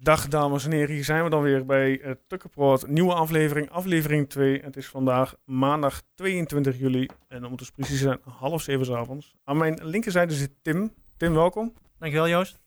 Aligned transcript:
Dag 0.00 0.28
dames 0.28 0.64
en 0.64 0.72
heren, 0.72 0.94
hier 0.94 1.04
zijn 1.04 1.24
we 1.24 1.30
dan 1.30 1.42
weer 1.42 1.64
bij 1.66 2.00
uh, 2.00 2.12
Tukkenproot. 2.26 2.86
Nieuwe 2.86 3.14
aflevering, 3.14 3.70
aflevering 3.70 4.28
2. 4.28 4.60
Het 4.62 4.76
is 4.76 4.86
vandaag 4.86 5.34
maandag 5.44 6.02
22 6.14 6.78
juli 6.78 7.08
en 7.28 7.44
om 7.44 7.52
het 7.52 7.72
precies 7.72 8.00
zijn 8.00 8.18
half 8.24 8.62
zeven 8.62 8.86
s 8.86 8.90
avonds. 8.90 9.34
Aan 9.44 9.56
mijn 9.56 9.84
linkerzijde 9.86 10.34
zit 10.34 10.52
Tim. 10.62 10.94
Tim, 11.16 11.34
welkom. 11.34 11.74
Dankjewel 11.98 12.28
Joost. 12.28 12.58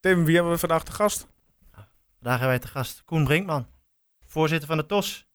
Tim, 0.00 0.24
wie 0.24 0.34
hebben 0.34 0.52
we 0.52 0.58
vandaag 0.58 0.84
te 0.84 0.92
gast? 0.92 1.26
Vandaag 1.70 2.38
hebben 2.40 2.48
wij 2.48 2.58
te 2.58 2.68
gast 2.68 3.04
Koen 3.04 3.24
Brinkman, 3.24 3.66
voorzitter 4.26 4.68
van 4.68 4.76
de 4.76 4.86
TOS. 4.86 5.26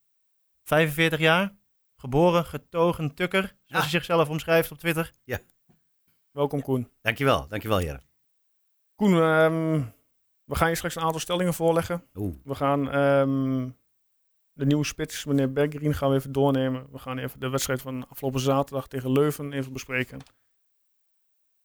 45 0.64 1.20
jaar, 1.20 1.56
geboren, 1.98 2.46
getogen 2.46 3.14
tukker, 3.16 3.42
zoals 3.42 3.58
Ja. 3.66 3.80
hij 3.80 3.90
zichzelf 3.90 4.30
omschrijft 4.30 4.72
op 4.72 4.78
Twitter. 4.78 5.12
Welkom 6.32 6.62
Koen. 6.62 6.90
Dankjewel, 7.02 7.48
dankjewel 7.48 7.82
Jere. 7.82 8.02
Koen, 8.96 9.22
ehm, 9.22 9.82
we 10.48 10.56
gaan 10.56 10.70
je 10.70 10.76
straks 10.76 10.96
een 10.96 11.02
aantal 11.02 11.20
stellingen 11.20 11.54
voorleggen. 11.54 12.04
Oeh, 12.16 12.36
We 12.44 12.56
gaan 12.56 12.92
ehm, 12.92 13.70
de 14.54 14.66
nieuwe 14.66 14.86
spits, 14.86 15.26
meneer 15.26 15.54
Bergrien, 15.54 15.94
gaan 15.94 16.10
we 16.10 16.16
even 16.16 16.32
doornemen. 16.32 16.88
We 16.92 16.98
gaan 16.98 17.18
even 17.18 17.40
de 17.40 17.50
wedstrijd 17.50 17.82
van 17.82 18.06
afgelopen 18.10 18.40
zaterdag 18.40 18.88
tegen 18.88 19.12
Leuven 19.12 19.54
even 19.54 19.74
bespreken. 19.74 20.20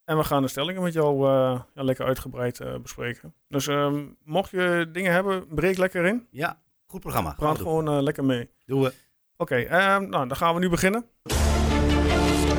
En 0.05 0.16
we 0.16 0.25
gaan 0.25 0.42
de 0.42 0.48
stellingen 0.48 0.83
met 0.83 0.92
jou 0.92 1.27
eh, 1.29 1.61
ja, 1.75 1.83
lekker 1.83 2.06
uitgebreid 2.06 2.61
eh, 2.61 2.75
bespreken. 2.83 3.34
Dus 3.48 3.66
ehm, 3.66 4.05
mocht 4.25 4.51
je 4.51 4.89
dingen 4.92 5.12
hebben, 5.12 5.47
breek 5.48 5.77
lekker 5.77 6.05
in. 6.05 6.27
ja, 6.30 6.59
goed 6.87 7.01
programma. 7.01 7.28
Gaan 7.28 7.39
Praat 7.39 7.59
gewoon 7.59 7.89
eh, 7.89 8.03
lekker 8.03 8.25
mee. 8.25 8.51
Doen 8.67 8.83
we. 8.83 8.92
Oké, 9.37 9.56
ehm, 9.56 10.09
nou 10.09 10.28
dan 10.28 10.37
gaan 10.37 10.55
we 10.55 10.61
nu 10.61 10.69
beginnen. 10.69 11.06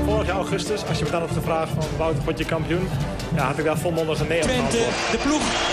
Vorig 0.05 0.27
jaar 0.27 0.35
augustus, 0.35 0.85
als 0.85 0.99
je 0.99 1.05
me 1.05 1.11
dan 1.11 1.23
op 1.23 1.33
de 1.33 1.41
vraag 1.41 1.69
van 1.69 1.97
Wouter, 1.97 2.23
word 2.23 2.37
je 2.37 2.45
kampioen? 2.45 2.87
Ja, 3.35 3.45
had 3.45 3.57
ik 3.57 3.65
daar 3.65 3.77
volmondig 3.77 4.19
een 4.19 4.27
nee 4.27 4.41
op 4.41 4.47
Twente, 4.47 4.77
de 5.11 5.19
ploeg 5.23 5.72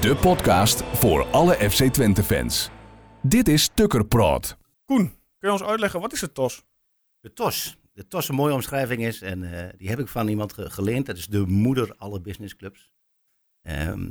De 0.00 0.16
podcast 0.20 0.82
voor 0.82 1.26
alle 1.26 1.54
FC 1.70 1.84
Twente 1.92 2.22
fans. 2.22 2.68
Dit 3.22 3.48
is 3.48 3.70
Tukker 3.74 4.04
Praat. 4.06 4.56
Koen, 4.84 5.06
kun 5.38 5.48
je 5.48 5.52
ons 5.52 5.62
uitleggen, 5.62 6.00
wat 6.00 6.12
is 6.12 6.20
het 6.20 6.34
TOS? 6.34 6.62
De 7.20 7.32
TOS. 7.32 7.76
De 7.92 8.08
TOS 8.08 8.28
een 8.28 8.34
mooie 8.34 8.54
omschrijving 8.54 9.02
is, 9.04 9.22
en 9.22 9.52
eh, 9.64 9.68
die 9.76 9.88
heb 9.88 9.98
ik 9.98 10.08
van 10.08 10.28
iemand 10.28 10.52
ge- 10.52 10.70
geleend. 10.70 11.06
Dat 11.06 11.16
is 11.16 11.26
de 11.26 11.38
moeder 11.46 11.94
alle 11.96 12.20
businessclubs. 12.20 12.92
Ehm, 13.62 14.08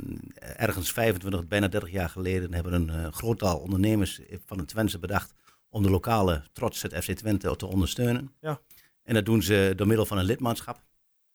ergens 0.56 0.92
25, 0.92 1.46
bijna 1.46 1.68
30 1.68 1.90
jaar 1.90 2.08
geleden 2.08 2.54
hebben 2.54 2.72
een 2.72 2.90
eh, 2.90 3.12
groot 3.12 3.42
aantal 3.42 3.58
ondernemers 3.60 4.20
van 4.46 4.58
het 4.58 4.68
Twente 4.68 4.98
bedacht 4.98 5.34
om 5.68 5.82
de 5.82 5.90
lokale 5.90 6.42
trots, 6.52 6.82
het 6.82 6.94
FC 7.04 7.10
Twente, 7.12 7.56
te 7.56 7.66
ondersteunen. 7.66 8.32
Ja. 8.40 8.60
En 9.02 9.14
dat 9.14 9.24
doen 9.24 9.42
ze 9.42 9.72
door 9.76 9.86
middel 9.86 10.06
van 10.06 10.18
een 10.18 10.24
lidmaatschap. 10.24 10.82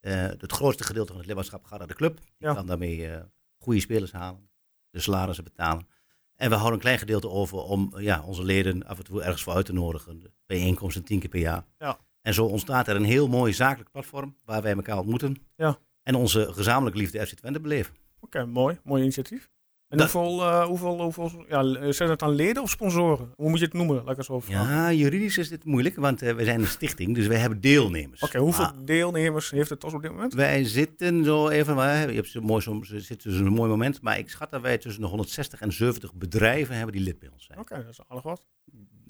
Eh, 0.00 0.12
het 0.22 0.52
grootste 0.52 0.84
gedeelte 0.84 1.08
van 1.08 1.16
het 1.18 1.26
lidmaatschap 1.26 1.64
gaat 1.64 1.78
naar 1.78 1.88
de 1.88 1.94
club. 1.94 2.16
Die 2.20 2.26
Ja. 2.48 2.54
kan 2.54 2.66
daarmee 2.66 3.08
eh, 3.10 3.20
goede 3.66 3.80
spelers 3.80 4.12
halen, 4.12 4.50
de 4.90 5.00
salarissen 5.00 5.44
betalen. 5.44 5.86
En 6.34 6.48
we 6.48 6.54
houden 6.54 6.74
een 6.74 6.84
klein 6.84 6.98
gedeelte 6.98 7.28
over 7.28 7.58
om 7.58 7.92
ja, 7.98 8.22
onze 8.22 8.44
leden 8.44 8.86
af 8.86 8.98
en 8.98 9.04
toe 9.04 9.22
ergens 9.22 9.42
voor 9.42 9.52
uit 9.52 9.66
te 9.66 9.72
nodigen. 9.72 10.22
Bijeenkomsten 10.46 11.04
tien 11.04 11.20
keer 11.20 11.28
per 11.28 11.40
jaar. 11.40 11.64
Ja. 11.78 11.98
En 12.22 12.34
zo 12.34 12.44
ontstaat 12.44 12.88
er 12.88 12.96
een 12.96 13.04
heel 13.04 13.28
mooi 13.28 13.52
zakelijk 13.52 13.90
platform 13.90 14.36
waar 14.44 14.62
wij 14.62 14.74
elkaar 14.74 14.98
ontmoeten. 14.98 15.36
Ja. 15.56 15.78
En 16.02 16.14
onze 16.14 16.52
gezamenlijke 16.52 16.98
liefde 16.98 17.26
FC 17.26 17.34
Twente 17.34 17.60
beleven. 17.60 17.94
Oké, 18.20 18.44
mooi. 18.44 18.78
Mooi 18.84 19.02
initiatief. 19.02 19.50
En 19.88 19.98
Dat- 19.98 20.10
hoeveel, 20.12 20.42
eh, 20.42 20.64
hoeveel, 20.64 21.02
hoeveel 21.02 21.44
ja, 21.48 21.92
zijn 21.92 22.10
het 22.10 22.18
dan 22.18 22.34
leden 22.34 22.62
of 22.62 22.70
sponsoren? 22.70 23.32
Hoe 23.36 23.48
moet 23.50 23.58
je 23.58 23.64
het 23.64 23.74
noemen? 23.74 23.96
Laat 23.96 24.10
ik 24.10 24.16
het 24.16 24.26
zo 24.26 24.40
vragen. 24.40 24.74
Ja, 24.74 24.92
juridisch 24.92 25.38
is 25.38 25.48
dit 25.48 25.64
moeilijk, 25.64 25.96
want 25.96 26.22
eh, 26.22 26.34
we 26.34 26.44
zijn 26.44 26.60
een 26.60 26.66
stichting, 26.66 27.14
dus 27.14 27.26
wij 27.26 27.38
hebben 27.38 27.60
deelnemers. 27.60 28.22
Oké, 28.22 28.38
hoeveel 28.38 28.64
Maar 28.64 28.84
deelnemers 28.84 29.50
heeft 29.50 29.70
het 29.70 29.80
TOS 29.80 29.92
op 29.94 30.02
dit 30.02 30.10
moment? 30.10 30.34
wij 30.34 30.64
zitten 30.64 31.24
zo 31.24 31.48
even, 31.48 31.74
maar 31.74 32.08
je 32.10 32.14
hebt 32.16 32.28
zo 32.28 32.40
mooi, 32.40 32.62
soms 32.62 32.88
zit 32.88 33.22
dus 33.22 33.38
een 33.38 33.46
mooi 33.52 33.70
moment, 33.70 34.02
maar 34.02 34.18
ik 34.18 34.30
schat 34.30 34.50
dat 34.50 34.60
wij 34.60 34.78
tussen 34.78 35.02
de 35.02 35.08
160 35.08 35.60
en 35.60 35.72
70 35.72 36.14
bedrijven 36.14 36.74
hebben 36.76 36.94
die 36.94 37.04
lid 37.04 37.18
bij 37.18 37.28
ons 37.32 37.44
zijn. 37.44 37.58
Oké, 37.58 37.74
dat 37.76 37.88
is 37.90 38.00
aardig 38.08 38.24
wat. 38.24 38.46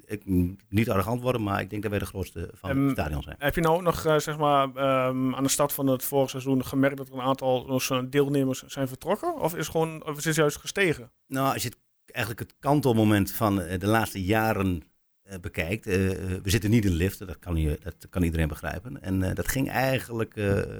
Ik, 0.06 0.22
niet 0.68 0.90
arrogant 0.90 1.20
worden, 1.20 1.42
maar 1.42 1.60
ik 1.60 1.70
denk 1.70 1.82
dat 1.82 1.90
wij 1.90 2.00
de 2.00 2.06
grootste 2.06 2.50
van 2.54 2.70
Ehm, 2.70 2.82
het 2.82 2.90
stadion 2.90 3.22
zijn. 3.22 3.36
Heb 3.38 3.54
je 3.54 3.60
nou 3.60 3.76
ook 3.76 3.82
nog, 3.82 4.04
eh, 4.04 4.16
zeg 4.16 4.38
maar, 4.38 4.74
ehm, 4.74 5.34
aan 5.34 5.42
de 5.42 5.48
start 5.48 5.72
van 5.72 5.86
het 5.86 6.04
vorig 6.04 6.30
seizoen 6.30 6.64
gemerkt 6.64 6.96
dat 6.96 7.08
er 7.08 7.14
een 7.14 7.20
aantal 7.20 7.80
deelnemers 8.10 8.62
zijn 8.62 8.88
vertrokken? 8.88 9.40
Of 9.40 9.52
is 9.52 9.58
het 9.58 9.68
gewoon, 9.68 10.06
of 10.06 10.16
is 10.16 10.24
het 10.24 10.34
juist 10.34 10.56
gestegen? 10.56 11.10
Nou, 11.26 11.52
als 11.52 11.62
je 11.62 11.68
het, 11.68 11.78
eigenlijk 12.04 12.48
het 12.48 12.58
kantelmoment 12.58 13.32
van 13.32 13.60
eh, 13.60 13.78
de 13.78 13.86
laatste 13.86 14.24
jaren 14.24 14.82
eh, 15.22 15.38
bekijkt. 15.40 15.84
we 15.84 16.40
zitten 16.44 16.70
niet 16.70 16.84
in 16.84 16.90
de 16.90 16.96
lift, 16.96 17.18
dat 17.18 17.38
kan, 17.38 17.56
je, 17.56 17.78
dat 17.82 18.08
kan 18.10 18.22
iedereen 18.22 18.48
begrijpen. 18.48 19.02
En 19.02 19.34
dat 19.34 19.48
ging 19.48 19.68
eigenlijk, 19.68 20.34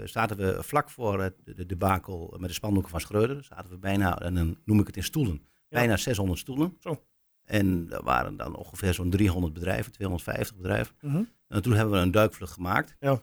zaten 0.05 0.37
we 0.37 0.63
vlak 0.63 0.91
voor 0.91 1.23
het, 1.23 1.35
de 1.45 1.67
debakel 1.67 2.35
met 2.39 2.49
de 2.49 2.55
spandoeken 2.55 2.91
van 2.91 3.01
Schreuder. 3.01 3.45
Zaten 3.45 3.71
we 3.71 3.79
bijna, 3.79 4.19
en 4.19 4.35
dan 4.35 4.57
noem 4.65 4.81
ik 4.81 4.87
het 4.87 4.97
in 4.97 5.05
stoelen, 5.05 5.47
bijna 5.69 5.97
600 5.97 6.39
stoelen. 6.39 6.77
Zo. 6.81 7.03
En 7.47 7.87
er 7.91 8.03
waren 8.03 8.37
dan 8.37 8.57
ongeveer 8.57 8.95
zo'n 8.95 9.11
300 9.11 9.53
bedrijven, 9.55 9.93
250 9.93 10.57
bedrijven. 10.57 10.95
Mhm. 11.01 11.23
En 11.49 11.63
toen 11.63 11.73
hebben 11.73 11.95
we 11.95 12.01
een 12.01 12.11
duikvlucht 12.11 12.53
gemaakt. 12.53 12.97
Ja. 13.01 13.23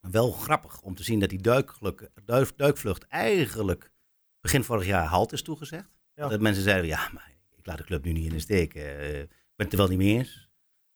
Wel 0.00 0.30
grappig 0.32 0.80
om 0.80 0.94
te 0.94 1.02
zien 1.02 1.18
dat 1.20 1.28
die 1.28 1.40
duikvlucht, 1.42 2.10
duik- 2.24 2.56
duikvlucht 2.56 3.06
eigenlijk 3.06 3.92
begin 4.40 4.64
vorig 4.64 4.86
jaar 4.86 5.04
halt 5.06 5.32
is 5.32 5.42
toegezegd. 5.42 5.90
Ja. 6.14 6.28
Dat 6.28 6.40
mensen 6.40 6.62
zeiden, 6.62 6.86
ja, 6.86 7.08
maar 7.12 7.32
ik 7.56 7.66
laat 7.66 7.78
de 7.78 7.84
club 7.84 8.04
nu 8.04 8.12
niet 8.12 8.24
in 8.26 8.32
de 8.32 8.38
steek. 8.40 8.74
eh, 8.74 9.20
ik 9.20 9.28
ben 9.56 9.66
het 9.66 9.72
er 9.72 9.78
wel 9.78 9.88
niet 9.88 9.98
mee 9.98 10.16
eens. 10.18 10.50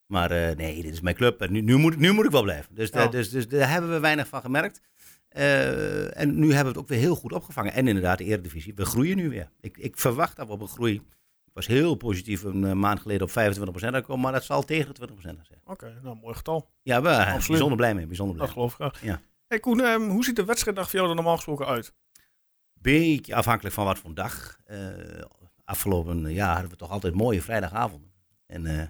Maar 0.06 0.30
eh, 0.30 0.56
nee, 0.56 0.82
dit 0.82 0.92
is 0.92 1.00
mijn 1.00 1.14
club 1.16 1.40
en 1.40 1.52
nu, 1.52 1.60
nu, 1.60 1.76
moet, 1.76 1.92
ik- 1.92 1.98
nu 1.98 2.12
moet 2.12 2.24
ik 2.24 2.30
wel 2.30 2.42
blijven. 2.42 2.74
Dus, 2.74 2.88
Ja. 2.88 2.94
daar- 2.94 3.10
dus, 3.10 3.30
dus 3.30 3.48
daar 3.48 3.70
hebben 3.70 3.90
we 3.90 3.98
weinig 4.00 4.28
van 4.28 4.40
gemerkt. 4.40 4.80
Eh, 5.28 6.20
en 6.20 6.38
nu 6.38 6.46
hebben 6.46 6.62
we 6.62 6.68
het 6.68 6.78
ook 6.78 6.88
weer 6.88 6.98
heel 6.98 7.14
goed 7.14 7.32
opgevangen. 7.32 7.72
En 7.72 7.88
inderdaad, 7.88 8.18
de 8.18 8.24
Eredivisie, 8.24 8.74
we 8.74 8.84
groeien 8.84 9.16
nu 9.16 9.28
weer. 9.28 9.50
Ik, 9.60 9.76
ik 9.78 9.98
verwacht 9.98 10.36
dat 10.36 10.46
we 10.46 10.52
op 10.52 10.60
een 10.60 10.68
groei... 10.68 11.02
Was 11.56 11.66
heel 11.66 11.94
positief 11.94 12.42
een 12.42 12.64
eh, 12.64 12.72
maand 12.72 13.00
geleden 13.00 13.26
op 13.26 13.30
25% 13.30 13.32
uitkomen, 13.80 14.22
maar 14.22 14.32
dat 14.32 14.44
zal 14.44 14.62
tegen 14.62 14.94
de 14.94 15.08
20% 15.08 15.20
zijn. 15.22 15.60
Oké, 15.64 16.00
nou, 16.02 16.16
mooi 16.16 16.34
getal. 16.34 16.68
Ja, 16.82 17.02
we 17.02 17.08
zijn 17.08 17.20
Absoluut. 17.20 17.46
bijzonder 17.46 17.76
blij 17.76 17.94
mee. 17.94 18.06
Bijzonder 18.06 18.34
blij. 18.34 18.46
Dat 18.46 18.54
geloof 18.54 18.70
ik 18.70 18.76
graag. 18.76 19.02
Ja. 19.02 19.20
Hey 19.46 19.60
Koen, 19.60 19.80
ehm, 19.80 20.08
hoe 20.08 20.24
ziet 20.24 20.36
de 20.36 20.44
wedstrijddag 20.44 20.84
voor 20.90 20.98
jou 20.98 21.08
er 21.08 21.14
normaal 21.14 21.36
gesproken 21.36 21.66
uit? 21.66 21.94
Beetje 22.72 23.34
afhankelijk 23.34 23.74
van 23.74 23.84
wat 23.84 23.98
voor 23.98 24.14
dag. 24.14 24.58
Eh, 24.64 24.78
afgelopen 25.64 26.32
jaar 26.32 26.52
hadden 26.52 26.70
we 26.70 26.76
toch 26.76 26.90
altijd 26.90 27.14
mooie 27.14 27.42
vrijdagavonden. 27.42 28.12
En 28.46 28.66
eh, 28.66 28.82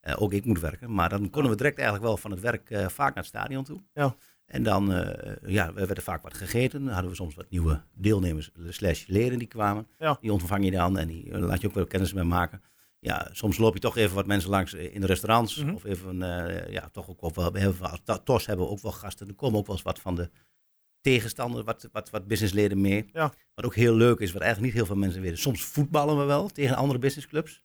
eh, 0.00 0.22
ook 0.22 0.32
ik 0.32 0.44
moet 0.44 0.60
werken. 0.60 0.94
Maar 0.94 1.08
dan 1.08 1.30
konden 1.30 1.50
we 1.50 1.56
direct 1.56 1.76
eigenlijk 1.78 2.06
wel 2.06 2.16
van 2.16 2.30
het 2.30 2.40
werk 2.40 2.70
eh, 2.70 2.88
vaak 2.88 3.14
naar 3.14 3.24
het 3.24 3.26
stadion 3.26 3.64
toe. 3.64 3.80
Ja. 3.94 4.16
En 4.46 4.62
dan 4.62 4.92
eh, 4.92 5.36
ja, 5.50 5.72
we 5.72 5.86
werden 5.86 6.04
vaak 6.04 6.22
wat 6.22 6.34
gegeten. 6.34 6.84
Dan 6.84 6.92
hadden 6.92 7.10
we 7.10 7.16
soms 7.16 7.34
wat 7.34 7.50
nieuwe 7.50 7.82
deelnemers 7.94 8.50
slash 8.68 9.06
leden 9.06 9.38
die 9.38 9.48
kwamen. 9.48 9.86
Ja. 9.98 10.16
Die 10.20 10.32
ontvang 10.32 10.64
je 10.64 10.70
dan 10.70 10.98
en 10.98 11.08
die 11.08 11.30
eh, 11.32 11.40
laat 11.40 11.60
je 11.60 11.66
ook 11.66 11.74
wel 11.74 11.86
kennis 11.86 12.12
mee 12.12 12.24
maken. 12.24 12.62
Ja, 12.98 13.28
soms 13.32 13.58
loop 13.58 13.74
je 13.74 13.80
toch 13.80 13.96
even 13.96 14.14
wat 14.14 14.26
mensen 14.26 14.50
langs 14.50 14.74
eh, 14.74 14.94
in 14.94 15.00
de 15.00 15.06
restaurants. 15.06 15.56
Mhm. 15.56 15.74
Of 15.74 15.84
even, 15.84 16.22
eh, 16.22 16.72
ja, 16.72 16.88
toch 16.88 17.08
ook 17.08 17.34
wel, 17.34 17.52
we 17.52 17.58
hebben, 17.58 18.00
to- 18.04 18.22
TOS 18.22 18.46
hebben 18.46 18.66
we 18.66 18.72
ook 18.72 18.80
wel 18.80 18.92
gasten. 18.92 19.28
Er 19.28 19.34
komen 19.34 19.58
ook 19.58 19.66
wel 19.66 19.74
eens 19.74 19.84
wat 19.84 20.00
van 20.00 20.14
de 20.14 20.30
tegenstander, 21.00 21.64
wat, 21.64 21.88
wat, 21.92 22.10
wat 22.10 22.26
businessleden 22.26 22.80
mee. 22.80 23.08
Ja. 23.12 23.32
Wat 23.54 23.64
ook 23.64 23.74
heel 23.74 23.94
leuk 23.94 24.18
is, 24.18 24.32
wat 24.32 24.42
eigenlijk 24.42 24.72
niet 24.72 24.82
heel 24.82 24.92
veel 24.92 25.00
mensen 25.00 25.22
weten. 25.22 25.38
Soms 25.38 25.64
voetballen 25.64 26.18
we 26.18 26.24
wel 26.24 26.48
tegen 26.48 26.76
andere 26.76 26.98
businessclubs. 26.98 27.62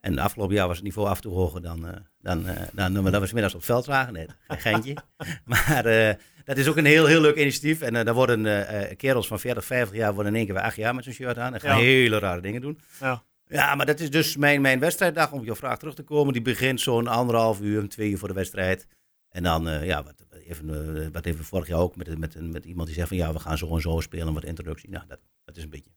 En 0.00 0.14
de 0.14 0.20
afgelopen 0.20 0.54
jaar 0.54 0.66
was 0.66 0.76
het 0.76 0.84
niveau 0.84 1.08
af 1.08 1.16
en 1.16 1.22
toe 1.22 1.32
hoger 1.32 1.62
dan, 1.62 2.06
dan, 2.24 2.44
dan, 2.72 2.94
dan, 3.10 3.20
we 3.20 3.26
's 3.26 3.32
middags 3.32 3.54
op 3.54 3.60
het 3.60 3.68
veld 3.70 3.84
zagen. 3.84 4.12
Nee, 4.12 4.26
geen 4.48 4.58
geintje. 4.60 4.96
maar 5.44 5.84
eh, 5.86 6.14
dat 6.44 6.56
is 6.56 6.68
ook 6.68 6.76
een 6.76 6.84
heel, 6.84 7.06
heel 7.06 7.20
leuk 7.20 7.36
initiatief. 7.36 7.80
En 7.80 7.96
eh 7.96 8.04
daar 8.04 8.14
worden 8.14 8.66
eh, 8.68 8.96
kerels 8.96 9.26
van 9.26 9.40
40, 9.40 9.64
50 9.64 9.96
jaar 9.96 10.14
worden 10.14 10.32
in 10.32 10.38
één 10.38 10.46
keer 10.46 10.54
weer 10.54 10.64
8 10.64 10.76
jaar 10.76 10.94
met 10.94 11.04
zo'n 11.04 11.12
shirt 11.12 11.38
aan. 11.38 11.54
En 11.54 11.60
gaan 11.60 11.76
Ja. 11.78 11.82
hele 11.84 12.18
rare 12.18 12.40
dingen 12.40 12.60
doen. 12.60 12.78
Ja. 13.00 13.22
Ja, 13.46 13.74
maar 13.74 13.86
dat 13.86 14.00
is 14.00 14.10
dus 14.10 14.36
mijn, 14.36 14.60
mijn 14.60 14.78
wedstrijddag, 14.78 15.32
om 15.32 15.38
op 15.38 15.44
jouw 15.44 15.54
vraag 15.54 15.78
terug 15.78 15.94
te 15.94 16.02
komen. 16.02 16.32
Die 16.32 16.42
begint 16.42 16.80
zo'n 16.80 17.06
anderhalf 17.06 17.60
uur, 17.60 17.88
twee 17.88 18.10
uur 18.10 18.18
voor 18.18 18.28
de 18.28 18.34
wedstrijd. 18.34 18.86
En 19.28 19.42
dan, 19.42 19.84
ja, 19.84 20.02
wat, 20.02 20.14
even, 20.46 21.12
wat 21.12 21.24
even 21.26 21.44
vorig 21.44 21.66
jaar 21.68 21.78
ook 21.78 21.96
met, 21.96 22.18
met, 22.18 22.52
met 22.52 22.64
iemand 22.64 22.86
die 22.86 22.96
zegt 22.96 23.08
van 23.08 23.16
ja, 23.16 23.32
we 23.32 23.38
gaan 23.38 23.58
zo 23.58 23.74
en 23.74 23.80
zo 23.80 24.00
spelen, 24.00 24.34
wat 24.34 24.44
introductie. 24.44 24.90
Nou, 24.90 25.04
dat, 25.08 25.18
dat 25.44 25.56
is 25.56 25.62
een 25.62 25.70
beetje. 25.70 25.90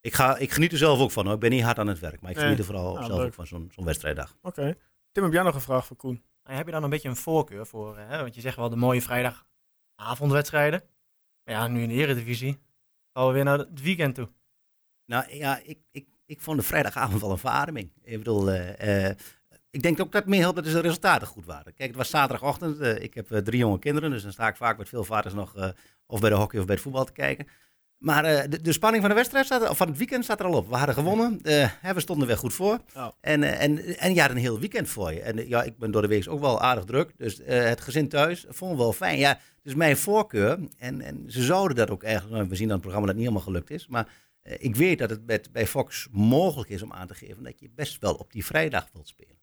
Ik, 0.00 0.14
ga, 0.14 0.36
ik 0.36 0.50
geniet 0.52 0.72
er 0.72 0.78
zelf 0.78 0.98
ook 1.00 1.10
van 1.10 1.24
hoor. 1.24 1.34
Ik 1.34 1.40
ben 1.40 1.50
niet 1.50 1.62
hard 1.62 1.78
aan 1.78 1.86
het 1.86 1.98
werk, 1.98 2.20
maar 2.20 2.30
ik 2.30 2.38
geniet 2.38 2.58
er 2.58 2.64
vooral 2.64 2.94
Nou, 2.94 3.06
zelf 3.06 3.18
leuk. 3.18 3.26
ook 3.26 3.34
van 3.34 3.46
zo'n 3.46 3.70
zo'n 3.74 3.84
wedstrijddag. 3.84 4.36
Oké. 4.42 4.74
Tim, 5.12 5.22
heb 5.22 5.32
jij 5.32 5.42
nog 5.42 5.54
een 5.54 5.60
vraag 5.60 5.86
voor 5.86 5.96
Koen? 5.96 6.24
En 6.42 6.56
heb 6.56 6.66
je 6.66 6.72
dan 6.72 6.82
een 6.82 6.90
beetje 6.90 7.08
een 7.08 7.16
voorkeur 7.16 7.66
voor, 7.66 7.98
hè? 7.98 8.20
want 8.20 8.34
je 8.34 8.40
zegt 8.40 8.56
wel 8.56 8.68
de 8.68 8.76
mooie 8.76 9.02
vrijdagavondwedstrijden. 9.02 10.82
Maar 11.44 11.54
ja, 11.54 11.66
nu 11.68 11.82
in 11.82 11.88
de 11.88 11.94
Eredivisie 11.94 12.58
gaan 13.12 13.26
we 13.26 13.32
weer 13.32 13.44
naar 13.44 13.58
het 13.58 13.82
weekend 13.82 14.14
toe. 14.14 14.28
Nou 15.06 15.34
ja, 15.34 15.60
ik, 15.64 15.78
ik, 15.90 16.06
ik 16.26 16.40
vond 16.40 16.58
de 16.58 16.64
vrijdagavond 16.66 17.20
wel 17.20 17.30
een 17.30 17.38
verademing. 17.38 17.92
Ik 18.02 18.18
bedoel, 18.18 18.50
eh, 18.50 19.08
eh, 19.10 19.16
ik 19.70 19.82
denk 19.82 20.00
ook 20.00 20.12
dat 20.12 20.20
het 20.22 20.30
mee 20.30 20.40
helpt 20.40 20.56
dat 20.56 20.64
de 20.64 20.80
resultaten 20.80 21.26
goed 21.26 21.44
waren. 21.44 21.74
Kijk, 21.74 21.88
het 21.88 21.98
was 21.98 22.10
zaterdagochtend. 22.10 22.78
eh, 22.80 23.02
ik 23.02 23.14
heb 23.14 23.30
eh, 23.30 23.38
drie 23.38 23.58
jonge 23.58 23.78
kinderen, 23.78 24.10
dus 24.10 24.22
dan 24.22 24.32
sta 24.32 24.48
ik 24.48 24.56
vaak 24.56 24.78
met 24.78 24.88
veel 24.88 25.04
vaders 25.04 25.34
nog 25.34 25.56
eh, 25.56 25.68
of 26.06 26.20
bij 26.20 26.30
de 26.30 26.36
hockey 26.36 26.58
of 26.60 26.64
bij 26.66 26.74
het 26.74 26.84
voetbal 26.84 27.04
te 27.04 27.12
kijken. 27.12 27.46
Maar 28.02 28.24
eh, 28.24 28.50
de, 28.50 28.60
de 28.60 28.72
spanning 28.72 29.02
van 29.02 29.10
de 29.10 29.16
wedstrijd 29.16 29.46
staat 29.46 29.62
er, 29.62 29.70
of 29.70 29.76
van 29.76 29.88
het 29.88 29.98
weekend 29.98 30.24
staat 30.24 30.40
er 30.40 30.46
al 30.46 30.54
op. 30.54 30.68
We 30.68 30.76
hadden 30.76 30.94
gewonnen, 30.94 31.42
eh, 31.42 31.90
we 31.94 32.00
stonden 32.00 32.26
weer 32.26 32.36
goed 32.36 32.52
voor. 32.52 32.78
Ja. 32.94 33.14
En, 33.20 33.42
eh, 33.42 33.62
en, 33.62 33.98
en 33.98 34.14
je 34.14 34.20
had 34.20 34.30
een 34.30 34.36
heel 34.36 34.58
weekend 34.58 34.88
voor 34.88 35.12
je. 35.12 35.20
En 35.20 35.48
ja, 35.48 35.62
ik 35.62 35.78
ben 35.78 35.90
door 35.90 36.02
de 36.02 36.08
week 36.08 36.28
ook 36.28 36.40
wel 36.40 36.60
aardig 36.60 36.84
druk. 36.84 37.12
Dus 37.16 37.40
het 37.44 37.80
gezin 37.80 38.08
thuis 38.08 38.44
vond 38.48 38.72
ik 38.72 38.78
wel 38.78 38.92
fijn. 38.92 39.18
Ja, 39.18 39.28
het 39.28 39.40
is 39.62 39.74
mijn 39.74 39.96
voorkeur. 39.96 40.58
En, 40.78 41.00
en 41.00 41.24
ze 41.26 41.42
zouden 41.42 41.76
dat 41.76 41.90
ook 41.90 42.02
eigenlijk. 42.02 42.48
We 42.48 42.56
zien 42.56 42.66
aan 42.66 42.72
het 42.72 42.80
programma 42.80 43.06
dat 43.06 43.16
niet 43.16 43.24
helemaal 43.24 43.46
gelukt 43.46 43.70
is. 43.70 43.86
Maar 43.86 44.08
ik 44.42 44.76
weet 44.76 44.98
dat 44.98 45.10
het 45.10 45.26
met, 45.26 45.52
bij 45.52 45.66
Fox 45.66 46.08
mogelijk 46.10 46.70
is 46.70 46.82
om 46.82 46.92
aan 46.92 47.06
te 47.06 47.14
geven 47.14 47.42
dat 47.42 47.60
je 47.60 47.70
best 47.74 48.00
wel 48.00 48.14
op 48.14 48.32
die 48.32 48.44
vrijdag 48.44 48.88
wilt 48.92 49.08
spelen. 49.08 49.40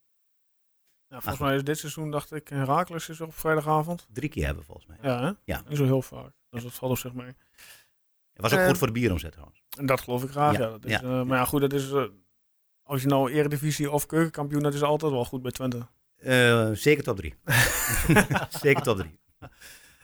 Volgens 1.09 1.37
mij 1.37 1.55
is 1.55 1.63
dit 1.63 1.77
seizoen, 1.77 2.11
dacht 2.11 2.31
ik, 2.31 2.47
Herakles 2.47 3.09
is 3.09 3.21
op 3.21 3.33
vrijdagavond. 3.33 4.07
Drie 4.11 4.29
keer 4.29 4.45
hebben 4.45 4.61
we 4.61 4.67
volgens 4.67 4.87
mij. 4.87 4.97
Ja, 5.01 5.21
hè? 5.23 5.31
Ja. 5.43 5.63
Niet 5.67 5.77
zo 5.77 5.85
heel 5.85 6.01
vaak. 6.01 6.31
Dus 6.49 6.63
dat 6.63 6.73
valt 6.73 6.91
op 6.91 6.97
zich 6.97 7.13
mee. 7.13 7.33
Het 8.41 8.51
was 8.51 8.59
ook 8.59 8.67
goed 8.67 8.77
voor 8.77 8.87
de 8.87 8.93
bieromzet 8.93 9.31
trouwens. 9.31 9.63
En 9.77 9.85
dat 9.85 10.01
geloof 10.01 10.23
ik 10.23 10.29
graag, 10.29 10.53
Ja, 10.57 10.59
ja. 10.63 10.69
Dat 10.69 10.85
is, 10.85 10.91
ja, 10.91 11.01
eh, 11.01 11.23
maar 11.23 11.37
ja, 11.37 11.45
goed, 11.45 11.61
dat 11.61 11.73
is... 11.73 11.91
eh, 11.91 12.03
als 12.83 13.01
je 13.01 13.07
nou 13.07 13.31
eredivisie 13.31 13.91
of 13.91 14.05
keukenkampioen, 14.05 14.63
dat 14.63 14.73
is 14.73 14.81
altijd 14.83 15.11
wel 15.11 15.25
goed 15.25 15.41
bij 15.41 15.51
Twente. 15.51 15.87
Eh, 16.17 16.69
zeker 16.71 17.03
top 17.03 17.17
drie. 17.17 17.35
zeker 18.63 18.83
top 18.83 18.97
drie. 18.97 19.19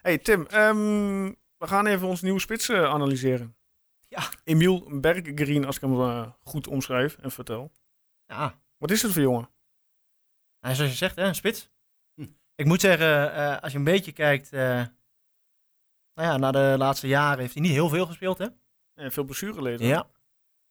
hey, 0.01 0.17
Tim, 0.17 0.45
ehm, 0.45 1.23
we 1.57 1.67
gaan 1.67 1.85
even 1.85 2.07
ons 2.07 2.21
nieuwe 2.21 2.39
spits 2.39 2.69
analyseren. 2.69 3.55
Ja. 4.07 4.23
Emiel 4.43 4.99
Berggreen, 4.99 5.65
als 5.65 5.75
ik 5.75 5.81
hem 5.81 6.33
goed 6.43 6.67
omschrijf 6.67 7.17
en 7.21 7.31
vertel. 7.31 7.71
Ja, 8.27 8.55
Wat 8.77 8.91
is 8.91 9.01
het 9.01 9.11
voor 9.11 9.21
jongen? 9.21 9.49
nou, 10.59 10.75
zoals 10.75 10.91
je 10.91 10.97
zegt, 10.97 11.15
hè, 11.15 11.23
een 11.23 11.35
spits. 11.35 11.69
Hm. 12.15 12.25
Ik 12.55 12.65
moet 12.65 12.81
zeggen, 12.81 13.33
eh, 13.33 13.57
als 13.61 13.71
je 13.71 13.77
een 13.77 13.83
beetje 13.83 14.11
kijkt 14.11 14.53
eh, 14.53 14.83
nou 16.15 16.27
ja, 16.29 16.38
naar 16.38 16.51
de 16.51 16.75
laatste 16.77 17.07
jaren, 17.07 17.39
heeft 17.39 17.53
hij 17.53 17.62
niet 17.63 17.71
heel 17.71 17.89
veel 17.89 18.06
gespeeld. 18.06 18.38
Hè? 18.38 18.47
Ja, 18.95 19.12
veel 19.12 19.23
blessureleden. 19.23 19.88
Ja. 19.88 20.07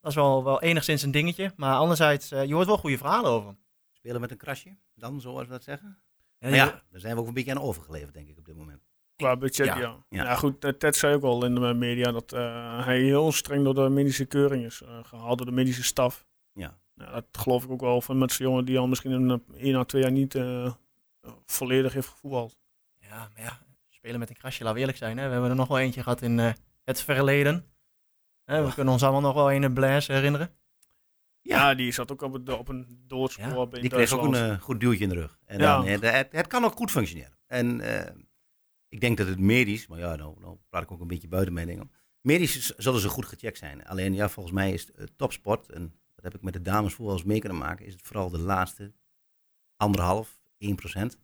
Dat 0.00 0.10
is 0.10 0.14
wel, 0.14 0.44
wel 0.44 0.62
enigszins 0.62 1.02
een 1.02 1.10
dingetje. 1.10 1.52
Maar 1.56 1.76
anderzijds, 1.76 2.30
eh, 2.30 2.44
je 2.44 2.54
hoort 2.54 2.66
wel 2.66 2.78
goede 2.78 2.98
verhalen 2.98 3.30
over 3.30 3.46
hem. 3.48 3.58
Spelen 3.92 4.20
met 4.20 4.30
een 4.30 4.36
krasje, 4.36 4.76
dan 4.94 5.20
zoals 5.20 5.42
we 5.46 5.52
dat 5.52 5.62
zeggen. 5.62 5.98
Ja, 6.38 6.48
Maar 6.48 6.50
je- 6.50 6.56
ja, 6.56 6.82
daar 6.90 7.00
zijn 7.00 7.14
we 7.14 7.20
ook 7.20 7.26
een 7.26 7.34
beetje 7.34 7.50
aan 7.50 7.60
overgeleverd, 7.62 8.14
denk 8.14 8.28
ik, 8.28 8.38
op 8.38 8.44
dit 8.44 8.56
moment. 8.56 8.82
Qua 9.16 9.36
budget, 9.36 9.66
ja. 9.66 9.78
Ja. 9.78 10.04
ja. 10.08 10.22
Ja. 10.24 10.34
goed, 10.34 10.64
eh, 10.64 10.70
Ted 10.70 10.96
zei 10.96 11.14
ook 11.14 11.22
al 11.22 11.44
in 11.44 11.54
de 11.54 11.60
media 11.74 12.12
dat 12.12 12.32
eh, 12.32 12.84
hij 12.84 13.00
heel 13.00 13.32
streng 13.32 13.64
door 13.64 13.74
de 13.74 13.88
medische 13.88 14.24
keuring 14.24 14.64
is 14.64 14.82
eh, 14.82 14.98
gehaald, 15.02 15.36
door 15.38 15.46
de 15.46 15.52
medische 15.52 15.82
staf. 15.84 16.26
Ja. 16.52 16.78
Ja, 16.94 17.10
dat 17.10 17.24
geloof 17.32 17.64
ik 17.64 17.70
ook 17.70 17.80
wel 17.80 18.00
van 18.00 18.18
met 18.18 18.32
zo'n 18.32 18.46
jongen 18.46 18.64
die 18.64 18.78
al 18.78 18.86
misschien 18.86 19.10
een 19.10 19.44
één 19.56 19.74
à 19.76 19.84
twee 19.84 20.02
jaar 20.02 20.12
niet 20.12 20.34
eh, 20.34 20.72
volledig 21.46 21.92
heeft 21.92 22.08
gevoetbald. 22.08 22.56
Ja, 23.00 23.28
maar 23.34 23.42
ja, 23.44 23.58
spelen 24.04 24.20
met 24.20 24.30
een 24.30 24.36
krasje, 24.36 24.58
laten 24.62 24.74
we 24.74 24.80
eerlijk 24.80 24.98
zijn. 24.98 25.18
Hè? 25.18 25.26
We 25.26 25.32
hebben 25.32 25.50
er 25.50 25.56
nog 25.56 25.68
wel 25.68 25.78
eentje 25.78 26.02
gehad 26.02 26.22
in 26.22 26.38
eh, 26.38 26.52
het 26.84 27.00
verleden. 27.00 27.66
Hè, 28.44 28.64
we 28.66 28.74
kunnen 28.74 28.92
ons 28.92 29.02
allemaal 29.02 29.20
nog 29.20 29.34
wel 29.34 29.52
een 29.52 29.74
Blaise 29.74 30.12
herinneren. 30.12 30.54
Ja, 31.40 31.74
die 31.74 31.92
zat 31.92 32.12
ook 32.12 32.22
op, 32.22 32.32
het, 32.32 32.48
op 32.48 32.68
een 32.68 33.02
doodspoor 33.06 33.46
Ja, 33.46 33.66
bij 33.66 33.80
Die 33.80 33.90
kreeg 33.90 34.12
ook 34.12 34.24
een 34.24 34.50
eh, 34.50 34.60
goed 34.60 34.80
duwtje 34.80 35.02
in 35.02 35.08
de 35.08 35.14
rug. 35.14 35.38
En 35.44 35.58
Ja. 35.58 35.76
dan, 35.76 35.86
eh, 35.86 36.12
het, 36.12 36.32
het 36.32 36.46
kan 36.46 36.64
ook 36.64 36.76
goed 36.76 36.90
functioneren. 36.90 37.38
En 37.46 37.80
eh, 37.80 38.14
ik 38.88 39.00
denk 39.00 39.16
dat 39.16 39.26
het 39.26 39.38
medisch, 39.38 39.86
maar 39.86 39.98
ja, 39.98 40.16
nou, 40.16 40.40
nou 40.40 40.58
praat 40.68 40.82
ik 40.82 40.90
ook 40.90 41.00
een 41.00 41.06
beetje 41.06 41.28
buiten 41.28 41.54
mijn 41.54 41.66
dingen. 41.66 41.82
om. 41.82 41.90
Medisch 42.20 42.76
zullen 42.76 43.00
ze 43.00 43.08
goed 43.08 43.26
gecheckt 43.26 43.58
zijn. 43.58 43.84
Alleen 43.86 44.14
ja, 44.14 44.28
volgens 44.28 44.54
mij 44.54 44.72
is 44.72 44.90
het 44.96 45.18
topsport, 45.18 45.70
en 45.70 45.94
dat 46.14 46.24
heb 46.24 46.34
ik 46.34 46.42
met 46.42 46.52
de 46.52 46.62
dames 46.62 46.96
wel 46.96 47.12
eens 47.12 47.24
mee 47.24 47.38
kunnen 47.38 47.58
maken, 47.58 47.86
is 47.86 47.92
het 47.92 48.02
vooral 48.02 48.30
de 48.30 48.38
laatste 48.38 48.92
anderhalf, 49.76 50.40
1 50.58 50.74
procent, 50.76 51.18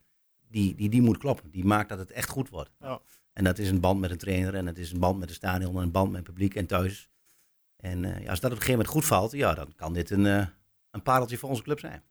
die, 0.51 0.75
die, 0.75 0.89
die 0.89 1.03
moet 1.03 1.19
kloppen. 1.19 1.51
Die 1.51 1.65
maakt 1.65 1.89
dat 1.89 1.99
het 1.99 2.11
echt 2.11 2.29
goed 2.29 2.49
wordt. 2.49 2.71
Ja. 2.81 3.01
En 3.33 3.45
dat 3.45 3.59
is 3.59 3.71
een 3.71 3.81
band 3.81 4.01
met 4.01 4.11
een 4.11 4.19
trainer 4.19 4.55
en 4.55 4.67
het 4.67 4.79
is 4.79 4.93
een 4.93 4.99
band 5.01 5.19
met 5.19 5.29
de 5.29 5.35
stadion 5.35 5.77
en 5.77 5.83
een 5.83 5.91
band 5.91 6.09
met 6.09 6.17
het 6.17 6.27
publiek 6.27 6.55
en 6.55 6.67
thuis. 6.67 7.09
En 7.77 8.05
eh, 8.05 8.23
ja, 8.23 8.31
als 8.31 8.41
dat 8.41 8.51
op 8.51 8.57
een 8.57 8.63
gegeven 8.63 8.71
moment 8.71 8.89
goed 8.89 9.05
valt, 9.05 9.33
ja, 9.33 9.55
dan 9.55 9.73
kan 9.77 9.93
dit 9.93 10.11
een, 10.11 10.27
eh, 10.27 10.47
een 10.91 11.03
pareltje 11.03 11.39
voor 11.39 11.49
onze 11.49 11.63
club 11.63 11.79
zijn. 11.79 12.03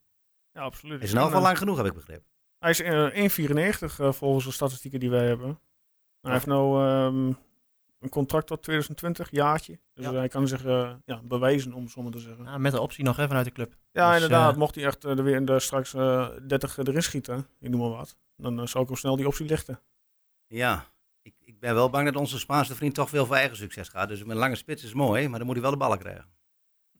Ja, 0.53 0.61
absoluut. 0.61 1.01
Is 1.03 1.11
in 1.11 1.17
elk 1.17 1.25
En, 1.25 1.31
geval 1.31 1.39
eh, 1.41 1.45
lang 1.47 1.57
genoeg, 1.57 1.77
heb 1.77 1.85
ik 1.85 1.93
begrepen. 1.93 2.25
Hij 2.59 2.69
is 2.69 2.81
eh, 2.81 3.13
1,94 3.13 3.99
eh, 3.99 4.11
volgens 4.11 4.45
de 4.45 4.51
statistieken 4.51 4.99
die 4.99 5.09
wij 5.09 5.27
hebben. 5.27 5.59
Hij 6.21 6.31
heeft 6.31 6.45
nou 6.45 6.85
ehm, 6.87 7.33
een 7.99 8.09
contract 8.09 8.47
tot 8.47 8.63
2020, 8.63 9.31
jaartje. 9.31 9.79
Dus 9.93 10.05
Ja. 10.05 10.13
hij 10.13 10.27
kan 10.27 10.47
zich 10.47 10.63
ja, 11.05 11.21
bewijzen, 11.23 11.73
om 11.73 11.83
het 11.83 11.91
zo 11.91 12.01
maar 12.01 12.11
te 12.11 12.19
zeggen. 12.19 12.43
Ja, 12.43 12.57
met 12.57 12.71
de 12.71 12.81
optie 12.81 13.03
nog 13.03 13.15
even 13.15 13.27
vanuit 13.27 13.45
de 13.45 13.51
club. 13.51 13.75
Ja, 13.91 14.05
Dus, 14.13 14.21
inderdaad. 14.21 14.55
Mocht 14.55 14.75
hij 14.75 14.85
echt 14.85 15.03
er 15.03 15.23
weer 15.23 15.49
er 15.49 15.61
straks 15.61 15.93
eh 15.93 16.29
30 16.47 16.77
erin 16.77 17.03
schieten, 17.03 17.47
ik 17.59 17.69
noem 17.69 17.79
maar 17.79 17.89
wat, 17.89 18.17
dan 18.39 18.59
eh, 18.59 18.65
zou 18.67 18.83
ik 18.83 18.89
hem 18.89 18.99
snel 18.99 19.15
die 19.15 19.27
optie 19.27 19.45
lichten. 19.45 19.81
Ja, 20.47 20.85
ik, 21.21 21.33
ik 21.39 21.59
ben 21.59 21.73
wel 21.73 21.89
bang 21.89 22.05
dat 22.05 22.15
onze 22.15 22.39
Spaanse 22.39 22.75
vriend 22.75 22.95
toch 22.95 23.09
veel 23.09 23.25
voor 23.25 23.35
eigen 23.35 23.57
succes 23.57 23.89
gaat. 23.89 24.07
Dus 24.07 24.19
met 24.19 24.29
een 24.29 24.37
lange 24.37 24.55
spits 24.55 24.83
is 24.83 24.93
mooi, 24.93 25.27
maar 25.27 25.37
dan 25.37 25.47
moet 25.47 25.55
hij 25.55 25.63
wel 25.63 25.73
de 25.73 25.79
ballen 25.79 25.99
krijgen. 25.99 26.29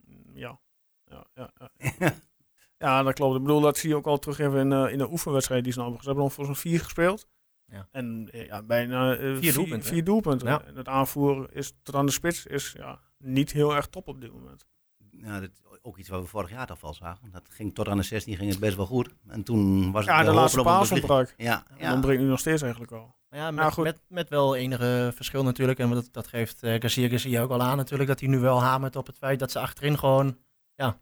Mm, 0.06 0.38
Ja. 0.38 0.60
Ja, 1.06 1.28
ja, 1.34 1.52
ja. 1.60 2.14
ja, 2.78 3.04
dat 3.04 3.14
klopt. 3.14 3.36
Ik 3.36 3.42
bedoel, 3.42 3.62
dat 3.62 3.78
zie 3.78 3.90
je 3.90 3.96
ook 3.96 4.06
al 4.08 4.20
terug 4.20 4.40
even 4.40 4.60
in, 4.60 4.72
eh, 4.72 4.92
in 4.92 4.98
de 4.98 5.12
oefenwedstrijd 5.12 5.64
die 5.64 5.74
ze 5.74 5.80
nou 5.80 5.90
hebben. 5.90 6.08
Ze 6.08 6.12
hebben 6.12 6.28
nog 6.30 6.38
voor 6.38 6.46
zo'n 6.46 6.72
vier 6.72 6.80
gespeeld. 6.80 7.28
Ja. 7.66 7.88
En 7.92 8.30
eh, 8.32 8.46
ja, 8.46 8.64
bijna 8.64 9.16
eh, 9.16 9.38
vier, 9.38 9.54
doelpunten, 9.54 9.90
Vier 9.90 10.04
doelpunten. 10.04 10.48
Ja. 10.48 10.64
En 10.66 10.76
het 10.76 10.88
aanvoeren 10.88 11.54
is 11.54 11.74
tot 11.84 11.96
aan 11.96 12.06
de 12.06 12.12
spits 12.12 12.46
is 12.46 12.72
ja, 12.72 13.00
niet 13.18 13.52
heel 13.52 13.76
erg 13.76 13.88
top 13.88 14.08
op 14.08 14.22
dit 14.22 14.34
moment. 14.34 14.66
Nou, 15.12 15.42
dat, 15.42 15.52
ook 15.82 15.98
iets 15.98 16.10
wat 16.10 16.22
we 16.22 16.28
vorig 16.28 16.50
jaar 16.50 16.68
toch 16.68 16.84
al 16.84 16.94
zagen. 16.94 17.32
Dat 17.32 17.44
ging 17.50 17.76
tot 17.76 17.88
aan 17.88 17.98
de 17.98 18.04
16 18.04 18.36
ging 18.36 18.50
het 18.50 18.60
best 18.60 18.76
wel 18.76 18.86
goed. 18.86 19.10
En 19.28 19.44
toen 19.44 19.92
was 19.92 20.06
het 20.06 20.16
Ja, 20.16 20.24
de 20.24 20.32
laatste 20.32 20.58
hopen 20.58 20.60
op 20.60 20.78
een 20.80 20.88
paas 20.88 20.90
beslissing. 20.90 21.12
ontbrak. 21.12 21.34
Ja, 21.38 21.64
En 21.70 21.84
ja. 21.86 21.90
dan 21.92 22.02
brengt 22.02 22.22
nu 22.22 22.28
nog 22.28 22.40
steeds 22.40 22.62
eigenlijk 22.62 22.92
al. 22.92 23.16
Maar 23.30 23.40
ja, 23.40 23.50
Nou, 23.52 23.64
met, 23.66 23.74
goed. 23.74 23.84
met, 23.84 24.00
met 24.08 24.30
wel 24.30 24.56
enige 24.56 25.12
verschil 25.16 25.44
natuurlijk. 25.44 25.80
En 25.80 25.90
dat, 25.90 26.10
dat 26.12 26.28
geeft 26.28 26.64
uh, 26.64 26.76
Garcia 26.80 27.08
Garcia 27.10 27.42
ook 27.42 27.52
al 27.52 27.62
aan 27.62 27.78
natuurlijk. 27.78 28.10
Dat 28.10 28.20
hij 28.20 28.30
nu 28.30 28.40
wel 28.40 28.62
hamert 28.62 28.96
op 28.96 29.08
het 29.08 29.18
feit 29.18 29.40
dat 29.40 29.52
ze 29.52 29.60
achterin 29.60 29.98
gewoon 29.98 30.38
ja, 30.76 30.98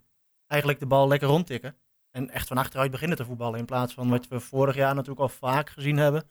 eigenlijk 0.48 0.80
de 0.82 0.86
bal 0.88 1.08
lekker 1.08 1.28
rondtikken. 1.28 1.76
En 2.12 2.30
echt 2.30 2.48
van 2.48 2.58
achteruit 2.58 2.92
beginnen 2.92 3.18
te 3.18 3.26
voetballen. 3.26 3.60
In 3.60 3.66
plaats 3.66 3.94
van 3.94 4.10
wat 4.10 4.28
we 4.28 4.40
vorig 4.40 4.76
jaar 4.76 4.94
natuurlijk 4.94 5.22
al 5.22 5.30
vaak 5.30 5.70
gezien 5.70 5.98
hebben. 5.98 6.24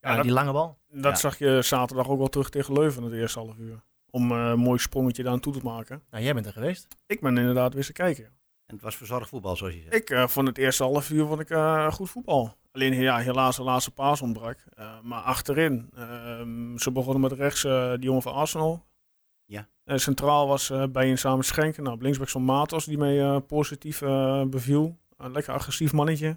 Ja, 0.00 0.14
dat- 0.14 0.22
die 0.24 0.32
lange 0.32 0.52
bal. 0.52 0.78
Dat 0.88 1.12
Ja. 1.12 1.18
zag 1.18 1.38
je 1.38 1.62
zaterdag 1.62 2.08
ook 2.08 2.18
wel 2.18 2.28
terug 2.28 2.50
tegen 2.50 2.72
Leuven 2.74 3.02
in 3.02 3.10
het 3.10 3.18
eerste 3.20 3.38
half 3.38 3.56
uur. 3.58 3.82
Om 4.16 4.32
eh, 4.32 4.48
een 4.48 4.58
mooi 4.58 4.78
sprongetje 4.78 5.22
daar 5.22 5.32
aan 5.32 5.40
toe 5.40 5.52
te 5.52 5.60
maken. 5.62 6.02
Nou, 6.10 6.24
jij 6.24 6.34
bent 6.34 6.46
er 6.46 6.52
geweest. 6.52 6.86
Ik 7.06 7.20
ben 7.20 7.38
inderdaad 7.38 7.68
weer 7.68 7.82
eens 7.82 7.92
kijken. 7.92 8.24
En 8.66 8.74
het 8.74 8.82
was 8.82 8.96
verzorgd 8.96 9.28
voetbal, 9.28 9.56
zoals 9.56 9.74
je 9.74 9.80
zegt. 9.80 9.94
Ik 9.94 10.10
eh, 10.10 10.28
vond 10.28 10.46
het 10.46 10.58
eerste 10.58 10.82
half 10.82 11.10
uur 11.10 11.26
vond 11.26 11.40
ik, 11.40 11.50
eh, 11.50 11.92
goed 11.92 12.10
voetbal. 12.10 12.56
Alleen 12.72 12.94
ja, 12.94 13.18
helaas 13.18 13.56
de 13.56 13.62
laatste 13.62 13.90
paas 13.90 14.22
ontbrak. 14.22 14.58
Eh, 14.74 15.00
maar 15.02 15.22
achterin, 15.22 15.90
ehm, 15.94 16.76
ze 16.76 16.92
begonnen 16.92 17.20
met 17.20 17.32
rechts 17.32 17.64
eh, 17.64 17.90
die 17.90 18.04
jongen 18.04 18.22
van 18.22 18.32
Arsenal. 18.32 18.84
Ja. 19.44 19.68
Centraal 19.84 20.48
was 20.48 20.70
eh 20.70 20.84
bij 20.92 21.10
een 21.10 21.18
samen 21.18 21.44
Schenken. 21.44 21.82
Nou, 21.82 21.94
op 21.94 22.02
linksback 22.02 22.28
zo'n 22.28 22.44
Matos 22.44 22.84
die 22.84 22.98
mij 22.98 23.20
eh, 23.20 23.36
positief 23.46 24.00
beviel. 24.46 24.98
Een 25.16 25.32
lekker 25.32 25.54
agressief 25.54 25.92
mannetje. 25.92 26.36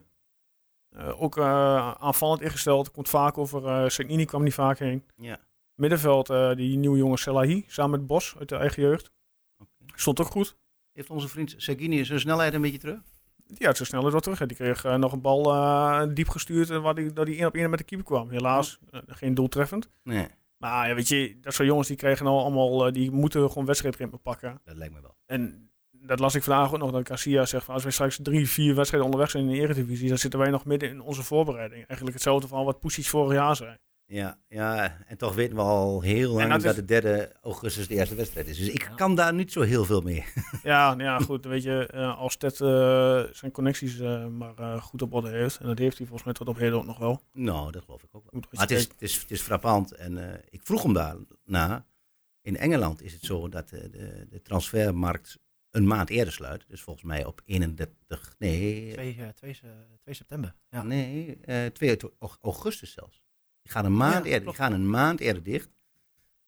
Eh, 0.90 1.22
ook 1.22 1.38
eh, 1.38 1.92
aanvallend 1.92 2.42
ingesteld. 2.42 2.92
Komt 2.92 3.10
vaak 3.10 3.38
over 3.38 3.64
uh, 3.64 3.90
Segnini 3.90 4.26
kwam 4.26 4.44
niet 4.44 4.54
vaak 4.54 4.80
heen. 4.80 5.04
Ja. 5.16 5.40
Middenveld, 5.80 6.30
eh, 6.30 6.56
die 6.56 6.78
nieuwe 6.78 6.98
jongen 6.98 7.18
Selahi, 7.18 7.64
samen 7.68 8.00
met 8.00 8.08
Bos 8.08 8.36
uit 8.40 8.50
de 8.50 8.56
eigen 8.56 8.82
jeugd. 8.84 9.12
Stond 9.96 10.20
ook 10.20 10.28
goed. 10.28 10.58
Heeft 10.94 11.10
onze 11.10 11.28
vriend 11.28 11.54
Sagini 11.58 12.06
zijn 12.06 12.20
snelheid 12.20 12.54
een 12.54 12.62
beetje 12.62 12.78
terug? 12.78 13.00
Die 13.46 13.68
had 13.68 13.78
zo 13.78 13.84
snel 13.84 14.12
wel 14.12 14.20
terug. 14.20 14.40
hè. 14.40 14.46
Die 14.46 14.58
kreeg 14.58 14.84
eh, 14.86 14.96
nog 14.96 15.12
een 15.14 15.22
bal 15.22 15.54
eh, 15.54 16.04
diep 16.14 16.30
gestuurd 16.30 16.70
en 16.70 16.82
waar 16.82 16.96
die, 16.96 17.14
dat 17.14 17.28
hij 17.28 17.36
één 17.38 17.46
op 17.48 17.56
één 17.56 17.70
met 17.70 17.80
de 17.80 17.86
keeper 17.86 18.06
kwam. 18.08 18.30
Helaas, 18.30 18.80
geen 19.08 19.34
doeltreffend. 19.34 19.90
Nee, 20.04 20.28
Maar 20.58 20.88
ja, 20.90 20.96
weet 20.96 21.08
je, 21.08 21.38
dat 21.42 21.54
soort 21.54 21.68
jongens 21.68 21.88
die 21.88 21.98
kregen 21.98 22.26
nou 22.26 22.38
allemaal, 22.38 22.92
die 22.92 23.12
moeten 23.12 23.48
gewoon 23.50 23.66
wedstrijdritme 23.66 24.18
pakken. 24.18 24.62
dat 24.66 24.76
lijkt 24.76 24.94
me 24.94 25.02
wel. 25.02 25.16
En 25.26 25.70
dat 25.92 26.20
las 26.20 26.36
ik 26.36 26.44
vandaag 26.44 26.74
ook 26.74 26.80
nog, 26.80 26.92
dat 26.92 27.08
Garcia 27.08 27.46
zegt 27.46 27.66
van 27.66 27.74
als 27.74 27.84
wij 27.84 27.92
straks 27.92 28.20
drie, 28.22 28.50
vier 28.50 28.76
wedstrijden 28.76 29.10
onderweg 29.10 29.32
zijn 29.32 29.44
in 29.44 29.50
de 29.52 29.60
Eredivisie, 29.60 30.10
dan 30.10 30.18
zitten 30.18 30.40
wij 30.40 30.50
nog 30.50 30.66
midden 30.66 30.90
in 30.90 31.02
onze 31.02 31.24
voorbereiding. 31.24 31.80
Eigenlijk 31.80 32.14
hetzelfde 32.14 32.48
van 32.48 32.66
wat 32.66 32.80
Pusic 32.80 33.06
vorig 33.06 33.34
jaar 33.34 33.56
zei. 33.56 33.78
Ja, 34.12 34.40
ja, 34.48 34.98
en 35.08 35.18
toch 35.18 35.36
weten 35.36 35.56
we 35.56 35.62
al 35.62 36.02
heel 36.02 36.34
lang 36.34 36.62
dat 36.62 36.76
de 36.76 36.86
derde 36.86 37.36
augustus 37.42 37.88
de 37.88 37.94
eerste 37.94 38.16
wedstrijd 38.16 38.48
is. 38.48 38.58
Dus 38.58 38.70
ik 38.70 38.82
Ja. 38.82 38.90
kan 38.96 39.16
daar 39.16 39.34
niet 39.34 39.52
zo 39.52 39.62
heel 39.62 39.86
veel 39.86 40.02
mee. 40.02 40.26
Ja, 40.64 40.94
nou 40.96 41.04
ja, 41.04 41.20
goed, 41.20 41.46
weet 41.46 41.64
je, 41.64 41.88
eh, 41.88 42.18
als 42.18 42.38
Ted 42.38 42.62
eh, 42.62 43.24
zijn 43.32 43.52
connecties 43.52 44.00
eh, 44.00 44.28
maar 44.28 44.56
eh, 44.58 44.82
goed 44.82 45.02
op 45.02 45.14
orde 45.14 45.30
heeft, 45.30 45.58
en 45.60 45.68
dat 45.68 45.78
heeft 45.78 45.98
hij 45.98 46.06
volgens 46.08 46.26
mij 46.26 46.34
tot 46.34 46.48
op 46.48 46.58
heden 46.58 46.78
ook 46.78 46.86
nog 46.86 46.98
wel. 46.98 47.22
Nou, 47.34 47.72
dat 47.72 47.84
geloof 47.84 48.04
ik 48.04 48.10
ook 48.16 48.32
wel. 48.32 48.42
Maar 48.52 48.62
het 48.62 48.72
is, 48.72 48.84
het 48.84 49.02
is, 49.02 49.22
het 49.22 49.32
is 49.32 49.42
frappant. 49.42 49.92
En 49.92 50.32
eh, 50.34 50.40
ik 50.50 50.62
vroeg 50.64 50.84
hem 50.84 50.94
daarna. 50.94 51.86
In 52.42 52.58
Engeland 52.58 53.02
is 53.02 53.14
het 53.14 53.24
zo 53.24 53.50
dat 53.50 53.70
de, 53.70 54.26
de 54.30 54.42
transfermarkt 54.42 55.40
een 55.72 55.88
maand 55.88 56.10
eerder 56.10 56.34
sluit. 56.34 56.66
Dus 56.68 56.82
volgens 56.82 57.06
mij 57.06 57.26
op 57.26 57.42
31, 57.46 58.36
nee, 58.40 58.94
2, 58.94 59.16
eh, 59.20 59.28
2, 59.28 59.60
eh, 59.64 59.70
2 60.02 60.16
september. 60.16 60.56
Ja. 60.70 60.84
nee 60.84 61.38
eh 61.42 61.66
2 61.66 61.98
au- 62.20 62.32
augustus 62.42 62.92
zelfs. 62.92 63.28
Die 63.70 63.78
gaan 63.78 63.86
een 63.86 63.98
maand, 63.98 64.26
Ja, 64.26 64.32
eerder, 64.32 64.48
die 64.48 64.56
gaan 64.56 64.74
een 64.74 64.90
maand 64.90 65.20
eerder 65.20 65.44
dicht. 65.44 65.70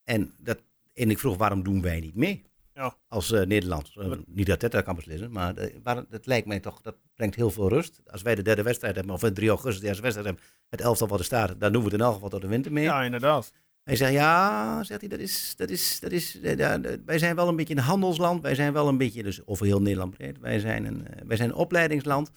En, 0.04 0.34
dat, 0.38 0.60
en 0.94 1.10
ik 1.10 1.20
vroeg, 1.20 1.38
waarom 1.38 1.64
doen 1.64 1.82
wij 1.82 2.00
niet 2.00 2.16
mee? 2.16 2.44
Ja. 2.74 2.96
als 3.08 3.32
eh, 3.32 3.46
Nederland. 3.46 3.92
Eh, 3.96 4.12
niet 4.26 4.46
dat 4.46 4.60
dat 4.60 4.84
kan 4.84 4.96
beslissen, 4.96 5.32
maar, 5.32 5.56
eh, 5.56 5.76
maar 5.84 6.04
het 6.10 6.26
lijkt 6.26 6.48
mij 6.48 6.60
toch, 6.60 6.82
dat 6.82 6.96
brengt 7.16 7.36
heel 7.36 7.52
veel 7.52 7.70
rust. 7.70 8.02
Als 8.06 8.22
wij 8.22 8.36
de 8.36 8.42
derde 8.42 8.64
wedstrijd 8.64 8.96
hebben, 8.96 9.14
of 9.14 9.22
3 9.34 9.50
augustus 9.50 9.82
de 9.82 9.88
eerste 9.88 10.02
wedstrijd 10.02 10.28
hebben, 10.28 10.46
het 10.70 10.82
elftal 10.82 11.08
wat 11.08 11.20
er 11.20 11.26
staat, 11.26 11.60
dan 11.60 11.72
doen 11.72 11.84
we 11.84 11.90
het 11.90 12.00
in 12.00 12.06
elk 12.06 12.14
geval 12.14 12.30
tot 12.30 12.42
de 12.42 12.48
winter 12.48 12.72
mee. 12.72 12.84
Ja, 12.84 13.04
inderdaad. 13.04 13.52
Hij 13.84 13.96
zegt, 13.96 14.12
ja, 14.12 14.84
zegt 14.84 15.00
hij, 15.00 15.10
dat 15.10 15.20
is, 15.20 15.54
dat 15.56 15.70
is, 15.70 16.00
dat 16.00 16.12
is, 16.12 16.40
ja, 16.42 16.80
wij 17.06 17.20
zijn 17.20 17.36
wel 17.36 17.48
een 17.48 17.56
beetje 17.56 17.76
een 17.76 17.82
handelsland. 17.82 18.42
Wij 18.42 18.56
zijn 18.56 18.74
wel 18.74 18.88
een 18.88 18.98
beetje, 18.98 19.24
dus 19.24 19.48
over 19.48 19.66
heel 19.66 19.82
Nederland 19.82 20.18
breed, 20.18 20.40
wij 20.40 20.60
zijn 20.60 20.86
een, 20.86 21.08
wij 21.26 21.38
zijn 21.38 21.50
een 21.50 21.56
opleidingsland. 21.56 22.32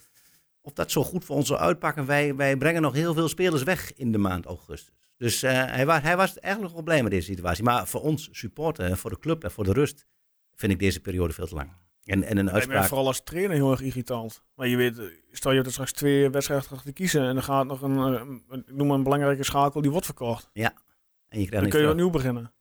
Of 0.65 0.73
dat 0.73 0.91
zo 0.91 1.03
goed 1.03 1.25
voor 1.25 1.35
ons 1.35 1.47
zou 1.47 1.59
uitpakken, 1.59 2.05
wij, 2.05 2.35
wij 2.35 2.57
brengen 2.57 2.81
nog 2.81 2.93
heel 2.93 3.13
veel 3.13 3.27
spelers 3.27 3.63
weg 3.63 3.93
in 3.95 4.11
de 4.11 4.17
maand 4.17 4.45
augustus. 4.45 4.91
Dus 5.17 5.43
eh, 5.43 5.51
hij, 5.65 5.85
was, 5.85 6.01
hij 6.01 6.17
was 6.17 6.39
eigenlijk 6.39 6.73
wel 6.73 6.83
blij 6.83 7.01
met 7.03 7.11
deze 7.11 7.25
situatie. 7.31 7.63
Maar 7.63 7.87
voor 7.87 8.01
ons 8.01 8.29
supporter, 8.31 8.85
en 8.85 8.97
voor 8.97 9.09
de 9.09 9.19
club 9.19 9.43
en 9.43 9.51
voor 9.51 9.63
de 9.63 9.73
rust, 9.73 10.05
vind 10.55 10.71
ik 10.71 10.79
deze 10.79 10.99
periode 10.99 11.33
veel 11.33 11.47
te 11.47 11.55
lang. 11.55 11.71
En, 12.03 12.23
en 12.23 12.37
een 12.37 12.51
uitspraak. 12.51 12.85
vooral 12.87 13.07
als 13.07 13.23
trainer 13.23 13.55
heel 13.55 13.71
erg 13.71 13.81
irritant. 13.81 14.41
Maar 14.55 14.67
je 14.67 14.75
weet, 14.77 15.01
stel 15.31 15.49
je 15.51 15.55
hebt 15.55 15.67
er 15.67 15.73
straks 15.73 15.91
twee 15.91 16.29
wedstrijden 16.29 16.67
achter 16.67 16.85
te 16.85 16.93
kiezen 16.93 17.21
en 17.27 17.33
dan 17.33 17.43
gaat 17.43 17.65
nog 17.65 17.81
een, 17.81 17.97
eh, 17.97 18.21
een- 18.49 18.63
ik 18.67 18.75
noem 18.75 18.87
maar 18.87 18.97
een 18.97 19.03
belangrijke 19.03 19.43
schakel, 19.43 19.81
die 19.81 19.91
wordt 19.91 20.05
verkocht. 20.05 20.49
En 20.53 21.39
je 21.39 21.45
krijgt 21.47 21.51
Dan 21.51 21.69
kun 21.69 21.81
je 21.81 21.89
opnieuw 21.89 22.09
beginnen. 22.09 22.53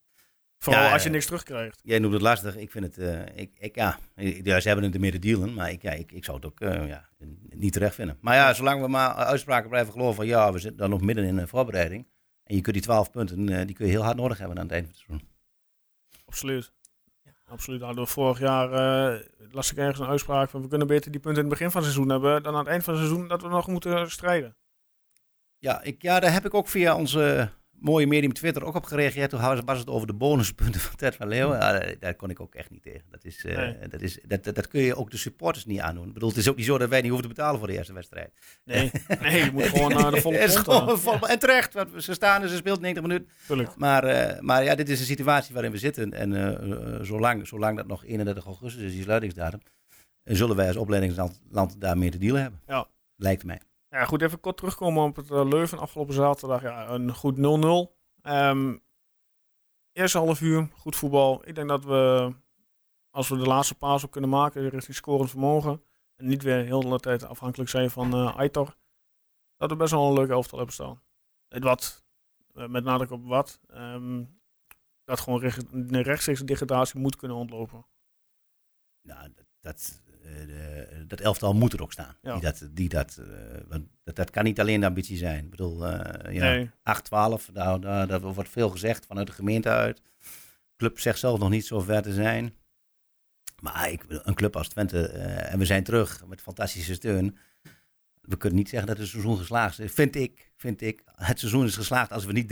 Vooral 0.65 0.83
Ja, 0.83 0.93
als 0.93 1.03
je 1.03 1.09
niks 1.09 1.27
terugkrijgt. 1.27 1.81
Jij 1.83 1.99
noemt 1.99 2.13
het 2.13 2.23
lastig. 2.23 2.57
Ik 2.57 2.71
vind 2.71 2.85
het, 2.85 2.99
eh, 2.99 3.43
ik, 3.43 3.51
ik, 3.59 3.75
ja, 3.75 3.99
ja, 4.15 4.61
ze 4.61 4.67
hebben 4.67 4.85
het 4.85 4.95
ermee 4.95 5.11
te 5.11 5.19
dealen, 5.19 5.55
maar 5.55 5.71
ik, 5.71 5.83
ja, 5.83 5.91
ik, 5.91 6.13
ik 6.13 6.25
zou 6.25 6.37
het 6.37 6.47
ook 6.47 6.61
eh, 6.61 6.89
ja, 6.89 7.09
niet 7.49 7.73
terecht 7.73 7.95
vinden. 7.95 8.19
Maar 8.21 8.35
ja, 8.35 8.55
zolang 8.55 8.81
we 8.81 8.89
maar 8.89 9.15
uitspraken 9.15 9.69
blijven 9.69 9.93
geloven 9.93 10.15
van 10.15 10.27
ja, 10.27 10.53
we 10.53 10.59
zitten 10.59 10.79
dan 10.79 10.91
nog 10.91 11.01
midden 11.01 11.25
in 11.25 11.39
een 11.39 11.49
voorbereiding. 11.49 12.07
En 12.45 12.55
je 12.55 12.61
kunt 12.61 12.75
die 12.75 12.85
12 12.85 13.11
punten, 13.11 13.49
eh, 13.49 13.67
die 13.67 13.75
kun 13.75 13.87
je 13.87 13.93
heel 13.93 14.03
hard 14.03 14.17
nodig 14.17 14.39
hebben 14.39 14.59
aan 14.59 14.65
het 14.65 14.73
eind 14.73 14.85
van 14.87 14.95
het 14.95 15.05
seizoen. 15.07 15.29
Absoluut. 16.27 16.73
Absoluut. 17.47 17.81
Nou, 17.81 18.07
vorig 18.07 18.39
jaar 18.39 18.69
las 19.51 19.71
ik 19.71 19.79
ergens 19.79 19.99
een 19.99 20.07
uitspraak 20.07 20.51
van 20.51 20.63
we 20.63 20.69
kunnen 20.69 20.87
beter 20.87 21.11
die 21.11 21.21
punten 21.21 21.43
in 21.43 21.49
het 21.49 21.59
begin 21.59 21.73
van 21.73 21.83
het 21.83 21.91
seizoen 21.91 22.13
hebben 22.13 22.43
dan 22.43 22.53
aan 22.53 22.59
het 22.59 22.69
eind 22.69 22.85
van 22.85 22.95
het 22.95 23.03
seizoen 23.03 23.29
dat 23.29 23.43
we 23.43 23.49
nog 23.49 23.67
moeten 23.67 24.11
strijden. 24.11 24.57
Ja, 25.59 25.83
ik, 25.83 26.03
ja, 26.03 26.21
daar 26.21 26.33
heb 26.33 26.45
ik 26.45 26.55
ook 26.55 26.69
via 26.69 26.97
onze 26.97 27.51
mooie 27.85 28.07
medium 28.07 28.33
Twitter 28.33 28.65
ook 28.65 28.75
op 28.75 28.85
gereageerd. 28.85 29.31
Toen 29.31 29.65
was 29.65 29.79
het 29.79 29.89
over 29.89 30.07
de 30.07 30.13
bonuspunten 30.13 30.81
van 30.81 30.97
Ted 30.97 31.17
van 31.17 31.29
Leeuwen. 31.29 31.59
Ja, 31.59 31.95
daar, 32.01 32.15
kon 32.15 32.31
ik 32.31 32.41
ook 32.41 32.55
echt 32.55 32.71
niet 32.71 32.83
tegen. 32.83 33.03
Dat, 33.11 33.25
is, 33.25 33.45
eh, 33.45 33.57
Nee. 33.57 33.89
dat, 33.89 34.01
is, 34.01 34.19
dat, 34.27 34.45
dat, 34.45 34.55
dat 34.55 34.69
kun 34.69 34.81
je 34.81 34.97
ook 34.97 35.11
de 35.11 35.17
supporters 35.17 35.65
niet 35.65 35.81
aandoen. 35.81 36.07
Ik 36.07 36.13
bedoel, 36.13 36.29
het 36.29 36.39
is 36.39 36.49
ook 36.49 36.57
niet 36.57 36.67
zo 36.67 36.79
dat 36.79 36.89
wij 36.89 37.01
niet 37.01 37.11
hoeven 37.11 37.29
te 37.29 37.35
betalen 37.35 37.59
voor 37.59 37.69
de 37.69 37.75
eerste 37.75 37.93
wedstrijd. 37.93 38.33
Nee, 38.65 38.91
nee 39.21 39.45
je 39.45 39.51
moet 39.53 39.63
gewoon 39.63 39.93
naar 39.93 40.11
de 40.11 40.21
volle 40.21 40.39
is 40.39 40.57
gewoon 40.57 41.21
En 41.21 41.39
terecht, 41.39 41.75
want 41.75 42.03
ze 42.03 42.15
staan 42.15 42.43
en 42.43 42.49
ze 42.49 42.57
speelt 42.57 42.81
90 42.81 43.03
minuten. 43.03 43.29
Tuurlijk. 43.47 43.77
Maar, 43.77 44.05
eh, 44.05 44.41
maar 44.41 44.65
ja, 44.65 44.75
dit 44.75 44.89
is 44.89 45.01
een 45.01 45.07
situatie 45.07 45.55
waarin 45.55 45.73
we 45.73 45.79
zitten. 45.79 46.13
En 46.13 46.35
eh, 46.35 47.01
zolang, 47.03 47.47
zolang 47.47 47.77
dat 47.77 47.87
nog 47.87 48.05
31 48.05 48.45
augustus 48.45 48.83
is, 48.83 48.93
die 48.93 49.03
sluitingsdatum, 49.03 49.61
zullen 50.25 50.57
wij 50.57 50.67
als 50.67 50.77
opleidingsland 50.77 51.41
land 51.51 51.81
daarmee 51.81 52.11
te 52.11 52.19
dealen 52.19 52.41
hebben. 52.41 52.61
Ja. 52.67 52.87
Lijkt 53.17 53.45
mij. 53.45 53.61
Ja, 53.95 54.05
goed, 54.05 54.23
even 54.23 54.41
kort 54.41 54.57
terugkomen 54.57 55.05
op 55.05 55.17
het 55.17 55.31
eh, 55.31 55.49
Leuven 55.49 55.79
afgelopen 55.79 56.15
zaterdag. 56.15 56.63
Ja, 56.63 56.89
een 56.89 57.15
goed 57.15 57.37
0-0. 57.37 57.41
Ehm 58.23 58.77
eerste 59.93 60.19
half 60.19 60.41
uur, 60.41 60.69
goed 60.73 60.97
voetbal. 60.97 61.49
Ik 61.49 61.55
denk 61.55 61.69
dat 61.69 61.85
we, 61.85 62.33
als 63.11 63.29
we 63.29 63.37
de 63.37 63.47
laatste 63.47 63.75
paas 63.75 64.05
op 64.05 64.11
kunnen 64.11 64.31
maken 64.31 64.69
richting 64.69 64.97
scorend 64.97 65.31
vermogen, 65.31 65.83
en 66.17 66.27
niet 66.27 66.43
weer 66.43 66.65
heel 66.65 66.81
de 66.81 66.87
hele 66.87 67.01
tijd 67.01 67.25
afhankelijk 67.25 67.71
zijn 67.71 67.91
van 67.91 68.15
eh 68.15 68.37
Aitor, 68.37 68.77
dat 69.57 69.71
we 69.71 69.77
best 69.77 69.91
wel 69.91 70.09
een 70.09 70.15
leuke 70.15 70.33
elftal 70.33 70.57
hebben 70.59 70.75
staan. 70.75 71.03
Het 71.49 71.63
wat, 71.63 72.05
eh, 72.55 72.67
met 72.67 72.85
nadruk 72.85 73.11
op 73.11 73.25
wat, 73.25 73.61
ehm, 73.67 74.25
dat 75.05 75.21
gewoon 75.21 75.41
recht, 75.41 75.65
rechtstreeks 75.91 76.41
degradatie 76.41 77.01
moet 77.01 77.17
kunnen 77.17 77.37
ontlopen. 77.37 77.87
Nou, 79.03 79.33
dat, 79.61 80.03
de- 80.47 81.05
dat 81.07 81.21
elftal 81.21 81.55
moet 81.55 81.73
er 81.73 81.83
ook 81.83 81.93
staan. 81.93 82.17
Ja. 82.23 82.33
Die 82.33 82.43
dat, 82.43 82.69
die 82.73 82.89
dat, 82.89 83.17
eh, 83.17 83.27
want 83.69 83.85
dat, 84.05 84.17
dat 84.17 84.31
kan 84.31 84.45
niet 84.45 84.61
alleen 84.61 84.81
de 84.81 84.87
ambitie 84.87 85.17
zijn. 85.17 85.45
Ik 85.45 85.51
bedoel, 85.51 85.87
eh, 85.87 86.33
ja, 86.35 86.51
Nee, 86.51 86.71
8-12, 86.83 87.51
daar, 87.53 87.81
daar, 87.81 88.07
daar 88.07 88.21
wordt 88.21 88.51
veel 88.51 88.71
gezegd 88.71 89.07
vanuit 89.07 89.27
de 89.27 89.33
gemeente 89.33 89.69
uit. 89.69 89.97
De 89.97 90.77
club 90.77 90.99
zegt 91.01 91.19
zelf 91.19 91.39
nog 91.39 91.51
niet 91.51 91.67
zo 91.67 91.81
ver 91.81 92.03
te 92.03 92.13
zijn. 92.13 92.55
Maar 93.61 93.91
ik, 93.91 94.05
een 94.09 94.35
club 94.35 94.57
als 94.57 94.69
Twente, 94.69 95.09
eh, 95.09 95.53
en 95.53 95.59
we 95.59 95.65
zijn 95.65 95.85
terug 95.85 96.27
met 96.27 96.41
fantastische 96.41 96.95
steun. 96.95 97.37
We 98.21 98.37
kunnen 98.37 98.59
niet 98.59 98.69
zeggen 98.69 98.89
dat 98.89 98.99
het 98.99 99.09
seizoen 99.09 99.37
geslaagd 99.37 99.79
is. 99.79 99.93
Vind 99.93 100.17
ik, 100.17 100.53
vind 100.57 100.81
ik. 100.81 101.03
Het 101.15 101.39
seizoen 101.39 101.65
is 101.65 101.75
geslaagd 101.77 102.13
als 102.13 102.25
we 102.25 102.33
niet 102.33 102.49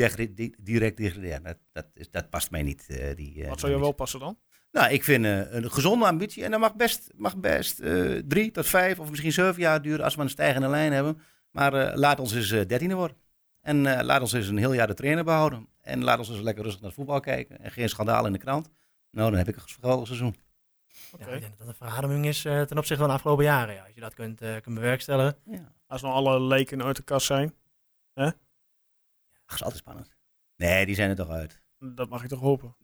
direct 0.58 0.96
degraderen. 0.96 1.42
Dat, 1.42 1.56
dat, 1.72 1.86
is, 1.94 2.10
dat 2.10 2.30
past 2.30 2.50
mij 2.50 2.62
niet. 2.62 2.86
eh, 2.88 3.16
die, 3.16 3.42
eh, 3.42 3.48
wat 3.48 3.60
zou 3.60 3.72
je 3.72 3.78
wel 3.78 3.92
passen 3.92 4.20
dan? 4.20 4.38
Nou, 4.72 4.92
ik 4.92 5.04
vind 5.04 5.24
eh, 5.24 5.52
een 5.52 5.70
gezonde 5.70 6.06
ambitie. 6.06 6.44
En 6.44 6.50
dat 6.50 6.60
mag 6.60 6.74
best, 6.74 7.10
mag 7.16 7.36
best 7.36 7.80
eh, 7.80 8.18
drie 8.18 8.50
tot 8.50 8.66
vijf 8.66 8.98
of 8.98 9.10
misschien 9.10 9.32
zeven 9.32 9.60
jaar 9.60 9.82
duren 9.82 10.04
als 10.04 10.14
we 10.14 10.22
een 10.22 10.28
stijgende 10.28 10.68
lijn 10.68 10.92
hebben. 10.92 11.20
Maar 11.50 11.74
eh, 11.74 11.96
laat 11.96 12.20
ons 12.20 12.34
eens 12.34 12.48
dertiende 12.48 12.94
worden. 12.94 13.16
En 13.62 13.86
eh, 13.86 14.04
laat 14.04 14.20
ons 14.20 14.32
eens 14.32 14.48
een 14.48 14.56
heel 14.56 14.72
jaar 14.72 14.86
de 14.86 14.94
trainer 14.94 15.24
behouden. 15.24 15.68
En 15.80 16.04
laat 16.04 16.18
ons 16.18 16.28
eens 16.28 16.40
lekker 16.40 16.62
rustig 16.62 16.80
naar 16.80 16.90
het 16.90 16.98
voetbal 16.98 17.20
kijken. 17.20 17.58
En 17.58 17.70
geen 17.70 17.88
schandaal 17.88 18.26
in 18.26 18.32
de 18.32 18.38
krant. 18.38 18.70
Nou, 19.10 19.28
dan 19.30 19.38
heb 19.38 19.48
ik 19.48 19.56
een 19.56 19.68
geweldig 19.68 20.06
seizoen. 20.06 20.36
Oké. 21.12 21.24
Ja, 21.24 21.34
ik 21.34 21.40
denk 21.40 21.58
dat 21.58 21.58
dat 21.58 21.68
een 21.68 21.86
verademing 21.88 22.26
is 22.26 22.44
eh, 22.44 22.62
ten 22.62 22.78
opzichte 22.78 23.02
van 23.02 23.08
de 23.08 23.14
afgelopen 23.14 23.44
jaren. 23.44 23.74
Ja. 23.74 23.84
Als 23.84 23.94
je 23.94 24.00
dat 24.00 24.14
kunt, 24.14 24.40
eh, 24.40 24.60
kunt 24.60 24.74
bewerkstelligen. 24.74 25.36
Ja. 25.44 25.72
Als 25.86 26.02
nou 26.02 26.14
alle 26.14 26.40
leken 26.40 26.84
uit 26.84 26.96
de 26.96 27.02
kast 27.02 27.26
zijn, 27.26 27.54
Ach, 28.14 29.54
is 29.54 29.62
altijd 29.62 29.82
spannend. 29.82 30.16
Nee, 30.56 30.86
die 30.86 30.94
zijn 30.94 31.10
er 31.10 31.16
toch 31.16 31.28
uit. 31.30 31.62
dat 31.78 32.08
mag 32.08 32.22
ik 32.22 32.28
toch 32.28 32.40
hopen. 32.40 32.76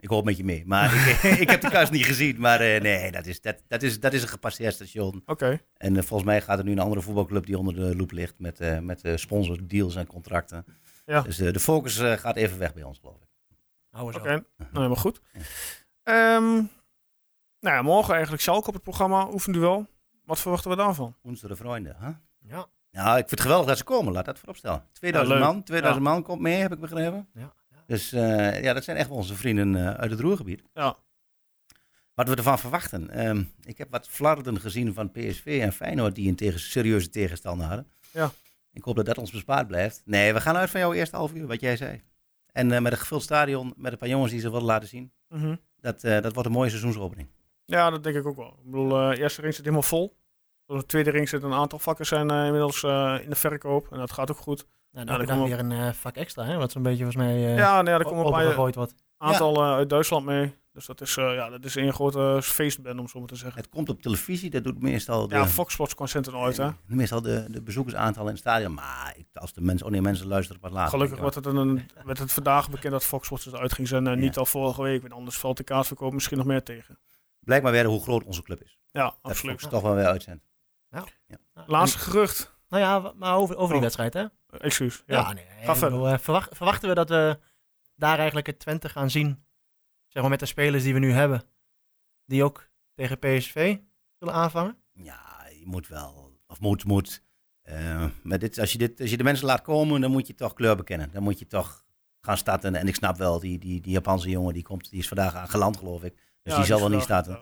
Ik 0.00 0.08
hoop 0.08 0.24
met 0.24 0.36
je 0.36 0.44
mee. 0.44 0.62
Maar 0.66 1.08
ik, 1.08 1.22
ik 1.44 1.50
heb 1.50 1.60
de 1.60 1.70
kast 1.70 1.92
niet 1.92 2.04
gezien. 2.06 2.40
Maar 2.40 2.60
eh, 2.60 2.80
nee, 2.80 3.10
dat 3.12 3.26
is, 3.26 3.40
dat, 3.40 3.62
dat, 3.68 3.82
is, 3.82 4.00
dat 4.00 4.12
is 4.12 4.22
een 4.22 4.28
gepasseerd 4.28 4.74
station. 4.74 5.22
Oké. 5.26 5.60
En 5.76 5.96
eh, 5.96 6.02
volgens 6.02 6.28
mij 6.28 6.40
gaat 6.42 6.58
er 6.58 6.64
nu 6.64 6.72
een 6.72 6.78
andere 6.78 7.00
voetbalclub 7.00 7.46
die 7.46 7.58
onder 7.58 7.74
de 7.74 7.96
loep 7.96 8.10
ligt. 8.10 8.34
Met, 8.38 8.60
eh 8.60 8.78
met 8.78 9.02
eh 9.02 9.16
sponsordeals 9.16 9.96
en 9.96 10.06
contracten. 10.06 10.64
Ja. 11.06 11.20
Dus 11.22 11.36
de 11.36 11.60
focus 11.60 11.98
eh, 11.98 12.12
gaat 12.12 12.36
even 12.36 12.58
weg 12.58 12.74
bij 12.74 12.82
ons, 12.82 12.98
geloof 12.98 13.16
ik. 13.22 13.28
Hou 13.90 14.06
Oké, 14.14 14.18
op. 14.18 14.24
nou 14.58 14.70
helemaal 14.72 14.96
goed. 14.96 15.20
Ehm, 16.02 16.52
nou 17.60 17.76
ja, 17.76 17.82
morgen 17.82 18.12
eigenlijk 18.12 18.42
Schalke 18.42 18.68
op 18.68 18.74
het 18.74 18.82
programma, 18.82 19.28
oefenduel. 19.32 19.86
Wat 20.24 20.40
verwachten 20.40 20.70
we 20.70 20.76
daarvan? 20.76 21.16
Onze 21.22 21.48
de 21.48 21.56
vrienden, 21.56 21.96
hè? 21.98 22.10
Ja, 22.54 22.66
Nou, 22.90 23.08
ik 23.10 23.14
vind 23.28 23.30
het 23.30 23.40
geweldig 23.40 23.66
dat 23.66 23.78
ze 23.78 23.84
komen. 23.84 24.12
Laat 24.12 24.24
dat 24.24 24.38
vooropstellen. 24.38 24.84
2000 24.92 25.34
Ja, 25.38 25.44
leuk. 25.44 25.52
man, 25.54 25.62
2000 25.62 26.04
man 26.04 26.22
komt 26.22 26.40
mee, 26.40 26.60
heb 26.60 26.72
ik 26.72 26.80
begrepen. 26.80 27.28
ja. 27.34 27.52
Dus 27.90 28.12
eh, 28.12 28.62
ja, 28.62 28.72
dat 28.72 28.84
zijn 28.84 28.96
echt 28.96 29.08
wel 29.08 29.16
onze 29.16 29.34
vrienden 29.34 29.76
eh, 29.76 29.94
uit 29.94 30.10
het 30.10 30.20
Roergebied. 30.20 30.62
Ja. 30.74 30.96
Wat 32.14 32.28
we 32.28 32.34
ervan 32.34 32.58
verwachten. 32.58 33.10
Ehm, 33.10 33.42
ik 33.64 33.78
heb 33.78 33.90
wat 33.90 34.08
flarden 34.08 34.60
gezien 34.60 34.94
van 34.94 35.10
PSV 35.10 35.58
en 35.62 35.72
Feyenoord 35.72 36.14
die 36.14 36.28
een 36.28 36.36
tegen, 36.36 36.60
serieuze 36.60 37.10
tegenstander 37.10 37.66
hadden. 37.66 37.90
Ja. 38.12 38.30
Ik 38.72 38.82
hoop 38.82 38.96
dat 38.96 39.06
dat 39.06 39.18
ons 39.18 39.30
bespaard 39.30 39.66
blijft. 39.66 40.02
Nee, 40.04 40.32
we 40.32 40.40
gaan 40.40 40.56
uit 40.56 40.70
van 40.70 40.80
jouw 40.80 40.92
eerste 40.92 41.16
half 41.16 41.34
uur, 41.34 41.46
wat 41.46 41.60
jij 41.60 41.76
zei. 41.76 42.02
En 42.52 42.72
eh, 42.72 42.80
met 42.80 42.92
een 42.92 42.98
gevuld 42.98 43.22
stadion, 43.22 43.74
met 43.76 43.92
een 43.92 43.98
paar 43.98 44.08
jongens 44.08 44.32
die 44.32 44.40
ze 44.40 44.50
willen 44.50 44.66
laten 44.66 44.88
zien. 44.88 45.12
Mhm. 45.28 45.56
Dat, 45.80 46.00
dat 46.00 46.32
wordt 46.32 46.46
een 46.46 46.54
mooie 46.54 46.68
seizoensopening. 46.68 47.28
Ja, 47.64 47.90
dat 47.90 48.02
denk 48.02 48.16
ik 48.16 48.26
ook 48.26 48.36
wel. 48.36 48.58
Ik 48.58 48.70
bedoel, 48.70 48.88
de 48.88 49.16
eerste 49.18 49.40
ring 49.40 49.54
zit 49.54 49.64
helemaal 49.64 49.88
vol. 49.88 50.16
De 50.66 50.86
tweede 50.86 51.10
ring 51.10 51.28
zit 51.28 51.42
een 51.42 51.52
aantal 51.52 51.78
vakken 51.78 52.06
zijn 52.06 52.30
inmiddels 52.30 52.82
in 53.22 53.30
de 53.30 53.36
verkoop. 53.36 53.92
En 53.92 53.98
dat 53.98 54.12
gaat 54.12 54.30
ook 54.30 54.36
goed. 54.36 54.66
Nou, 54.92 55.06
Ja, 55.06 55.16
dan 55.16 55.26
dan 55.26 55.36
heb 55.38 55.48
je 55.48 55.54
komen 55.56 55.70
weer 55.70 55.78
een 55.80 55.86
eh, 55.88 55.92
vak 55.94 56.16
extra, 56.16 56.44
hè, 56.44 56.56
wat 56.56 56.72
zo'n 56.72 56.82
beetje 56.82 57.04
volgens 57.04 57.24
mij 57.24 57.34
eh 57.46 57.56
ja, 57.56 57.82
nee, 57.82 57.94
er 57.94 58.04
komen 58.04 58.24
een 58.26 58.30
paar 58.32 58.54
wordt. 58.74 58.94
aantal 59.16 59.54
eh, 59.62 59.72
uit 59.72 59.88
Duitsland 59.90 60.24
mee. 60.26 60.58
Dus 60.72 60.86
dat 60.86 61.00
is, 61.00 61.16
eh, 61.16 61.34
ja, 61.34 61.50
dat 61.50 61.64
is 61.64 61.74
een 61.74 61.92
grote 61.92 62.38
feestband, 62.42 62.98
om 63.00 63.08
zo 63.08 63.18
maar 63.18 63.28
te 63.28 63.36
zeggen. 63.36 63.60
Het 63.60 63.68
komt 63.70 63.88
op 63.88 64.02
televisie, 64.02 64.50
dat 64.50 64.64
doet 64.64 64.82
meestal 64.82 65.28
de, 65.28 65.34
Ja, 65.34 65.46
Fox 65.46 65.72
Sports 65.72 65.94
kwam 65.94 66.08
uit, 66.42 66.56
hè. 66.56 66.68
meestal 66.86 67.22
de, 67.22 67.44
de 67.48 67.62
bezoekersaantallen 67.62 68.26
in 68.28 68.32
het 68.34 68.40
stadion. 68.42 68.74
Maar 68.74 69.14
ik, 69.16 69.26
als 69.34 69.52
de 69.52 69.60
mensen, 69.60 69.86
oh 69.86 69.92
nee, 69.92 70.00
mensen 70.00 70.26
luisteren 70.26 70.60
pas 70.60 70.70
later. 70.70 70.90
Gelukkig 70.90 71.18
werd 71.20 71.34
het, 71.34 71.46
een, 71.46 71.88
werd 72.04 72.18
het 72.18 72.32
vandaag 72.32 72.70
bekend 72.70 72.92
dat 72.92 73.04
Fox 73.04 73.26
Sports 73.26 73.44
het 73.44 73.54
uit 73.56 73.72
ging 73.72 73.88
zenden. 73.88 74.12
En 74.12 74.18
Ja. 74.18 74.24
niet 74.24 74.36
al 74.36 74.46
vorige 74.46 74.82
week. 74.82 75.00
Want 75.00 75.12
anders 75.12 75.38
valt 75.38 75.56
de 75.56 75.64
kaartverkoop 75.64 76.12
misschien 76.12 76.36
nog 76.38 76.46
meer 76.46 76.62
tegen. 76.62 76.98
Blijkbaar 77.40 77.72
weer 77.72 77.84
hoe 77.84 78.02
groot 78.02 78.24
onze 78.24 78.42
club 78.42 78.62
is. 78.62 78.78
Ja, 78.90 79.02
Dat 79.04 79.16
absoluut. 79.22 79.60
Fox 79.60 79.72
toch 79.72 79.82
wel 79.82 79.94
weer 79.94 80.06
uitzendt. 80.06 80.44
Nou, 80.90 81.06
Laatste 81.66 81.98
gerucht. 81.98 82.54
Nou 82.68 82.82
ja, 82.82 83.12
maar 83.16 83.34
over, 83.36 83.54
over 83.56 83.66
die 83.68 83.76
Oh. 83.76 83.80
wedstrijd, 83.82 84.14
hè? 84.14 84.24
Eh, 84.52 84.58
Excuus. 84.64 85.02
Ja, 85.06 85.16
Ja. 85.18 85.32
nee. 85.32 85.44
Ga 85.44 85.50
ik 85.52 85.64
verder. 85.64 85.90
bedoel, 85.90 86.08
eh, 86.08 86.18
verwacht- 86.18 86.56
verwachten 86.56 86.88
we 86.88 86.94
dat 86.94 87.08
we 87.08 87.38
daar 87.94 88.16
eigenlijk 88.16 88.46
het 88.46 88.58
Twente 88.58 88.88
gaan 88.88 89.10
zien, 89.10 89.44
zeg 90.08 90.22
maar 90.22 90.30
met 90.30 90.40
de 90.40 90.46
spelers 90.46 90.82
die 90.82 90.92
we 90.94 90.98
nu 90.98 91.12
hebben, 91.12 91.42
die 92.24 92.44
ook 92.44 92.68
tegen 92.94 93.18
PSV 93.18 93.76
zullen 94.18 94.34
aanvangen? 94.34 94.76
Ja, 94.92 95.46
je 95.58 95.66
moet 95.66 95.88
wel, 95.88 96.38
of 96.46 96.60
moet, 96.60 96.84
moet. 96.84 97.22
Eh, 97.62 98.06
maar 98.22 98.38
dit, 98.38 98.58
als, 98.58 98.72
je 98.72 98.78
dit, 98.78 99.00
als 99.00 99.10
je 99.10 99.16
de 99.16 99.22
mensen 99.24 99.46
laat 99.46 99.62
komen, 99.62 100.00
dan 100.00 100.10
moet 100.10 100.26
je 100.26 100.34
toch 100.34 100.54
kleur 100.54 100.76
bekennen. 100.76 101.10
Dan 101.12 101.22
moet 101.22 101.38
je 101.38 101.46
toch 101.46 101.84
gaan 102.20 102.36
starten. 102.36 102.74
En 102.74 102.88
ik 102.88 102.94
snap 102.94 103.16
wel, 103.16 103.40
die, 103.40 103.58
die, 103.58 103.80
die 103.80 103.92
Japanse 103.92 104.28
jongen, 104.30 104.54
die, 104.54 104.62
komt, 104.62 104.90
die 104.90 104.98
is 104.98 105.08
vandaag 105.08 105.34
aan 105.34 105.48
geland, 105.48 105.76
geloof 105.76 106.02
ik. 106.04 106.14
Dus 106.14 106.52
Ja, 106.52 106.56
die 106.56 106.66
zal 106.66 106.78
wel 106.80 106.88
niet 106.88 107.02
starten. 107.02 107.40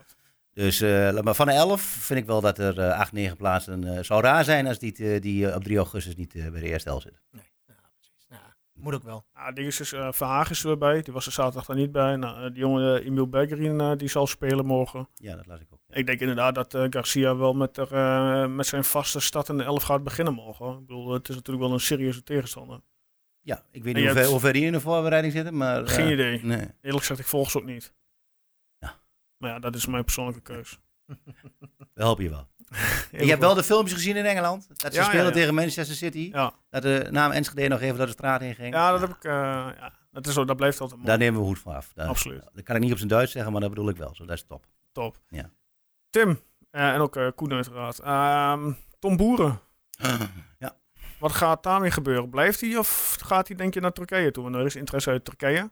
Dus, 0.65 0.81
eh, 0.81 1.21
maar 1.21 1.35
van 1.35 1.47
de 1.47 1.53
11 1.53 1.81
vind 1.83 2.21
ik 2.21 2.27
wel 2.27 2.41
dat 2.41 2.59
er 2.59 2.79
eh, 2.81 2.99
acht, 2.99 3.12
negen 3.12 3.37
plaatsen. 3.37 3.85
eh 3.85 4.03
zou 4.03 4.23
raar 4.23 4.45
zijn 4.45 4.67
als 4.67 4.79
die, 4.79 4.95
eh, 4.97 5.21
die 5.21 5.49
eh, 5.49 5.57
op 5.57 5.65
3 5.65 5.77
augustus 5.77 6.17
niet 6.17 6.35
eh, 6.35 6.49
bij 6.50 6.61
de 6.61 6.67
eerste 6.69 6.88
helft 6.88 7.03
zitten. 7.05 7.23
Nee. 7.31 7.43
Precies. 7.97 8.27
Nou, 8.29 8.43
Moet 8.73 8.95
ook 8.95 9.03
wel. 9.03 9.25
Ja, 9.35 9.53
ding 9.53 9.67
is, 9.67 9.77
dus, 9.77 9.93
eh, 9.93 10.09
Verhagen 10.12 10.50
is 10.50 10.61
er 10.61 10.67
weer 10.67 10.79
bij. 10.79 11.03
Die 11.03 11.12
was 11.12 11.27
er 11.27 11.33
zaterdag 11.33 11.67
dan 11.67 11.77
niet 11.77 11.93
bij. 11.93 12.17
Nou, 12.17 12.37
eh, 12.45 12.50
die 12.50 12.59
jongen 12.59 13.00
uh, 13.00 13.07
Emil 13.07 13.29
Bergerin, 13.29 13.81
eh, 13.81 13.93
die 13.97 14.09
zal 14.09 14.27
spelen 14.27 14.67
morgen. 14.67 15.09
Ja, 15.15 15.37
dat 15.37 15.47
las 15.47 15.61
ik 15.61 15.67
ook. 15.73 15.81
ja. 15.88 15.95
Ik 15.95 16.07
denk 16.07 16.21
inderdaad 16.21 16.55
dat 16.55 16.75
eh, 16.75 16.85
Garcia 16.91 17.37
wel 17.37 17.53
met, 17.55 17.77
er, 17.77 17.93
eh, 17.95 18.47
met 18.47 18.67
zijn 18.67 18.85
vaste 18.85 19.21
start 19.21 19.49
in 19.49 19.57
de 19.57 19.65
11 19.65 19.83
gaat 19.83 20.03
beginnen 20.05 20.35
morgen. 20.35 20.73
Ik 20.73 20.79
bedoel, 20.87 21.12
het 21.12 21.29
is 21.29 21.35
natuurlijk 21.35 21.65
wel 21.67 21.75
een 21.75 21.81
serieuze 21.81 22.23
tegenstander. 22.23 22.81
Ja, 23.41 23.62
ik 23.71 23.83
weet 23.85 23.95
En 23.95 24.00
niet 24.03 24.11
ver 24.41 24.53
die 24.53 24.65
in 24.65 24.73
de 24.73 24.81
voorbereiding 24.81 25.33
zitten, 25.33 25.57
maar... 25.57 25.83
eh, 25.83 25.88
Geen 25.88 26.12
idee. 26.12 26.45
Nee. 26.45 26.67
Eerlijk 26.81 26.99
gezegd, 27.00 27.21
ik 27.21 27.27
volg 27.27 27.50
ze 27.50 27.59
ook 27.59 27.65
niet. 27.65 27.95
Ja. 29.38 29.47
Maar 29.47 29.50
ja, 29.50 29.59
dat 29.59 29.75
is 29.75 29.87
mijn 29.87 30.04
persoonlijke 30.04 30.40
keus. 30.42 30.78
We 31.95 32.02
helpen 32.04 32.25
je 32.25 32.30
wel. 32.30 32.49
je 33.25 33.28
hebt 33.28 33.40
wel 33.40 33.54
de 33.54 33.62
filmpjes 33.62 33.95
gezien 33.97 34.16
in 34.16 34.25
Engeland. 34.25 34.68
Dat 34.68 34.92
ze 34.95 35.00
Ja, 35.00 35.04
spelen 35.07 35.25
ja. 35.26 35.30
tegen 35.33 35.54
Manchester 35.54 35.97
City. 35.97 36.28
Ja, 36.33 36.52
Dat 36.71 36.83
de 36.83 37.07
naam 37.11 37.30
Enschede 37.30 37.68
nog 37.68 37.80
even 37.80 37.97
door 37.97 38.07
de 38.07 38.12
straat 38.12 38.40
heen 38.40 38.54
ging. 38.54 38.75
ja 38.75 38.90
dat 38.90 39.00
heb 39.00 39.11
ik. 39.11 39.25
eh, 39.25 39.33
ja, 39.33 39.92
dat, 40.11 40.26
is 40.26 40.35
zo, 40.35 40.45
dat 40.45 40.57
blijft 40.57 40.80
altijd 40.80 40.97
mooi. 41.00 41.11
Daar 41.11 41.18
nemen 41.18 41.40
we 41.40 41.47
hoed 41.47 41.59
van 41.59 41.75
af. 41.75 41.92
Daar, 41.95 42.09
Absoluut. 42.09 42.42
Dat 42.52 42.64
kan 42.64 42.76
ik 42.76 42.83
niet 42.83 42.90
op 42.92 42.97
zijn 42.97 43.09
Duits 43.11 43.33
zeggen, 43.33 43.52
maar 43.52 43.61
dat 43.61 43.71
bedoel 43.71 43.88
ik 43.88 43.97
wel. 43.97 44.14
Zo, 44.14 44.25
dat 44.25 44.37
is 44.37 44.45
top. 44.45 44.66
Top. 44.92 45.21
Ja. 45.28 45.50
Tim, 46.11 46.40
eh, 46.71 46.92
en 46.95 47.00
ook 47.00 47.16
eh 47.16 47.28
Koen 47.35 47.52
uiteraard. 47.52 47.99
Ehm, 47.99 48.73
Tom 48.99 49.16
Boeren, 49.16 49.61
ja. 50.59 50.76
wat 51.18 51.33
gaat 51.33 51.62
daarmee 51.62 51.90
gebeuren? 51.90 52.30
Blijft 52.30 52.61
hij 52.61 52.76
of 52.76 53.16
gaat 53.23 53.49
hij 53.49 53.57
denk 53.57 53.75
je 53.75 53.80
naar 53.80 53.92
Turkije 53.92 54.30
toe? 54.30 54.42
Want 54.42 54.54
er 54.54 54.64
is 54.64 54.76
interesse 54.76 55.11
uit 55.11 55.25
Turkije. 55.25 55.71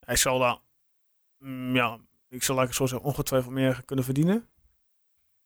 Hij 0.00 0.16
zal 0.16 0.38
daar, 0.38 0.58
mm, 1.38 1.74
ja, 1.74 1.98
ik 2.34 2.42
zal 2.42 2.56
eigenlijk 2.58 2.74
zo 2.74 2.86
zeggen, 2.86 3.08
ongetwijfeld 3.08 3.52
meer 3.54 3.82
kunnen 3.84 4.04
verdienen. 4.04 4.48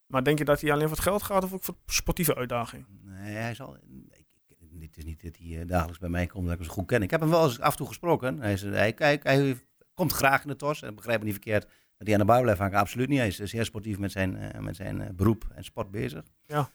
Maar 0.07 0.25
denk 0.25 0.39
je 0.39 0.45
dat 0.45 0.61
hij 0.61 0.73
alleen 0.73 0.87
voor 0.89 0.97
het 0.97 1.07
geld 1.07 1.23
gaat 1.23 1.45
of 1.45 1.53
ook 1.53 1.65
voor 1.65 1.75
de 1.85 1.93
sportieve 1.93 2.35
uitdaging? 2.35 2.87
Nee, 3.03 3.35
hij 3.35 3.55
zal. 3.55 3.77
Ik, 4.11 4.27
ik, 4.49 4.81
het 4.81 4.97
is 4.97 5.05
niet 5.05 5.23
dat 5.23 5.37
hij 5.37 5.61
eh, 5.61 5.67
dagelijks 5.67 5.99
bij 5.99 6.09
mij 6.09 6.27
komt 6.27 6.45
dat 6.45 6.53
ik 6.53 6.59
hem 6.59 6.69
zo 6.69 6.75
goed 6.75 6.87
ken. 6.87 7.03
Ik 7.03 7.11
heb 7.11 7.21
hem 7.21 7.31
wel 7.31 7.45
eens 7.45 7.61
af 7.61 7.71
en 7.71 7.77
toe 7.77 7.87
gesproken. 7.87 8.41
Hij, 8.41 8.53
is, 8.53 8.63
hij, 8.63 8.95
hij, 8.97 9.21
hij 9.23 9.57
komt 9.95 10.13
graag 10.13 10.43
in 10.43 10.49
de 10.49 10.57
tos. 10.57 10.83
En 10.83 10.95
begrijp 10.95 11.19
me 11.19 11.25
niet 11.25 11.35
verkeerd 11.35 11.63
dat 11.97 12.07
hij 12.07 12.13
aan 12.13 12.19
de 12.21 12.27
bouw 12.27 12.43
blijft 12.43 12.61
hangen. 12.61 12.79
Absoluut 12.79 13.09
niet. 13.09 13.19
Hij 13.19 13.27
is 13.29 13.37
zeer 13.37 13.65
sportief 13.65 13.99
met 13.99 14.13
zijn, 14.13 14.37
eh, 14.37 14.61
met 14.61 14.77
zijn 14.77 15.01
eh, 15.01 15.11
beroep 15.15 15.49
en 15.55 15.65
sport 15.65 15.91
bezig. 15.91 16.25
Ja. 16.47 16.71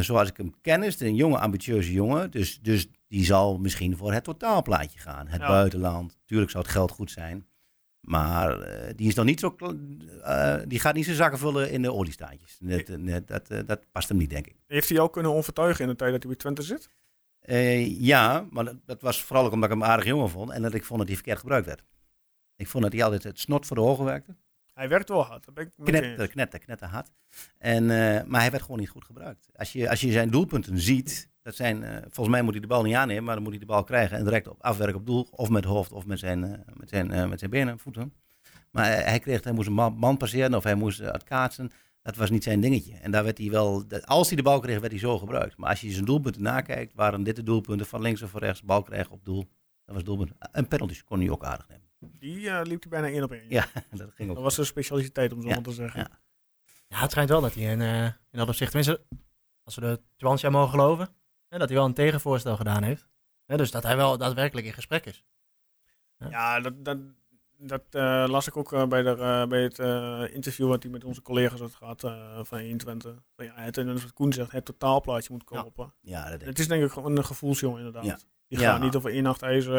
Zoals 0.00 0.28
ik 0.28 0.36
hem 0.36 0.60
ken 0.60 0.82
is 0.82 0.92
het 0.92 1.02
een 1.02 1.14
jonge, 1.14 1.38
ambitieuze 1.38 1.92
jongen. 1.92 2.30
Dus, 2.30 2.60
dus 2.60 2.88
die 3.08 3.24
zal 3.24 3.58
misschien 3.58 3.96
voor 3.96 4.12
het 4.12 4.24
totaalplaatje 4.24 4.98
gaan. 4.98 5.26
Het 5.28 5.40
Ja. 5.40 5.46
buitenland. 5.48 6.18
Tuurlijk 6.24 6.50
zou 6.50 6.64
het 6.64 6.72
geld 6.72 6.90
goed 6.90 7.10
zijn. 7.10 7.46
Maar 8.00 8.60
eh, 8.60 8.92
die 8.96 9.08
is 9.08 9.14
nog 9.14 9.24
niet 9.24 9.40
zo. 9.40 9.56
eh, 10.22 10.56
die 10.66 10.80
gaat 10.80 10.94
niet 10.94 11.04
zijn 11.04 11.16
zakken 11.16 11.38
vullen 11.38 11.70
in 11.70 11.82
de 11.82 11.92
oliestaatjes. 11.92 12.58
Dat, 12.60 12.80
eh, 12.88 13.16
dat, 13.26 13.48
eh, 13.50 13.60
dat 13.66 13.90
past 13.92 14.08
hem 14.08 14.18
niet, 14.18 14.30
denk 14.30 14.46
ik. 14.46 14.56
Heeft 14.66 14.88
hij 14.88 14.96
jou 14.96 15.10
kunnen 15.10 15.32
overtuigen 15.34 15.84
in 15.84 15.90
de 15.90 15.96
tijd 15.96 16.12
dat 16.12 16.22
hij 16.22 16.30
bij 16.30 16.40
Twente 16.40 16.62
zit? 16.62 16.90
Ja, 17.98 18.46
maar 18.50 18.64
dat, 18.64 18.76
dat 18.84 19.02
was 19.02 19.22
vooral 19.22 19.44
ook 19.44 19.52
omdat 19.52 19.70
ik 19.70 19.76
hem 19.78 19.84
aardig 19.84 20.04
jongen 20.06 20.30
vond 20.30 20.50
en 20.50 20.62
dat 20.62 20.74
ik 20.74 20.84
vond 20.84 20.98
dat 20.98 21.08
hij 21.08 21.16
verkeerd 21.16 21.38
gebruikt 21.38 21.66
werd. 21.66 21.84
Ik 22.56 22.66
vond 22.68 22.84
dat 22.84 22.92
hij 22.92 23.02
altijd 23.02 23.22
het 23.22 23.38
snot 23.40 23.66
voor 23.66 23.76
de 23.76 23.82
ogen 23.82 24.04
werkte. 24.04 24.36
Hij 24.74 24.88
werkt 24.88 25.08
wel 25.08 25.22
hard. 25.24 25.44
Dat 25.44 25.54
ben 25.54 25.64
ik 25.64 25.84
Knetter, 25.84 26.28
knetter, 26.28 26.58
knetter 26.58 26.88
hard. 26.88 27.10
En, 27.58 27.86
maar 28.28 28.40
hij 28.40 28.50
werd 28.50 28.62
gewoon 28.62 28.78
niet 28.78 28.88
goed 28.88 29.04
gebruikt. 29.04 29.48
Als 29.54 29.72
je, 29.72 29.90
als 29.90 30.00
je 30.00 30.12
zijn 30.12 30.30
doelpunten 30.30 30.78
ziet, 30.78 31.28
dat 31.48 31.56
zijn, 31.56 31.82
eh, 31.82 31.96
volgens 32.00 32.28
mij 32.28 32.42
moet 32.42 32.52
hij 32.52 32.60
de 32.60 32.66
bal 32.66 32.82
niet 32.82 32.94
aannemen, 32.94 33.24
maar 33.24 33.34
dan 33.34 33.42
moet 33.42 33.52
hij 33.52 33.60
de 33.60 33.66
bal 33.66 33.84
krijgen 33.84 34.16
en 34.16 34.24
direct 34.24 34.48
op 34.48 34.56
afwerken 34.60 34.96
op 34.96 35.06
doel. 35.06 35.28
Of 35.30 35.48
met 35.48 35.64
hoofd 35.64 35.92
of 35.92 36.06
met 36.06 36.18
zijn, 36.18 36.44
eh, 36.44 36.50
met 36.74 36.88
zijn, 36.88 37.10
eh, 37.10 37.28
met 37.28 37.38
zijn 37.38 37.50
benen 37.50 37.68
en 37.68 37.78
voeten. 37.78 38.12
Maar 38.70 38.84
hij, 38.84 39.02
hij 39.02 39.18
kreeg, 39.18 39.44
hij 39.44 39.52
moest 39.52 39.66
een 39.66 39.72
man, 39.72 39.96
man 39.96 40.16
passeren 40.16 40.54
of 40.54 40.64
hij 40.64 40.74
moest 40.74 41.00
uh, 41.00 41.12
het 41.12 41.24
kaatsen. 41.24 41.70
Dat 42.02 42.16
was 42.16 42.30
niet 42.30 42.42
zijn 42.42 42.60
dingetje. 42.60 42.94
En 42.94 43.10
daar 43.10 43.24
werd 43.24 43.38
hij 43.38 43.50
wel, 43.50 43.84
als 44.04 44.28
hij 44.28 44.36
de 44.36 44.42
bal 44.42 44.60
kreeg, 44.60 44.78
werd 44.80 44.92
hij 44.92 45.00
zo 45.00 45.18
gebruikt. 45.18 45.56
Maar 45.56 45.70
als 45.70 45.80
je 45.80 45.90
zijn 45.90 46.04
doelpunten 46.04 46.42
nakijkt, 46.42 46.94
waren 46.94 47.22
dit 47.22 47.36
de 47.36 47.42
doelpunten 47.42 47.86
van 47.86 48.02
links 48.02 48.22
of 48.22 48.30
van 48.30 48.40
rechts, 48.40 48.62
bal 48.62 48.82
krijgen 48.82 49.12
op 49.12 49.24
doel. 49.24 49.48
Dat 49.84 49.94
was 49.94 50.04
doelpunt. 50.04 50.32
En 50.52 50.68
penalties 50.68 51.04
kon 51.04 51.20
hij 51.20 51.30
ook 51.30 51.44
aardig 51.44 51.68
nemen. 51.68 51.86
Die 52.18 52.50
eh, 52.50 52.60
liep 52.64 52.82
hij 52.82 52.90
bijna 52.90 53.08
één 53.08 53.22
op 53.22 53.32
één. 53.32 53.48
Ja, 53.48 53.66
dat 53.90 54.10
ging 54.14 54.28
ook. 54.28 54.34
Dat 54.34 54.44
was 54.44 54.54
zijn 54.54 54.66
specialiteit, 54.66 55.32
om 55.32 55.42
zo 55.42 55.48
Ja, 55.48 55.54
maar 55.54 55.62
te 55.62 55.72
zeggen. 55.72 56.00
ja. 56.00 56.20
Ja, 56.88 57.00
het 57.00 57.10
schijnt 57.10 57.30
wel 57.30 57.40
dat 57.40 57.54
hij 57.54 57.62
in, 57.62 57.80
eh, 57.80 58.04
in 58.04 58.38
dat 58.38 58.48
opzicht, 58.48 58.70
tenminste, 58.70 59.04
als 59.62 59.74
we 59.74 59.80
de 59.80 60.00
Twansja 60.16 60.50
mogen 60.50 60.70
geloven, 60.70 61.08
hè, 61.48 61.58
dat 61.58 61.68
hij 61.68 61.76
wel 61.76 61.86
een 61.86 61.94
tegenvoorstel 61.94 62.56
gedaan 62.56 62.82
heeft. 62.82 63.08
Hè, 63.44 63.56
dus 63.56 63.70
dat 63.70 63.82
hij 63.82 63.96
wel 63.96 64.18
daadwerkelijk 64.18 64.66
in 64.66 64.72
gesprek 64.72 65.06
is. 65.06 65.24
Ja, 66.30 66.60
dat, 66.60 66.84
dat, 66.84 66.98
dat 67.56 67.82
eh, 67.90 68.24
las 68.28 68.46
ik 68.46 68.56
ook 68.56 68.72
eh, 68.72 68.86
bij, 68.86 69.02
de, 69.02 69.10
eh, 69.10 69.46
bij 69.46 69.62
het 69.62 69.78
interview 70.32 70.68
wat 70.68 70.82
hij 70.82 70.92
met 70.92 71.04
onze 71.04 71.22
collega's 71.22 71.60
had 71.60 71.74
gehad 71.74 72.04
eh, 72.04 72.38
van 72.42 72.58
21. 72.58 73.14
Van, 73.36 73.44
ja, 73.44 73.52
het, 73.54 73.76
en 73.78 73.86
dat 73.86 73.96
is 73.96 74.02
wat 74.02 74.12
Koen 74.12 74.32
zegt, 74.32 74.52
het 74.52 74.64
totaalplaatje 74.64 75.32
moet 75.32 75.42
Ja. 75.50 75.62
kopen. 75.62 75.94
Ja, 76.00 76.20
dat 76.20 76.28
denk 76.30 76.40
ik. 76.40 76.46
Het 76.48 76.58
is 76.58 76.68
denk 76.68 76.84
ik 76.84 76.90
gewoon 76.90 77.16
een 77.16 77.24
gevoelsjongen 77.24 77.78
inderdaad. 77.78 78.04
Ja. 78.04 78.18
Die 78.48 78.58
Ja. 78.60 78.70
gaat 78.72 78.80
niet 78.80 78.96
over 78.96 79.10
één 79.10 79.22
nacht 79.22 79.42
ijzer. 79.42 79.72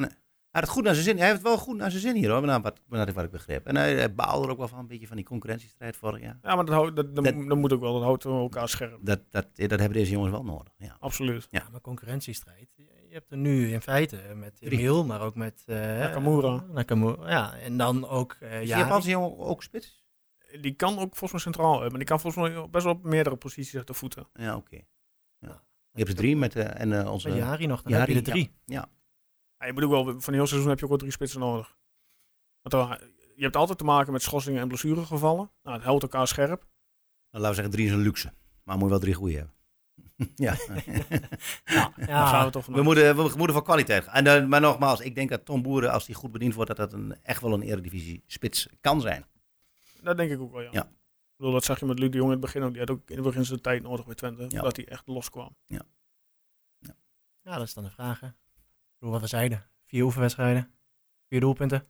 Nee. 0.00 0.10
Hij 0.56 0.64
had 0.64 0.74
het 0.74 0.80
goed 0.80 0.84
naar 0.84 0.94
zijn 0.94 1.06
zin. 1.06 1.16
Hij 1.16 1.26
heeft 1.30 1.38
het 1.38 1.48
wel 1.48 1.58
goed 1.58 1.76
naar 1.76 1.90
zijn 1.90 2.02
zin 2.02 2.14
hier 2.14 2.30
hoor, 2.30 2.42
naar 2.42 2.60
wat, 2.60 2.80
naar 2.88 3.12
wat 3.12 3.24
ik 3.24 3.30
begreep. 3.30 3.66
En 3.66 3.76
hij, 3.76 3.94
hij 3.94 4.14
baalde 4.14 4.44
er 4.46 4.52
ook 4.52 4.58
wel 4.58 4.68
van, 4.68 4.78
een 4.78 4.86
beetje 4.86 5.06
van 5.06 5.16
die 5.16 5.24
concurrentiestrijd 5.24 5.96
vorig 5.96 6.20
jaar. 6.20 6.38
Ja, 6.42 6.54
maar 6.54 6.64
dat, 6.64 6.96
dat, 6.96 7.14
dat, 7.14 7.24
Dat- 7.24 7.48
dat 7.48 7.58
moet 7.58 7.72
ook 7.72 7.80
wel. 7.80 7.92
Dat 7.92 8.02
houdt 8.02 8.24
elkaar 8.24 8.68
scherp. 8.68 8.98
Dat, 9.00 9.20
dat, 9.30 9.46
dat 9.54 9.70
hebben 9.70 9.92
deze 9.92 10.12
jongens 10.12 10.30
wel 10.32 10.44
nodig. 10.44 10.72
Ja. 10.78 10.96
Absoluut. 11.00 11.48
Ja, 11.50 11.68
maar 11.72 11.80
concurrentiestrijd. 11.80 12.68
Je 13.08 13.12
hebt 13.12 13.30
er 13.30 13.36
nu 13.36 13.72
in 13.72 13.80
feite 13.80 14.18
met. 14.34 14.56
Emil, 14.60 15.04
maar 15.04 15.20
ook 15.20 15.34
met... 15.34 15.62
eh, 15.66 15.76
Nakamura. 15.76 16.64
Nakamura, 16.72 17.30
ja. 17.30 17.54
En 17.56 17.76
dan 17.76 18.08
ook 18.08 18.36
uh, 18.42 18.60
Is 18.62 18.68
ja, 18.68 18.78
Japanse 18.78 19.08
jongen 19.10 19.38
ook 19.38 19.62
spits? 19.62 20.04
Die 20.60 20.72
kan 20.74 20.92
ook 20.98 21.16
volgens 21.16 21.32
mij 21.32 21.40
centraal 21.40 21.72
hebben. 21.72 21.88
Maar 21.90 21.98
die 21.98 22.08
kan 22.08 22.20
volgens 22.20 22.48
mij 22.48 22.68
best 22.70 22.84
wel 22.84 22.94
op 22.94 23.02
meerdere 23.04 23.36
posities 23.36 23.76
uit 23.76 23.86
de 23.86 23.94
voeten. 23.94 24.26
Ja, 24.34 24.56
oké. 24.56 24.76
Ja. 25.38 25.62
Je 25.92 25.98
hebt 26.02 26.08
er 26.08 26.16
drie 26.16 26.36
met 26.36 26.56
eh, 26.56 26.80
en 26.80 26.92
eh, 27.00 27.12
onze... 27.12 27.28
met 27.28 27.38
Jari 27.38 27.66
nog, 27.66 27.82
dan 27.82 27.92
Jari, 27.92 28.14
heb 28.14 28.24
je 28.24 28.30
er 28.30 28.36
drie. 28.36 28.52
Ja. 28.64 28.88
Ja, 29.58 29.66
je 29.66 29.72
moet 29.72 29.82
ook 29.84 29.90
wel, 29.90 30.04
van 30.04 30.32
een 30.32 30.38
heel 30.38 30.46
seizoen 30.46 30.68
heb 30.68 30.78
je 30.78 30.84
ook 30.84 30.90
wel 30.90 30.98
drie 31.00 31.10
spitsen 31.12 31.40
nodig. 31.40 31.76
Want 32.62 32.90
er- 32.90 33.10
je 33.36 33.42
hebt 33.42 33.56
altijd 33.56 33.78
te 33.78 33.84
maken 33.84 34.12
met 34.12 34.22
schorsingen 34.22 34.60
en 34.60 34.68
blessuregevallen. 34.68 35.50
Nou, 35.62 35.76
het 35.76 35.84
houdt 35.84 36.02
elkaar 36.02 36.26
scherp. 36.28 36.60
Nou, 36.60 36.68
laten 37.44 37.48
we 37.48 37.54
zeggen, 37.54 37.72
drie 37.72 37.86
is 37.86 37.92
een 37.92 37.98
luxe. 38.00 38.32
Maar 38.62 38.74
moet 38.74 38.84
je 38.84 38.90
wel 38.90 38.98
drie 38.98 39.14
goede 39.14 39.36
hebben. 39.36 39.54
ja. 40.34 40.56
Ja, 41.64 41.92
ja. 42.06 42.44
we 42.44 42.50
toch 42.50 42.66
We 42.66 42.82
moeten, 42.82 43.16
we 43.16 43.22
moeten 43.22 43.52
voor 43.52 43.62
kwaliteit 43.62 44.04
gaan. 44.04 44.14
En, 44.14 44.24
dan- 44.24 44.48
maar 44.48 44.60
nogmaals, 44.60 45.00
ik 45.00 45.14
denk 45.14 45.30
dat 45.30 45.44
Tom 45.44 45.62
Boeren, 45.62 45.92
als 45.92 46.06
hij 46.06 46.14
goed 46.14 46.32
bediend 46.32 46.54
wordt, 46.54 46.68
dat 46.76 46.90
dat 46.90 46.92
een, 47.00 47.16
echt 47.22 47.40
wel 47.40 47.52
een 47.52 47.62
eredivisie 47.62 48.22
spits 48.26 48.68
kan 48.80 49.00
zijn. 49.00 49.26
Dat 50.02 50.16
denk 50.16 50.30
ik 50.30 50.40
ook 50.40 50.52
wel, 50.52 50.60
ja. 50.62 50.68
Ja. 50.72 50.82
Ik 50.84 51.36
bedoel, 51.36 51.52
dat 51.52 51.64
zag 51.64 51.80
je 51.80 51.86
met 51.86 51.98
Luc 51.98 52.10
de 52.10 52.16
Jong 52.16 52.26
in 52.32 52.36
het 52.36 52.44
begin 52.44 52.62
ook. 52.62 52.70
Die 52.70 52.80
had 52.80 52.90
ook 52.90 53.10
in 53.10 53.14
het 53.16 53.24
begin 53.24 53.44
zijn 53.44 53.60
tijd 53.60 53.82
nodig 53.82 54.06
bij 54.06 54.14
Twente. 54.14 54.42
Ja. 54.42 54.48
Voordat 54.48 54.76
hij 54.76 54.86
echt 54.88 55.06
loskwam. 55.06 55.56
ja, 57.42 57.52
dat 57.56 57.66
is 57.66 57.74
dan 57.74 57.84
de 57.84 57.90
vraag. 57.90 58.20
hè. 58.20 58.28
Wat 58.98 59.20
we 59.20 59.26
zeiden. 59.26 59.64
Vier 59.84 60.02
oefenwedstrijden, 60.04 60.70
vier 61.28 61.40
doelpunten. 61.40 61.86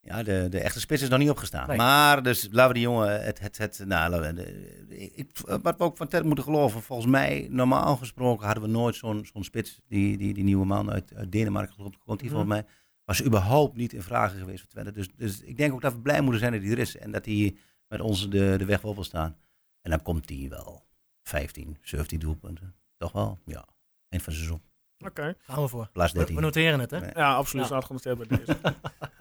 Ja, 0.00 0.22
de, 0.22 0.46
de 0.50 0.60
echte 0.60 0.80
spits 0.80 1.02
is 1.02 1.08
nog 1.08 1.18
niet 1.18 1.30
opgestaan. 1.30 1.68
Nee. 1.68 1.76
Maar, 1.76 2.22
dus 2.22 2.48
laten 2.50 2.68
we 2.68 2.74
die 2.74 2.82
jongen 2.82 3.24
het, 3.24 3.38
het, 3.40 3.58
het 3.58 3.82
nou, 3.86 4.34
de- 4.34 5.10
ik, 5.14 5.30
wat 5.62 5.76
we 5.76 5.84
ook 5.84 5.96
van 5.96 6.08
Ted 6.08 6.24
moeten 6.24 6.44
geloven, 6.44 6.82
volgens 6.82 7.08
mij, 7.10 7.46
normaal 7.50 7.96
gesproken 7.96 8.44
hadden 8.46 8.64
we 8.64 8.70
nooit 8.70 8.94
zo'n 8.94 9.26
zo'n 9.32 9.44
spits, 9.44 9.80
die, 9.86 10.16
die, 10.16 10.34
die 10.34 10.44
nieuwe 10.44 10.64
man 10.66 10.90
uit, 10.90 11.14
uit 11.14 11.32
Denemarken, 11.32 11.76
komt, 11.76 11.98
komt 11.98 12.20
die 12.20 12.28
Mhm. 12.30 12.38
volgens 12.38 12.60
mij, 12.60 12.70
was 13.04 13.24
überhaupt 13.24 13.76
niet 13.76 13.92
in 13.92 14.02
vragen 14.02 14.38
geweest 14.38 14.60
voor 14.60 14.68
Twente. 14.70 14.92
Dus, 14.92 15.08
dus 15.16 15.40
ik 15.42 15.56
denk 15.56 15.72
ook 15.72 15.80
dat 15.80 15.92
we 15.92 16.00
blij 16.00 16.20
moeten 16.20 16.40
zijn 16.40 16.52
dat 16.52 16.62
hij 16.62 16.70
er 16.70 16.78
is 16.78 16.96
en 16.96 17.10
dat 17.10 17.24
hij 17.24 17.56
met 17.88 18.00
ons 18.00 18.30
de, 18.30 18.54
de 18.58 18.64
weg 18.64 18.80
wel 18.80 18.94
wil 18.94 19.04
staan. 19.04 19.36
En 19.80 19.90
dan 19.90 20.02
komt 20.02 20.28
hij 20.28 20.46
wel 20.48 20.86
15, 21.22 21.76
17 21.82 22.18
doelpunten. 22.18 22.74
Toch 22.96 23.12
wel? 23.12 23.38
Ja. 23.44 23.64
Eind 24.08 24.24
van 24.24 24.32
het 24.32 24.42
seizoen. 24.42 24.60
Oké. 25.06 25.34
Gaan 25.46 25.62
we 25.62 25.68
voor. 25.68 25.88
Plaats 25.92 26.12
We, 26.12 26.18
13. 26.18 26.34
we 26.36 26.40
noteren 26.42 26.80
het, 26.80 26.90
hè? 26.90 27.00
Nee. 27.00 27.10
Ja, 27.14 27.34
absoluut. 27.34 27.68
Ja. 27.68 27.70
Staat 27.70 27.84
genoteerd 27.84 28.28
bij 28.28 28.38
deze. 28.38 28.56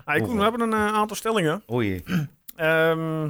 hey, 0.05 0.21
Koen, 0.21 0.35
we 0.37 0.41
hebben 0.43 0.61
een 0.61 0.73
eh, 0.73 0.93
aantal 0.93 1.15
stellingen. 1.15 1.63
Oei. 1.71 2.03
Ehm, 2.55 3.27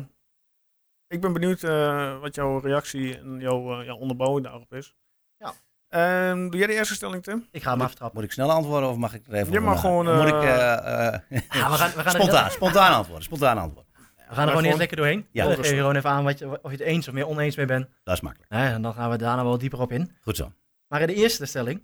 ik 1.07 1.21
ben 1.21 1.33
benieuwd 1.33 1.63
eh, 1.63 2.19
wat 2.19 2.35
jouw 2.35 2.59
reactie 2.59 3.17
en 3.17 3.39
jouw, 3.39 3.79
eh, 3.79 3.85
jouw 3.85 3.95
onderbouwing 3.95 4.43
daarop 4.45 4.73
is. 4.73 4.95
Ja. 5.37 5.53
Ehm, 5.89 6.49
doe 6.49 6.57
jij 6.57 6.67
de 6.67 6.73
eerste 6.73 6.93
stelling, 6.95 7.23
Tim? 7.23 7.47
Ik 7.51 7.63
ga 7.63 7.71
hem 7.71 7.81
aftrappen. 7.81 8.15
Moet 8.15 8.25
ik 8.25 8.31
snel 8.31 8.51
antwoorden 8.51 8.89
of 8.89 8.95
mag 8.97 9.13
ik 9.13 9.27
er 9.27 9.33
even 9.33 9.51
Je 9.51 9.59
over 9.59 9.69
mag 9.69 9.83
nadenken? 9.83 10.13
gewoon, 10.13 10.33
Moet 10.33 10.43
ik... 10.43 11.53
Ja, 11.59 11.69
we 11.69 11.75
gaan, 11.77 11.91
we 11.91 11.99
gaan 12.01 12.11
spontaan, 12.11 12.51
spontaan 12.51 12.93
antwoorden. 12.93 13.23
Spontaan 13.23 13.57
antwoorden. 13.57 13.93
we 14.29 14.35
gaan 14.35 14.43
er 14.43 14.49
gewoon 14.49 14.63
eerst 14.65 14.77
lekker 14.77 14.97
doorheen. 14.97 15.27
Ja. 15.31 15.45
Dan 15.45 15.55
geef 15.55 15.69
je 15.69 15.75
gewoon 15.75 15.95
even 15.95 16.09
aan 16.09 16.23
wat 16.23 16.39
je, 16.39 16.63
of 16.63 16.71
je 16.71 16.77
het 16.77 16.85
eens 16.85 17.07
of 17.07 17.13
meer 17.13 17.27
oneens 17.27 17.55
mee 17.55 17.65
bent. 17.65 17.87
Dat 18.03 18.13
is 18.15 18.21
makkelijk. 18.21 18.51
En 18.51 18.81
dan 18.81 18.93
gaan 18.93 19.09
we 19.09 19.17
daarna 19.17 19.43
wel 19.43 19.57
dieper 19.57 19.79
op 19.81 19.91
in. 19.91 20.15
Goed 20.21 20.35
zo. 20.37 20.51
Maar 20.87 21.01
in 21.01 21.07
de 21.07 21.13
eerste 21.13 21.45
stelling. 21.45 21.81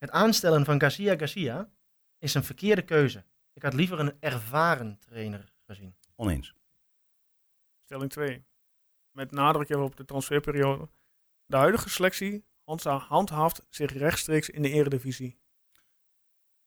Het 0.00 0.10
aanstellen 0.10 0.64
van 0.64 0.80
Garcia 0.80 1.16
Garcia 1.16 1.72
is 2.18 2.34
een 2.34 2.44
verkeerde 2.44 2.82
keuze. 2.82 3.24
Ik 3.52 3.62
had 3.62 3.74
liever 3.74 3.98
een 3.98 4.20
ervaren 4.20 4.98
trainer 4.98 5.52
gezien. 5.66 5.96
Oneens. 6.14 6.54
Stelling 7.84 8.10
2. 8.10 8.44
Met 9.10 9.30
nadruk 9.30 9.68
even 9.68 9.82
op 9.84 9.96
de 9.96 10.04
transferperiode. 10.04 10.90
De 11.46 11.56
huidige 11.56 11.88
selectie 11.88 12.44
handha- 12.64 12.98
handhaaft 12.98 13.66
zich 13.68 13.92
rechtstreeks 13.92 14.50
in 14.50 14.62
de 14.62 14.70
eredivisie. 14.70 15.38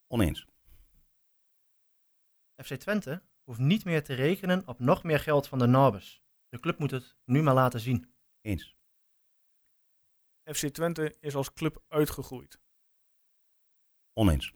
Oneens. 0.08 0.46
FC 2.64 2.74
Twente 2.74 3.24
hoeft 3.44 3.60
niet 3.60 3.86
meer 3.86 4.04
te 4.04 4.14
rekenen 4.14 4.68
op 4.68 4.80
nog 4.80 5.04
meer 5.04 5.20
geld 5.20 5.48
van 5.48 5.60
de 5.60 5.66
Nabes. 5.66 6.24
De 6.50 6.60
club 6.60 6.80
moet 6.80 6.92
het 6.92 7.16
nu 7.26 7.42
maar 7.42 7.54
laten 7.54 7.80
zien. 7.80 8.14
Eens. 8.42 8.76
FC 10.44 10.68
Twente 10.68 11.18
is 11.20 11.36
als 11.36 11.54
club 11.54 11.84
uitgegroeid. 11.88 12.62
Oneens. 14.14 14.54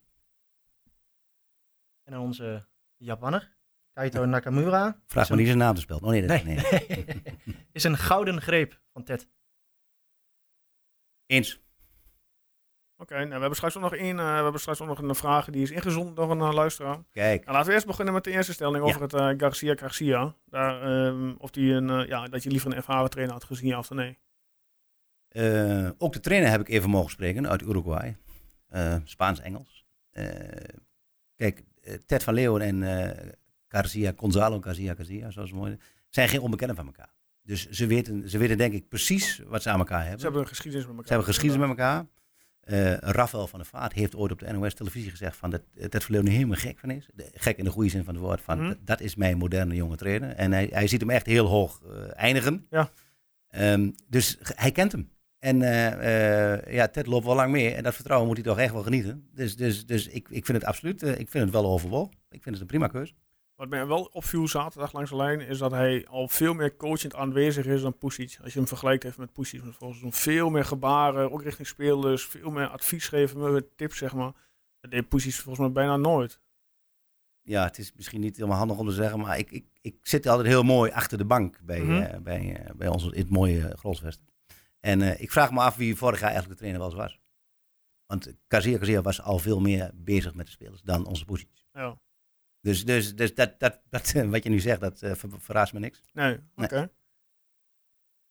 En 2.04 2.12
dan 2.14 2.22
onze 2.22 2.68
Japanner, 2.98 3.56
Kaito 3.94 4.26
Nakamura. 4.26 5.02
Vraag 5.06 5.30
me 5.30 5.36
niet 5.36 5.46
zijn 5.46 5.58
naam 5.58 5.76
te 5.76 5.82
spelen. 5.82 6.04
Oh 6.04 6.10
nee, 6.10 6.28
dat 6.28 6.44
Nee. 6.44 6.56
nee. 6.56 7.24
is 7.72 7.84
een 7.84 7.98
gouden 7.98 8.42
greep 8.42 8.82
van 8.94 9.04
Ted. 9.04 9.30
Eens. 11.26 11.62
Oké, 13.00 13.14
nou, 13.16 13.28
we 13.28 13.32
hebben 13.40 13.56
straks 13.56 13.76
ook 13.76 13.82
nog 13.84 13.96
één, 13.96 14.20
eh, 14.20 14.26
we 14.36 14.42
hebben 14.44 14.60
straks 14.62 14.82
ook 14.82 14.88
nog 14.88 15.00
een 15.02 15.16
vraag 15.16 15.46
die 15.50 15.62
is 15.62 15.72
ingezonden 15.72 16.16
door 16.16 16.32
een 16.32 16.40
eh, 16.42 16.54
luisteraar. 16.54 17.04
Kijk. 17.12 17.40
Nou, 17.42 17.52
laten 17.52 17.68
we 17.68 17.74
eerst 17.74 17.86
beginnen 17.88 18.14
met 18.14 18.24
de 18.24 18.32
eerste 18.32 18.54
stelling 18.54 18.78
Ja. 18.78 18.82
over 18.90 19.02
het 19.02 19.14
eh, 19.14 19.34
Garcia 19.38 19.76
Garcia. 19.76 20.36
Daar, 20.46 20.82
ehm, 20.82 21.34
of 21.38 21.50
die 21.52 21.74
een, 21.74 21.90
eh, 21.90 22.08
ja, 22.08 22.26
dat 22.28 22.44
je 22.44 22.50
liever 22.50 22.72
een 22.72 22.78
ervaren 22.78 23.10
trainer 23.10 23.36
had 23.36 23.44
gezien, 23.44 23.68
ja 23.70 23.78
of 23.78 23.90
nee. 23.90 24.20
Eh, 25.28 25.90
ook 25.98 26.14
de 26.14 26.20
trainer 26.20 26.50
heb 26.50 26.62
ik 26.62 26.68
even 26.70 26.90
mogen 26.90 27.12
spreken 27.12 27.50
uit 27.50 27.62
Uruguay. 27.62 28.18
Eh, 28.68 28.96
Spaans-Engels. 29.04 29.86
Eh, 30.12 30.26
kijk, 31.36 31.64
eh, 31.82 31.94
Ted 32.06 32.24
van 32.24 32.34
Leeuwen 32.34 32.62
en 32.62 33.36
Garcia, 33.68 34.14
Gonzalo 34.16 34.62
Garcia 34.62 34.94
Garcia, 34.96 35.30
zoals 35.32 35.50
het 35.50 35.60
mooi 35.60 35.78
zijn 36.10 36.30
geen 36.30 36.40
onbekenden 36.40 36.76
van 36.76 36.86
elkaar. 36.86 37.14
Dus 37.44 37.70
ze 37.70 37.88
weten, 37.88 38.30
ze 38.30 38.38
weten 38.38 38.58
denk 38.58 38.74
ik 38.74 38.88
precies 38.88 39.42
wat 39.48 39.62
ze 39.62 39.70
aan 39.70 39.80
elkaar 39.80 40.02
hebben. 40.02 40.20
Ze 40.20 40.26
hebben 40.26 40.42
een 40.42 40.48
geschiedenis 40.48 40.86
met 40.86 40.92
elkaar. 40.96 41.08
Ze 41.08 41.14
hebben 41.14 41.34
geschiedenis 41.34 41.68
met 41.68 41.78
elkaar. 41.78 42.06
Eh 42.62 42.94
Rafael 42.98 43.48
van 43.48 43.60
der 43.60 43.68
Vaart 43.68 43.94
heeft 43.94 44.16
ooit 44.16 44.32
op 44.32 44.40
de 44.40 44.52
NOS-televisie 44.52 45.10
gezegd 45.12 45.36
van 45.38 45.50
dat 45.50 45.62
Ted 45.90 46.04
van 46.04 46.12
Leeuwen 46.12 46.30
er 46.32 46.36
helemaal 46.36 46.58
gek 46.58 46.80
van 46.80 46.90
is. 46.90 47.10
De- 47.14 47.32
gek 47.34 47.58
in 47.58 47.64
de 47.64 47.70
goede 47.70 47.90
zin 47.90 48.04
van 48.04 48.14
het 48.14 48.24
woord. 48.24 48.42
Van, 48.42 48.62
Mhm. 48.62 48.74
dat, 48.82 49.00
is 49.02 49.16
mijn 49.16 49.38
moderne 49.38 49.76
jonge 49.76 49.96
trainer. 49.96 50.30
En 50.30 50.52
hij, 50.52 50.68
hij 50.72 50.88
ziet 50.88 51.00
hem 51.00 51.10
echt 51.10 51.26
heel 51.26 51.46
hoog 51.46 51.82
eh, 51.84 51.92
eindigen. 52.16 52.66
Ja. 52.70 52.90
Ehm, 53.48 53.92
dus 54.08 54.38
hij 54.42 54.72
kent 54.72 54.92
hem. 54.92 55.12
En 55.48 55.62
eh, 55.62 56.54
eh, 56.54 56.74
ja, 56.74 56.88
Ted 56.88 57.08
loopt 57.08 57.26
wel 57.26 57.36
lang 57.36 57.52
mee. 57.52 57.74
En 57.74 57.84
dat 57.84 57.94
vertrouwen 57.96 58.28
moet 58.28 58.38
hij 58.38 58.46
toch 58.46 58.58
echt 58.60 58.74
wel 58.74 58.84
genieten. 58.84 59.30
Dus, 59.34 59.56
dus, 59.56 59.86
dus 59.86 60.08
ik, 60.08 60.28
ik 60.30 60.46
vind 60.46 60.58
het 60.58 60.68
absoluut, 60.68 61.04
eh, 61.04 61.20
ik 61.20 61.30
vind 61.30 61.44
het 61.44 61.54
wel 61.54 61.66
overwogen. 61.66 62.12
Ik 62.30 62.44
vind 62.44 62.56
het 62.56 62.60
een 62.60 62.68
prima 62.68 62.88
keuze. 62.88 63.14
Wat 63.56 63.70
mij 63.70 63.88
wel 63.88 64.04
opviel 64.04 64.48
zaterdag 64.48 64.94
langs 64.94 65.10
de 65.10 65.16
lijn, 65.16 65.42
is 65.42 65.58
dat 65.58 65.72
hij 65.72 66.08
al 66.08 66.28
veel 66.28 66.54
meer 66.54 66.76
coachend 66.76 67.16
aanwezig 67.16 67.66
is 67.66 67.82
dan 67.82 67.98
Pusic. 67.98 68.38
Als 68.44 68.54
je 68.54 68.60
hem 68.60 68.68
vergelijkt 68.68 69.04
heeft 69.04 69.18
met 69.18 69.34
Pusic, 69.34 69.62
volgens 69.64 70.18
veel 70.18 70.50
meer 70.50 70.66
gebaren, 70.66 71.32
ook 71.32 71.44
richting 71.44 71.68
speelers, 71.68 72.26
veel 72.26 72.50
meer 72.50 72.68
advies 72.68 73.08
geven, 73.08 73.52
meer 73.52 73.68
tips 73.76 73.98
zeg 73.98 74.14
maar. 74.14 74.32
Dat 74.80 74.92
deed 74.92 75.10
Pusic 75.10 75.34
volgens 75.34 75.60
mij 75.60 75.72
bijna 75.72 75.98
nooit. 75.98 76.40
Ja, 77.42 77.64
het 77.64 77.78
is 77.78 77.94
misschien 77.96 78.22
niet 78.22 78.36
helemaal 78.36 78.58
handig 78.58 78.78
om 78.78 78.88
te 78.88 78.94
zeggen, 78.94 79.20
maar 79.20 79.38
ik, 79.38 79.52
ik, 79.52 79.66
ik 79.82 79.96
zit 80.02 80.28
altijd 80.28 80.48
heel 80.48 80.64
mooi 80.64 80.92
achter 80.92 81.18
de 81.18 81.26
bank 81.26 81.60
bij, 81.64 81.80
Mhm. 81.82 82.24
bij, 82.24 82.72
bij 82.76 82.88
ons 82.88 83.04
in 83.04 83.22
het 83.22 83.30
mooie 83.30 83.78
Grolsvest. 83.78 84.24
En 84.88 85.02
eh, 85.02 85.22
ik 85.22 85.32
vraag 85.32 85.52
me 85.52 85.60
af 85.60 85.76
wie 85.76 85.96
vorig 85.96 86.20
jaar 86.20 86.30
eigenlijk 86.32 86.60
de 86.60 86.66
trainer 86.68 86.88
wel 86.90 86.98
was. 86.98 87.20
Want 88.06 88.34
Kazia 88.48 88.78
Kazia 88.78 89.02
was 89.02 89.22
al 89.22 89.40
veel 89.40 89.60
meer 89.60 89.92
bezig 89.94 90.34
met 90.34 90.46
de 90.46 90.52
spelers 90.52 90.82
dan 90.82 91.06
onze 91.06 91.26
positie. 91.26 91.66
Ja. 91.74 92.00
Dus, 92.62 92.86
dus, 92.86 93.16
dus 93.16 93.36
dat, 93.36 93.60
dat, 93.60 93.82
dat, 93.90 94.12
wat 94.34 94.44
je 94.44 94.50
nu 94.50 94.60
zegt, 94.60 94.80
dat 94.80 95.02
eh, 95.02 95.16
ver- 95.16 95.30
verraast 95.42 95.74
me 95.74 95.80
niks. 95.80 96.02
Nee, 96.14 96.40
oké. 96.56 96.76
Nee. 96.76 96.88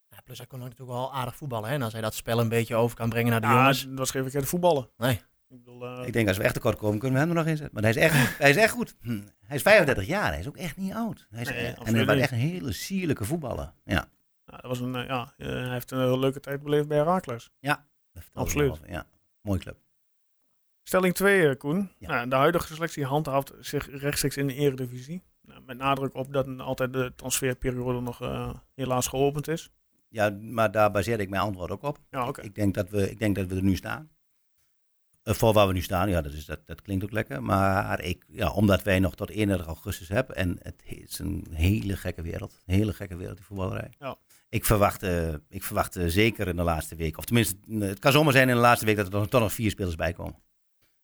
Ja, 0.09 0.21
plus 0.23 0.37
hij 0.37 0.47
kon 0.47 0.59
natuurlijk 0.59 0.89
wel 0.89 1.13
aardig 1.13 1.35
voetballen. 1.35 1.69
Hè? 1.69 1.75
En 1.75 1.81
als 1.81 1.93
hij 1.93 2.01
dat 2.01 2.15
spel 2.15 2.39
een 2.39 2.49
beetje 2.49 2.75
over 2.75 2.97
kan 2.97 3.09
brengen 3.09 3.31
naar 3.31 3.41
de 3.41 3.47
Ja, 3.47 3.53
jongens. 3.53 3.85
dat 3.87 3.97
was 3.97 4.11
geen 4.11 4.21
verkeerde 4.21 4.47
voetballen. 4.47 4.89
Nee. 4.97 5.13
Ik 5.49 5.57
bedoel, 5.63 5.85
eh, 5.85 6.07
Ik 6.07 6.13
denk 6.13 6.27
als 6.27 6.37
we 6.37 6.43
echt 6.43 6.53
tekort 6.53 6.77
komen, 6.77 6.99
kunnen 6.99 7.19
we 7.19 7.25
hem 7.27 7.29
er 7.37 7.43
nog 7.43 7.51
in 7.51 7.57
zetten. 7.57 7.73
Maar 7.73 7.83
hij 7.83 7.91
is 7.91 7.97
echt, 8.11 8.37
hij 8.37 8.49
is 8.49 8.55
echt 8.55 8.71
goed. 8.73 8.95
Hm. 9.01 9.21
Hij 9.45 9.55
is 9.55 9.61
35 9.61 10.05
jaar, 10.05 10.27
hij 10.31 10.39
is 10.39 10.47
ook 10.47 10.57
echt 10.57 10.77
niet 10.77 10.93
oud. 10.93 11.27
Hij 11.29 11.41
is, 11.41 11.49
Nee, 11.49 11.65
en 11.73 11.95
hij 11.95 12.05
was 12.05 12.15
echt 12.17 12.31
een 12.31 12.37
hele 12.37 12.71
sierlijke 12.71 13.25
voetballer. 13.25 13.73
Ja, 13.83 14.09
ja, 14.47 14.57
dat 14.57 14.65
was 14.65 14.79
een, 14.79 14.95
eh, 14.95 15.07
ja, 15.07 15.33
eh, 15.37 15.47
hij 15.47 15.71
heeft 15.71 15.91
een 15.91 15.99
hele 15.99 16.19
leuke 16.19 16.39
tijd 16.39 16.63
beleefd 16.63 16.87
bij 16.87 16.97
Herakles. 16.97 17.51
vertelde 18.13 18.49
Absoluut. 18.49 18.79
Ja, 18.87 19.05
mooie 19.41 19.59
club. 19.59 19.77
Stelling 20.83 21.13
2, 21.13 21.55
Koen. 21.55 21.91
Ja. 21.97 22.07
Nou, 22.07 22.29
de 22.29 22.35
huidige 22.35 22.73
selectie 22.73 23.05
handhaaft 23.05 23.53
zich 23.59 23.89
rechtstreeks 23.89 24.37
in 24.37 24.47
de 24.47 24.53
eredivisie. 24.53 25.23
Nou, 25.41 25.61
met 25.65 25.77
nadruk 25.77 26.13
op 26.13 26.33
dat 26.33 26.59
altijd 26.59 26.93
de 26.93 27.13
transferperiode 27.15 27.99
nog 27.99 28.21
eh, 28.21 28.53
helaas 28.75 29.07
geopend 29.07 29.47
is. 29.47 29.71
Ja, 30.09 30.37
maar 30.41 30.71
daar 30.71 30.91
baseer 30.91 31.19
ik 31.19 31.29
mijn 31.29 31.41
antwoord 31.41 31.71
ook 31.71 31.83
op. 31.83 31.99
Ja. 32.09 32.31
Ik, 32.41 32.55
denk 32.55 32.73
dat 32.73 32.89
we, 32.89 33.11
ik 33.11 33.19
denk 33.19 33.35
dat 33.35 33.47
we 33.47 33.55
er 33.55 33.63
nu 33.63 33.75
staan. 33.75 34.09
Eh, 35.23 35.33
voor 35.33 35.53
waar 35.53 35.67
we 35.67 35.73
nu 35.73 35.81
staan, 35.81 36.09
ja, 36.09 36.21
dat, 36.21 36.33
is, 36.33 36.45
dat, 36.45 36.67
dat 36.67 36.81
klinkt 36.81 37.03
ook 37.03 37.11
lekker. 37.11 37.43
Maar 37.43 38.01
ik, 38.01 38.25
ja, 38.27 38.51
omdat 38.51 38.83
wij 38.83 38.99
nog 38.99 39.15
tot 39.15 39.29
31 39.29 39.67
augustus 39.67 40.07
hebben. 40.07 40.35
En 40.35 40.57
het 40.61 40.81
is 40.85 41.19
een 41.19 41.47
hele 41.51 41.95
gekke 41.95 42.21
wereld. 42.21 42.61
Een 42.65 42.75
hele 42.75 42.93
gekke 42.93 43.15
wereld, 43.15 43.37
die 43.37 43.45
voetballerij. 43.45 43.93
Ja. 43.99 44.17
Ik 44.49 44.65
verwacht, 44.65 45.03
eh, 45.03 45.33
ik 45.49 45.63
verwacht 45.63 45.95
eh, 45.95 46.05
zeker 46.07 46.47
in 46.47 46.55
de 46.55 46.63
laatste 46.63 46.95
week. 46.95 47.17
Of 47.17 47.25
tenminste, 47.25 47.55
eh, 47.69 47.79
het 47.79 47.99
kan 47.99 48.11
zomaar 48.11 48.33
zijn 48.33 48.49
in 48.49 48.55
de 48.55 48.61
laatste 48.61 48.85
week 48.85 48.95
dat 48.95 49.05
er 49.05 49.11
toch, 49.11 49.27
toch 49.27 49.41
nog 49.41 49.53
vier 49.53 49.69
spelers 49.69 49.95
bij 49.95 50.13
komen. 50.13 50.41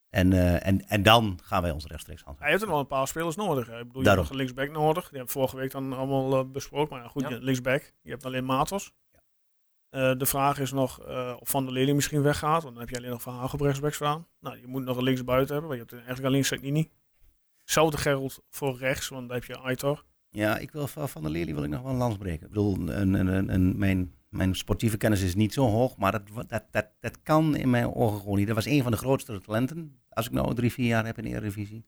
En, 0.09 0.33
eh, 0.33 0.67
en, 0.67 0.87
en 0.87 1.03
dan 1.03 1.39
gaan 1.43 1.61
wij 1.61 1.71
ons 1.71 1.85
rechtstreeks 1.85 2.19
Hij 2.19 2.27
handhaven. 2.27 2.51
heeft 2.51 2.63
er 2.65 2.69
wel 2.71 2.79
een 2.79 2.87
paar 2.97 3.07
spelers 3.07 3.35
nodig. 3.35 3.67
hè. 3.67 3.79
Ik 3.79 3.87
bedoel, 3.87 4.01
je 4.01 4.07
Daarom. 4.07 4.23
hebt 4.25 4.35
nog 4.35 4.39
een 4.39 4.45
linksback 4.45 4.83
nodig. 4.83 5.09
Die 5.09 5.17
hebben 5.17 5.25
we 5.33 5.39
vorige 5.39 5.55
week 5.57 5.71
dan 5.71 5.93
allemaal 5.93 6.49
besproken. 6.49 6.95
Maar 6.95 7.03
ja, 7.03 7.09
goed, 7.09 7.21
Ja. 7.29 7.37
linksback. 7.41 7.93
Je 8.01 8.09
hebt 8.11 8.25
alleen 8.25 8.45
Matos. 8.45 8.91
Eh, 9.89 10.11
de 10.17 10.25
vraag 10.25 10.59
is 10.59 10.71
nog 10.71 11.01
eh, 11.01 11.35
of 11.39 11.49
Van 11.49 11.63
der 11.63 11.73
Leerling 11.73 11.95
misschien 11.95 12.21
weggaat. 12.21 12.61
Want 12.63 12.73
dan 12.75 12.83
heb 12.83 12.89
je 12.89 12.97
alleen 12.97 13.09
nog 13.09 13.21
Van 13.21 13.35
Haag 13.35 13.53
op 13.53 13.61
rechtsback 13.61 13.93
staan. 13.93 14.27
Nou, 14.39 14.59
je 14.59 14.67
moet 14.67 14.83
nog 14.83 14.97
een 14.97 15.03
linksbuiten 15.03 15.53
hebben. 15.55 15.77
Want 15.77 15.81
je 15.81 15.95
hebt 15.95 16.05
eigenlijk 16.05 16.33
alleen 16.33 16.45
Sagnini. 16.45 16.91
Hetzelfde 17.61 17.97
geldt 17.97 18.39
voor 18.49 18.77
rechts, 18.77 19.07
want 19.09 19.27
dan 19.27 19.37
heb 19.37 19.45
je 19.45 19.57
Aitor. 19.57 20.03
Ja, 20.33 20.57
ik 20.57 20.71
wil 20.71 20.87
van, 20.87 21.21
der 21.21 21.31
Leerling 21.31 21.55
wil 21.55 21.65
ik 21.65 21.71
nog 21.71 21.81
wel 21.81 21.91
een 21.91 21.97
lans 21.97 22.17
breken. 22.17 22.41
Ik 22.41 22.47
bedoel, 22.47 22.89
een, 22.89 23.13
een, 23.13 23.53
een, 23.53 23.77
mijn, 23.77 24.13
mijn 24.29 24.55
sportieve 24.55 24.97
kennis 24.97 25.21
is 25.21 25.35
niet 25.35 25.53
zo 25.53 25.65
hoog, 25.65 25.97
maar 25.97 26.11
dat, 26.11 26.21
dat, 26.47 26.63
dat, 26.71 26.87
dat 26.99 27.21
kan 27.23 27.55
in 27.55 27.69
mijn 27.69 27.93
ogen 27.93 28.19
gewoon 28.19 28.37
niet. 28.37 28.47
Dat 28.47 28.55
was 28.55 28.65
een 28.65 28.83
van 28.83 28.91
de 28.91 28.97
grootste 28.97 29.41
talenten, 29.41 29.99
als 30.09 30.25
ik 30.25 30.31
nou 30.31 30.55
drie, 30.55 30.71
vier 30.71 30.87
jaar 30.87 31.05
heb 31.05 31.17
in 31.17 31.23
de 31.23 31.29
Eredivisie. 31.29 31.85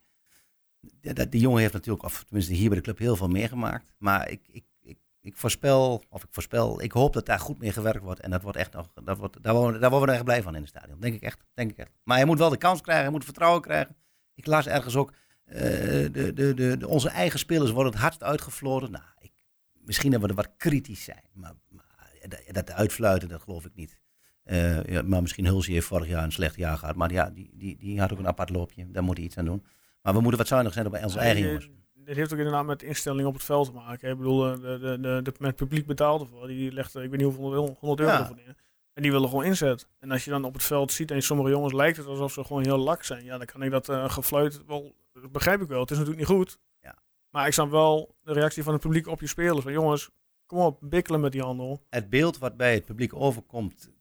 Dat, 1.01 1.31
die 1.31 1.41
jongen 1.41 1.61
heeft 1.61 1.73
natuurlijk, 1.73 2.05
of 2.05 2.23
tenminste 2.23 2.53
hier 2.53 2.67
bij 2.67 2.77
de 2.77 2.83
club, 2.83 2.97
heel 2.97 3.15
veel 3.15 3.27
meegemaakt. 3.27 3.93
Maar 3.97 4.29
ik, 4.29 4.41
ik, 4.51 4.65
ik, 4.81 4.97
ik 5.21 5.37
voorspel, 5.37 6.03
of 6.09 6.23
ik 6.23 6.29
voorspel, 6.31 6.81
ik 6.81 6.91
hoop 6.91 7.13
dat 7.13 7.25
daar 7.25 7.39
goed 7.39 7.59
mee 7.59 7.71
gewerkt 7.71 8.03
wordt. 8.03 8.19
En 8.19 8.31
dat 8.31 8.41
wordt 8.41 8.57
echt 8.57 8.73
nog, 8.73 8.91
dat 9.03 9.17
wordt, 9.17 9.43
daar, 9.43 9.53
worden, 9.53 9.81
daar 9.81 9.89
worden 9.89 10.09
we 10.09 10.15
echt 10.15 10.23
blij 10.23 10.41
van 10.41 10.55
in 10.55 10.61
het 10.61 10.69
stadion. 10.69 10.99
Denk 10.99 11.15
ik 11.15 11.21
echt, 11.21 11.45
denk 11.53 11.71
ik 11.71 11.77
echt. 11.77 11.91
Maar 12.03 12.17
hij 12.17 12.25
moet 12.25 12.39
wel 12.39 12.49
de 12.49 12.57
kans 12.57 12.81
krijgen, 12.81 13.03
hij 13.03 13.13
moet 13.13 13.23
vertrouwen 13.23 13.61
krijgen. 13.61 13.95
Ik 14.33 14.45
las 14.45 14.67
ergens 14.67 14.95
ook, 14.95 15.13
de, 15.45 16.09
de, 16.11 16.33
de, 16.53 16.77
de, 16.77 16.87
onze 16.87 17.09
eigen 17.09 17.39
spelers 17.39 17.71
worden 17.71 17.91
het 17.91 18.01
hardst 18.01 18.23
uitgefloten. 18.23 18.91
Nou, 18.91 19.03
ik, 19.19 19.31
misschien 19.73 20.11
dat 20.11 20.21
we 20.21 20.27
er 20.27 20.33
wat 20.35 20.53
kritisch 20.57 21.03
zijn. 21.03 21.23
Maar, 21.33 21.53
maar 21.69 22.11
dat, 22.27 22.41
dat 22.51 22.71
uitfluiten, 22.71 23.29
dat 23.29 23.41
geloof 23.41 23.65
ik 23.65 23.75
niet. 23.75 23.97
Eh, 24.43 24.83
ja, 24.83 25.01
maar 25.01 25.21
misschien 25.21 25.45
Hulsje 25.45 25.71
heeft 25.71 25.87
vorig 25.87 26.07
jaar 26.07 26.23
een 26.23 26.31
slecht 26.31 26.55
jaar 26.55 26.77
gehad. 26.77 26.95
Maar 26.95 27.11
ja, 27.11 27.29
die, 27.29 27.51
die, 27.53 27.77
die 27.77 27.99
had 27.99 28.11
ook 28.13 28.19
een 28.19 28.27
apart 28.27 28.49
loopje. 28.49 28.91
Daar 28.91 29.03
moet 29.03 29.17
hij 29.17 29.25
iets 29.25 29.37
aan 29.37 29.45
doen. 29.45 29.65
Maar 30.01 30.13
we 30.13 30.19
moeten 30.19 30.37
wat 30.39 30.47
zuinig 30.47 30.73
zijn 30.73 30.85
op 30.87 31.03
onze 31.03 31.19
eigen 31.19 31.41
Eh, 31.43 31.47
jongens. 31.47 31.69
Dit 31.93 32.15
heeft 32.15 32.31
ook 32.33 32.37
inderdaad 32.37 32.65
met 32.65 32.83
instelling 32.83 33.27
op 33.27 33.33
het 33.33 33.43
veld 33.43 33.65
te 33.65 33.71
maken. 33.71 34.09
Ik 34.09 34.17
bedoel, 34.17 34.51
eh, 34.51 34.53
de, 34.61 34.77
de, 34.79 34.97
de, 35.01 35.19
de, 35.23 35.33
met 35.39 35.55
publiek 35.55 35.85
betaald 35.85 36.21
ervoor. 36.21 36.47
Die 36.47 36.71
legt, 36.71 36.95
eh, 36.95 37.03
ik 37.03 37.09
weet 37.09 37.19
niet 37.19 37.35
hoeveel, 37.35 37.77
100 37.79 37.99
euro 37.99 38.11
Ja. 38.11 38.31
neer. 38.35 38.55
En 38.93 39.01
die 39.01 39.11
willen 39.11 39.29
gewoon 39.29 39.43
inzet. 39.43 39.87
En 39.99 40.11
als 40.11 40.23
je 40.23 40.29
dan 40.29 40.43
op 40.43 40.53
het 40.53 40.63
veld 40.63 40.91
ziet 40.91 41.11
en 41.11 41.21
sommige 41.21 41.49
jongens 41.49 41.73
lijkt 41.73 41.97
het 41.97 42.05
alsof 42.05 42.31
ze 42.31 42.43
gewoon 42.43 42.63
heel 42.63 42.77
lak 42.77 43.03
zijn. 43.03 43.23
Ja, 43.23 43.37
dan 43.37 43.45
kan 43.45 43.61
ik 43.63 43.71
dat 43.71 43.89
eh 43.89 44.09
gefluit 44.09 44.65
wel, 44.65 44.95
dat 45.21 45.31
begrijp 45.31 45.61
ik 45.61 45.67
wel. 45.67 45.79
Het 45.81 45.91
is 45.91 45.97
natuurlijk 45.97 46.27
niet 46.27 46.37
goed. 46.37 46.59
Ja. 46.81 46.95
Maar 47.29 47.47
ik 47.47 47.53
snap 47.53 47.69
wel 47.69 48.15
de 48.21 48.33
reactie 48.33 48.63
van 48.63 48.73
het 48.73 48.81
publiek 48.81 49.07
op 49.07 49.21
je 49.21 49.27
spelers. 49.27 49.63
Van 49.63 49.71
jongens, 49.71 50.09
kom 50.45 50.59
op, 50.59 50.77
bikkelen 50.81 51.19
met 51.19 51.31
die 51.31 51.41
handel. 51.41 51.81
Het 51.89 52.09
beeld 52.09 52.37
wat 52.37 52.57
bij 52.57 52.73
het 52.73 52.85
publiek 52.85 53.15
overkomt, 53.15 53.91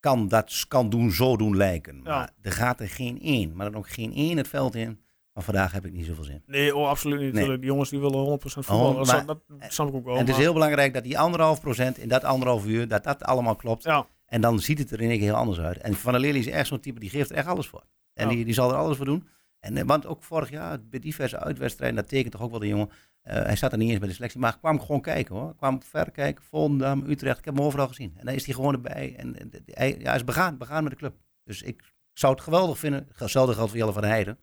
kan 0.00 0.28
dat 0.28 0.64
kan 0.68 0.88
doen, 0.90 1.10
zo 1.10 1.36
doen 1.36 1.56
lijken. 1.56 1.96
Ja. 1.96 2.02
Maar 2.02 2.30
er 2.42 2.52
gaat 2.52 2.80
er 2.80 2.88
geen 2.88 3.20
één, 3.20 3.56
maar 3.56 3.70
dan 3.70 3.78
ook 3.80 3.88
geen 3.88 4.12
één 4.12 4.36
het 4.36 4.48
veld 4.48 4.74
in. 4.74 5.02
Maar 5.32 5.42
vandaag 5.44 5.72
heb 5.72 5.84
ik 5.86 5.92
niet 5.92 6.06
zoveel 6.06 6.24
zin. 6.24 6.42
Nee, 6.46 6.76
oh, 6.76 6.88
absoluut 6.88 7.14
niet. 7.20 7.24
Nee. 7.26 7.32
Natuurlijk. 7.34 7.60
Die 7.62 7.70
jongens 7.70 7.90
die 7.90 8.00
willen 8.00 8.24
100% 8.40 8.42
voetballen. 8.42 8.86
Oh, 8.90 8.96
dat, 8.96 9.06
maar- 9.26 9.26
dat 9.26 9.72
snap 9.72 9.88
ik 9.88 9.94
ook 9.94 10.04
wel. 10.04 10.14
en 10.14 10.20
het 10.20 10.28
is 10.28 10.36
heel 10.36 10.52
belangrijk 10.52 10.94
dat 10.94 11.02
die 11.04 11.18
anderhalf 11.18 11.60
procent 11.60 11.98
in 11.98 12.08
dat 12.08 12.24
anderhalf 12.24 12.66
uur, 12.66 12.88
dat 12.88 13.04
dat 13.04 13.22
allemaal 13.24 13.56
klopt. 13.56 13.82
Ja, 13.82 14.06
En 14.26 14.40
dan 14.40 14.58
ziet 14.60 14.78
het 14.78 14.90
er 14.90 15.00
in 15.00 15.08
één 15.08 15.18
keer 15.18 15.26
heel 15.28 15.36
anders 15.36 15.58
uit. 15.58 15.78
En 15.78 15.94
Van 15.94 16.12
der 16.12 16.20
Leerling 16.20 16.44
is 16.46 16.50
echt 16.52 16.66
zo'n 16.66 16.80
type, 16.80 17.00
die 17.00 17.10
geeft 17.10 17.30
er 17.30 17.36
echt 17.36 17.46
alles 17.46 17.66
voor. 17.66 17.84
En 18.12 18.28
Ja. 18.28 18.34
die, 18.34 18.44
die 18.44 18.54
zal 18.54 18.70
er 18.70 18.76
alles 18.76 18.96
voor 18.96 19.06
doen. 19.06 19.28
En, 19.64 19.76
eh, 19.76 19.84
want 19.84 20.06
ook 20.06 20.22
vorig 20.22 20.50
jaar, 20.50 20.84
bij 20.84 21.00
diverse 21.00 21.38
uitwedstrijden, 21.38 21.96
dat 21.96 22.08
tekent 22.08 22.32
toch 22.32 22.42
ook 22.42 22.50
wel 22.50 22.58
de 22.60 22.66
jongen. 22.66 22.90
eh, 23.22 23.42
hij 23.42 23.56
zat 23.56 23.72
er 23.72 23.78
niet 23.78 23.90
eens 23.90 23.98
bij 23.98 24.08
de 24.08 24.14
selectie, 24.14 24.40
maar 24.40 24.58
kwam 24.58 24.80
gewoon 24.80 25.00
kijken 25.00 25.34
hoor. 25.34 25.54
Kwam 25.56 25.82
ver 25.82 26.10
kijken, 26.10 26.44
Volendam, 26.44 27.04
Utrecht, 27.10 27.38
ik 27.38 27.44
heb 27.44 27.54
hem 27.54 27.64
overal 27.64 27.88
gezien. 27.88 28.12
En 28.16 28.24
dan 28.26 28.34
is 28.34 28.44
hij 28.44 28.54
gewoon 28.54 28.72
erbij. 28.74 29.16
En, 29.16 29.38
en 29.38 29.50
hij, 29.66 29.98
ja, 29.98 30.04
hij 30.04 30.16
is 30.16 30.24
begaan, 30.24 30.58
begaan 30.58 30.82
met 30.82 30.92
de 30.92 30.98
club. 30.98 31.16
Dus 31.44 31.62
ik 31.62 31.92
zou 32.12 32.34
het 32.34 32.42
geweldig 32.42 32.78
vinden. 32.78 33.08
Hetzelfde 33.14 33.54
geldt 33.54 33.70
voor 33.70 33.78
Jelle 33.78 33.92
van 33.92 34.02
der 34.02 34.10
Heijden. 34.10 34.38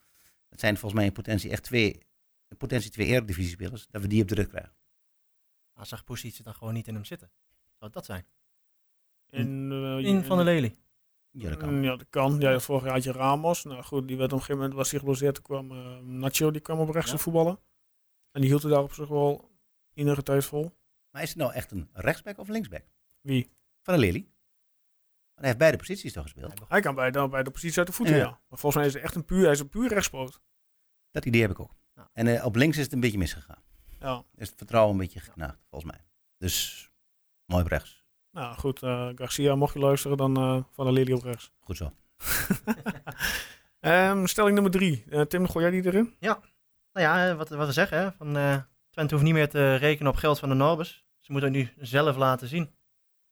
Het 0.50 0.60
zijn 0.60 0.74
volgens 0.74 0.94
mij 0.94 1.06
in 1.06 1.12
potentie 1.12 1.52
echt 1.52 1.64
twee, 1.64 1.92
in 2.48 2.58
potentie 2.58 2.92
twee 2.92 3.08
eredivisiespelers. 3.08 3.88
Dat 3.90 4.02
we 4.02 4.08
die 4.08 4.22
op 4.22 4.28
de 4.28 4.36
rit 4.36 4.48
krijgen. 4.48 4.74
Maar 5.74 5.86
zag 5.86 6.04
positie 6.04 6.44
dan 6.44 6.54
gewoon 6.54 6.74
niet 6.74 6.88
in 6.88 6.94
hem 6.94 7.06
zitten. 7.06 7.32
Zou 7.80 7.92
het 7.92 7.94
dat 7.94 8.06
zijn? 8.06 8.26
in, 9.30 9.72
eh, 9.72 9.98
In 9.98 10.24
Van 10.24 10.38
der 10.38 10.46
Lely. 10.46 10.76
Ja, 11.32 11.50
dat 11.50 11.58
kan. 11.58 11.74
Mm, 11.76 11.84
Ja, 11.84 11.96
dat 11.96 12.10
kan. 12.10 12.40
Ja, 12.40 12.60
vorig 12.60 12.84
jaar 12.84 12.94
had 12.94 13.04
je 13.04 13.12
Ramos. 13.12 13.64
Nou 13.64 13.84
goed, 13.84 14.08
die 14.08 14.18
werd 14.18 14.32
op 14.34 14.40
een 14.40 14.44
gegeven 14.46 14.62
moment 14.62 14.78
was 14.80 14.90
hij 14.92 15.00
geblesseerd. 15.00 15.34
Toen 15.36 15.44
kwam 15.44 15.72
eh, 15.72 15.98
Nacho, 16.00 16.52
die 16.52 16.62
kwam 16.62 16.80
op 16.80 16.90
rechts 16.90 17.12
Ja. 17.12 17.18
te 17.18 17.24
voetballen. 17.24 17.60
En 18.32 18.42
die 18.42 18.50
hield 18.50 18.62
het 18.64 18.72
daar 18.72 18.84
op 18.84 18.94
zich 18.94 19.08
wel 19.08 19.52
enige 19.94 20.24
tijd 20.24 20.46
vol. 20.46 20.72
Maar 21.12 21.22
is 21.22 21.30
het 21.30 21.38
nou 21.38 21.54
echt 21.54 21.72
een 21.72 21.90
rechtsback 21.94 22.38
of 22.38 22.48
linksback? 22.48 22.84
Wie? 23.22 23.52
Van 23.82 23.94
der 23.94 24.04
Lely. 24.04 24.28
hij 25.36 25.46
heeft 25.46 25.58
beide 25.58 25.78
posities 25.78 26.14
toch 26.14 26.24
gespeeld. 26.24 26.54
Hij 26.68 26.82
kan 26.82 26.96
bij 26.96 27.12
de, 27.12 27.28
bij 27.28 27.44
de 27.44 27.52
positie 27.52 27.78
uit 27.78 27.88
de 27.88 27.94
voeten, 27.94 28.16
Ja. 28.16 28.22
ja. 28.22 28.30
Maar 28.30 28.60
volgens 28.60 28.76
mij 28.76 28.86
is 28.86 28.94
hij 28.94 29.02
echt 29.02 29.16
een 29.16 29.26
puur, 29.26 29.44
hij 29.44 29.52
is 29.52 29.60
een 29.60 29.70
puur 29.70 29.90
rechtspoot. 29.90 30.42
Dat 31.12 31.26
idee 31.26 31.42
heb 31.42 31.52
ik 31.52 31.60
ook. 31.60 31.76
Ja. 31.96 32.10
En 32.14 32.28
eh, 32.28 32.46
op 32.46 32.56
links 32.56 32.78
is 32.78 32.84
het 32.84 32.94
een 32.94 33.00
beetje 33.00 33.18
misgegaan. 33.18 33.64
Ja. 34.00 34.24
Is 34.36 34.48
het 34.48 34.58
vertrouwen 34.58 34.94
een 34.94 35.00
beetje 35.00 35.20
geknaagd, 35.20 35.60
volgens 35.70 35.92
mij. 35.92 36.06
Dus 36.38 36.90
mooi 37.46 37.64
op 37.64 37.70
rechts. 37.70 38.01
Nou 38.32 38.58
goed, 38.58 38.84
eh, 38.84 39.10
Garcia, 39.16 39.56
mocht 39.56 39.74
je 39.74 39.80
luisteren, 39.80 40.18
dan 40.18 40.38
eh, 40.38 40.64
van 40.72 40.86
de 40.86 40.92
Lely 40.92 41.12
op 41.12 41.24
rechts. 41.24 41.52
Goed 41.60 41.78
zo. 41.78 41.92
Ehm, 43.82 44.26
stelling 44.26 44.54
nummer 44.54 44.72
drie. 44.72 45.04
Eh, 45.10 45.22
Tim, 45.22 45.48
gooi 45.48 45.66
jij 45.66 45.82
die 45.82 45.92
erin? 45.92 46.16
Nou 46.94 47.06
ja, 47.08 47.36
wat, 47.36 47.50
wat 47.50 47.68
we 47.68 47.74
zeggen, 47.74 47.98
hè, 47.98 48.12
van, 48.12 48.38
eh, 48.38 48.58
Twente 48.90 49.14
hoeft 49.14 49.26
niet 49.26 49.36
meer 49.36 49.50
te 49.50 49.76
rekenen 49.76 50.12
op 50.12 50.18
geld 50.18 50.40
van 50.40 50.50
de 50.50 50.56
Norbers. 50.56 51.06
Ze 51.20 51.32
moeten 51.32 51.54
het 51.54 51.60
nu 51.60 51.86
zelf 51.86 52.16
laten 52.16 52.48
zien. 52.48 52.70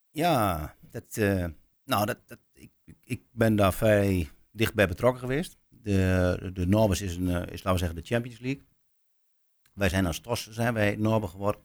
Ja, 0.09 0.75
dat, 0.81 1.17
eh, 1.17 1.45
nou, 1.83 2.05
dat, 2.05 2.17
dat, 2.27 2.39
ik, 2.53 2.71
ik 3.03 3.23
ben 3.31 3.55
daar 3.55 3.73
vrij 3.73 4.29
dichtbij 4.51 4.87
betrokken 4.87 5.19
geweest. 5.19 5.57
De, 5.69 6.49
de 6.53 6.65
Norbers 6.65 7.01
is, 7.01 7.15
een, 7.15 7.27
is, 7.27 7.63
laten 7.63 7.71
we 7.71 7.77
zeggen, 7.77 7.95
de 7.95 8.07
Champions 8.07 8.39
League. 8.39 8.67
Wij 9.73 9.89
zijn 9.89 10.05
als 10.05 10.19
TOS 10.19 10.49
zijn 10.49 10.73
wij 10.73 10.95
Norber 10.95 11.29
geworden. 11.29 11.61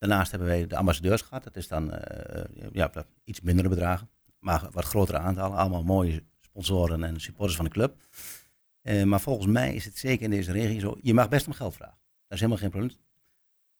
Daarnaast 0.00 0.30
hebben 0.30 0.48
wij 0.48 0.66
de 0.66 0.76
ambassadeurs 0.76 1.22
gehad. 1.22 1.44
Dat 1.44 1.56
is 1.56 1.68
dan 1.68 1.92
eh, 1.92 2.44
ja, 2.72 2.90
iets 3.24 3.40
mindere 3.40 3.68
bedragen. 3.68 4.10
Maar 4.38 4.68
wat 4.70 4.84
grotere 4.84 5.18
aantallen. 5.18 5.56
Allemaal 5.56 5.82
mooie 5.82 6.24
sponsoren 6.40 7.04
en 7.04 7.20
supporters 7.20 7.56
van 7.56 7.64
de 7.64 7.70
club. 7.70 7.96
Eh, 8.82 9.02
maar 9.02 9.20
volgens 9.20 9.46
mij 9.46 9.74
is 9.74 9.84
het 9.84 9.98
zeker 9.98 10.24
in 10.24 10.30
deze 10.30 10.52
regio 10.52 10.78
zo. 10.78 10.98
Je 11.02 11.14
mag 11.14 11.28
best 11.28 11.46
om 11.46 11.52
geld 11.52 11.74
vragen. 11.74 11.98
Dat 12.26 12.38
is 12.38 12.38
helemaal 12.38 12.58
geen 12.58 12.70
probleem. 12.70 12.96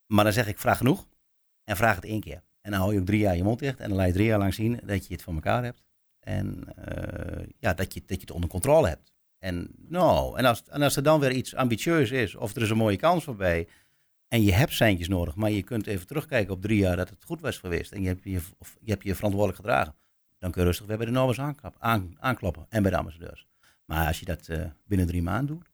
Maar 0.06 0.24
dan 0.24 0.32
zeg 0.32 0.46
ik, 0.46 0.58
vraag 0.58 0.76
genoeg. 0.76 1.08
En 1.64 1.76
vraag 1.76 1.94
het 1.94 2.04
één 2.04 2.20
keer. 2.20 2.42
En 2.60 2.70
dan 2.70 2.80
hou 2.80 2.92
je 2.92 3.00
ook 3.00 3.06
drie 3.06 3.20
jaar 3.20 3.36
je 3.36 3.42
mond 3.42 3.58
dicht. 3.58 3.80
En 3.80 3.88
dan 3.88 3.98
laat 3.98 4.06
je 4.06 4.12
drie 4.12 4.26
jaar 4.26 4.38
lang 4.38 4.54
zien 4.54 4.80
dat 4.84 5.06
je 5.06 5.12
het 5.12 5.22
voor 5.22 5.34
elkaar 5.34 5.64
hebt. 5.64 5.82
En 6.20 6.74
eh, 6.76 7.46
ja, 7.58 7.74
dat 7.74 7.94
je, 7.94 8.00
dat 8.00 8.16
je 8.16 8.20
het 8.20 8.30
onder 8.30 8.50
controle 8.50 8.88
hebt. 8.88 9.12
En, 9.38 9.70
nou, 9.76 10.38
en, 10.38 10.44
als, 10.44 10.62
en 10.68 10.82
als 10.82 10.96
er 10.96 11.02
dan 11.02 11.20
weer 11.20 11.32
iets 11.32 11.54
ambitieus 11.54 12.10
is, 12.10 12.34
of 12.34 12.56
er 12.56 12.62
is 12.62 12.70
een 12.70 12.76
mooie 12.76 12.96
kans 12.96 13.24
voorbij. 13.24 13.68
En 14.30 14.42
je 14.42 14.52
hebt 14.52 14.72
seintjes 14.72 15.08
nodig, 15.08 15.34
maar 15.34 15.50
je 15.50 15.62
kunt 15.62 15.86
even 15.86 16.06
terugkijken 16.06 16.54
op 16.54 16.62
drie 16.62 16.78
jaar 16.78 16.96
dat 16.96 17.08
het 17.08 17.24
goed 17.24 17.40
was 17.40 17.58
geweest. 17.58 17.92
En 17.92 18.02
je 18.02 18.08
hebt 18.08 18.24
je, 18.24 18.40
of 18.58 18.76
je, 18.80 18.90
hebt 18.90 19.04
je 19.04 19.14
verantwoordelijk 19.14 19.60
gedragen. 19.60 19.94
Dan 20.38 20.50
kun 20.50 20.60
je 20.60 20.66
rustig 20.66 20.86
weer 20.86 20.96
bij 20.96 21.06
de 21.06 21.12
Norbers 21.12 21.40
aanklap- 21.40 21.76
aan, 21.78 22.16
aankloppen. 22.18 22.66
En 22.68 22.82
bij 22.82 22.90
de 22.90 22.96
ambassadeurs. 22.96 23.46
Maar 23.84 24.06
als 24.06 24.18
je 24.18 24.24
dat 24.24 24.48
eh, 24.48 24.64
binnen 24.86 25.06
drie 25.06 25.22
maanden 25.22 25.56
doet, 25.56 25.70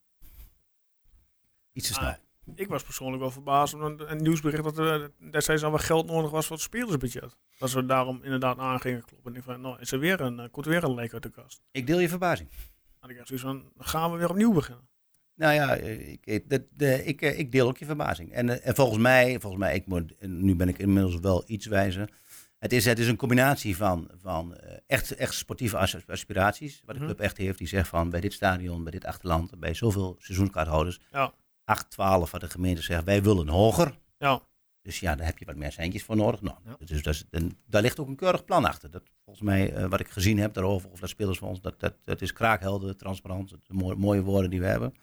iets 1.73 1.87
te 1.87 1.93
snel. 1.95 2.09
Ah, 2.09 2.17
ik 2.55 2.69
was 2.69 2.83
persoonlijk 2.83 3.23
wel 3.23 3.31
verbaasd 3.31 3.75
om 3.75 3.83
een, 3.83 4.11
een 4.11 4.23
nieuwsbericht 4.23 4.63
dat 4.63 4.79
er 4.79 5.13
destijds 5.31 5.63
al 5.65 5.71
wat 5.71 5.81
geld 5.83 6.07
nodig 6.07 6.31
was 6.31 6.47
voor 6.47 6.57
het 6.57 6.65
spelersbudget. 6.65 7.37
Dat 7.59 7.71
ze 7.71 7.87
daarom 7.87 8.21
inderdaad 8.23 8.59
aan 8.59 8.81
gingen 8.81 9.05
kloppen. 9.05 9.33
En 9.33 9.39
ik 9.39 9.45
van, 9.45 9.61
nou, 9.61 9.81
is 9.81 9.93
er 9.93 9.99
weer 9.99 10.21
een, 10.21 10.41
eh, 10.41 10.51
komt 10.51 10.67
er 10.67 10.73
weer 10.73 10.85
een 10.85 10.95
leek 10.95 11.13
uit 11.13 11.23
de 11.23 11.31
kast. 11.31 11.63
Ik 11.71 11.87
deel 11.87 11.99
je 11.99 12.09
verbazing. 12.09 12.49
Dan 12.49 12.59
had 12.99 13.11
ik 13.11 13.27
zoiets 13.27 13.45
van, 13.45 13.73
dan 13.75 13.87
gaan 13.87 14.13
we 14.13 14.19
weer 14.19 14.31
opnieuw 14.31 14.53
beginnen. 14.53 14.89
Nou 15.37 15.55
ja, 15.55 15.75
ik, 15.75 16.27
ik- 16.27 16.51
dat, 16.51 16.63
de, 16.77 17.05
ik, 17.05 17.23
eh, 17.23 17.39
ik 17.39 17.53
deel 17.53 17.67
ook 17.69 17.79
je 17.79 17.85
verbazing. 17.85 18.33
En, 18.33 18.49
eh, 18.49 18.69
en 18.69 18.75
volgens 18.75 18.99
mij, 18.99 19.41
volgens 19.41 19.63
mij 19.63 19.75
ik 19.75 19.87
moet, 19.87 20.15
nu 20.21 20.55
ben 20.57 20.69
ik 20.69 20.79
inmiddels 20.79 21.19
wel 21.21 21.45
iets 21.47 21.67
wijzer. 21.67 22.11
Het 22.59 22.73
is, 22.73 22.85
het 22.85 22.99
is 22.99 23.09
een 23.09 23.17
combinatie 23.17 23.77
van, 23.77 24.11
van 24.21 24.57
eh, 24.57 24.77
echt, 24.87 25.15
echt 25.15 25.35
sportieve 25.35 25.79
as- 25.79 26.07
aspiraties. 26.07 26.83
Wat 26.85 26.95
de 26.95 27.01
Mhm. 27.01 27.11
club 27.11 27.21
echt 27.21 27.37
heeft. 27.37 27.59
Die 27.59 27.67
zegt 27.69 27.89
van 27.89 28.11
bij 28.11 28.21
dit 28.21 28.33
stadion, 28.33 28.83
bij 28.83 28.93
dit 28.93 29.05
achterland, 29.05 29.59
bij 29.61 29.75
zoveel 29.75 30.17
seizoenskaarthouders. 30.19 31.01
Ja. 31.13 31.33
8, 31.65 31.91
12, 31.91 32.31
wat 32.31 32.41
de 32.41 32.51
gemeente 32.51 32.83
zegt, 32.83 33.05
wij 33.05 33.23
willen 33.23 33.49
hoger. 33.49 33.99
Ja, 34.19 34.41
Dus 34.87 35.01
ja, 35.01 35.15
daar 35.15 35.27
heb 35.27 35.39
je 35.39 35.45
wat 35.45 35.57
meer 35.57 35.73
centjes 35.73 36.03
voor 36.03 36.17
nodig. 36.17 36.41
Nou, 36.43 36.57
Ja. 36.65 36.77
dus 36.85 37.03
dat 37.03 37.15
is, 37.15 37.25
en 37.31 37.59
daar 37.67 37.83
ligt 37.83 37.99
ook 38.01 38.09
een 38.09 38.17
keurig 38.17 38.45
plan 38.45 38.65
achter. 38.65 38.91
Dat, 38.91 39.03
volgens 39.25 39.45
mij, 39.47 39.73
eh, 39.73 39.87
wat 39.87 40.01
ik 40.01 40.09
gezien 40.09 40.39
heb 40.39 40.55
daarover, 40.55 40.91
of 40.91 41.01
dat 41.01 41.09
spelers 41.09 41.39
van 41.39 41.49
ons, 41.49 41.61
dat, 41.61 41.81
dat, 41.81 41.95
dat 42.05 42.21
is 42.21 42.33
kraakhelder, 42.33 42.97
transparant. 42.97 43.51
Dat 43.51 43.59
zijn 43.63 43.79
mooie, 43.79 43.97
mooie 43.97 44.23
woorden 44.23 44.51
die 44.51 44.61
we 44.61 44.67
hebben. 44.67 44.95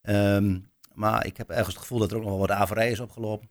Ehm, 0.00 0.58
maar 0.94 1.26
ik 1.26 1.36
heb 1.36 1.50
ergens 1.50 1.68
het 1.74 1.78
gevoel 1.78 1.98
dat 1.98 2.10
er 2.10 2.16
ook 2.16 2.22
nog 2.22 2.30
wel 2.30 2.40
wat 2.40 2.50
averij 2.50 2.90
is 2.90 3.00
opgelopen. 3.00 3.50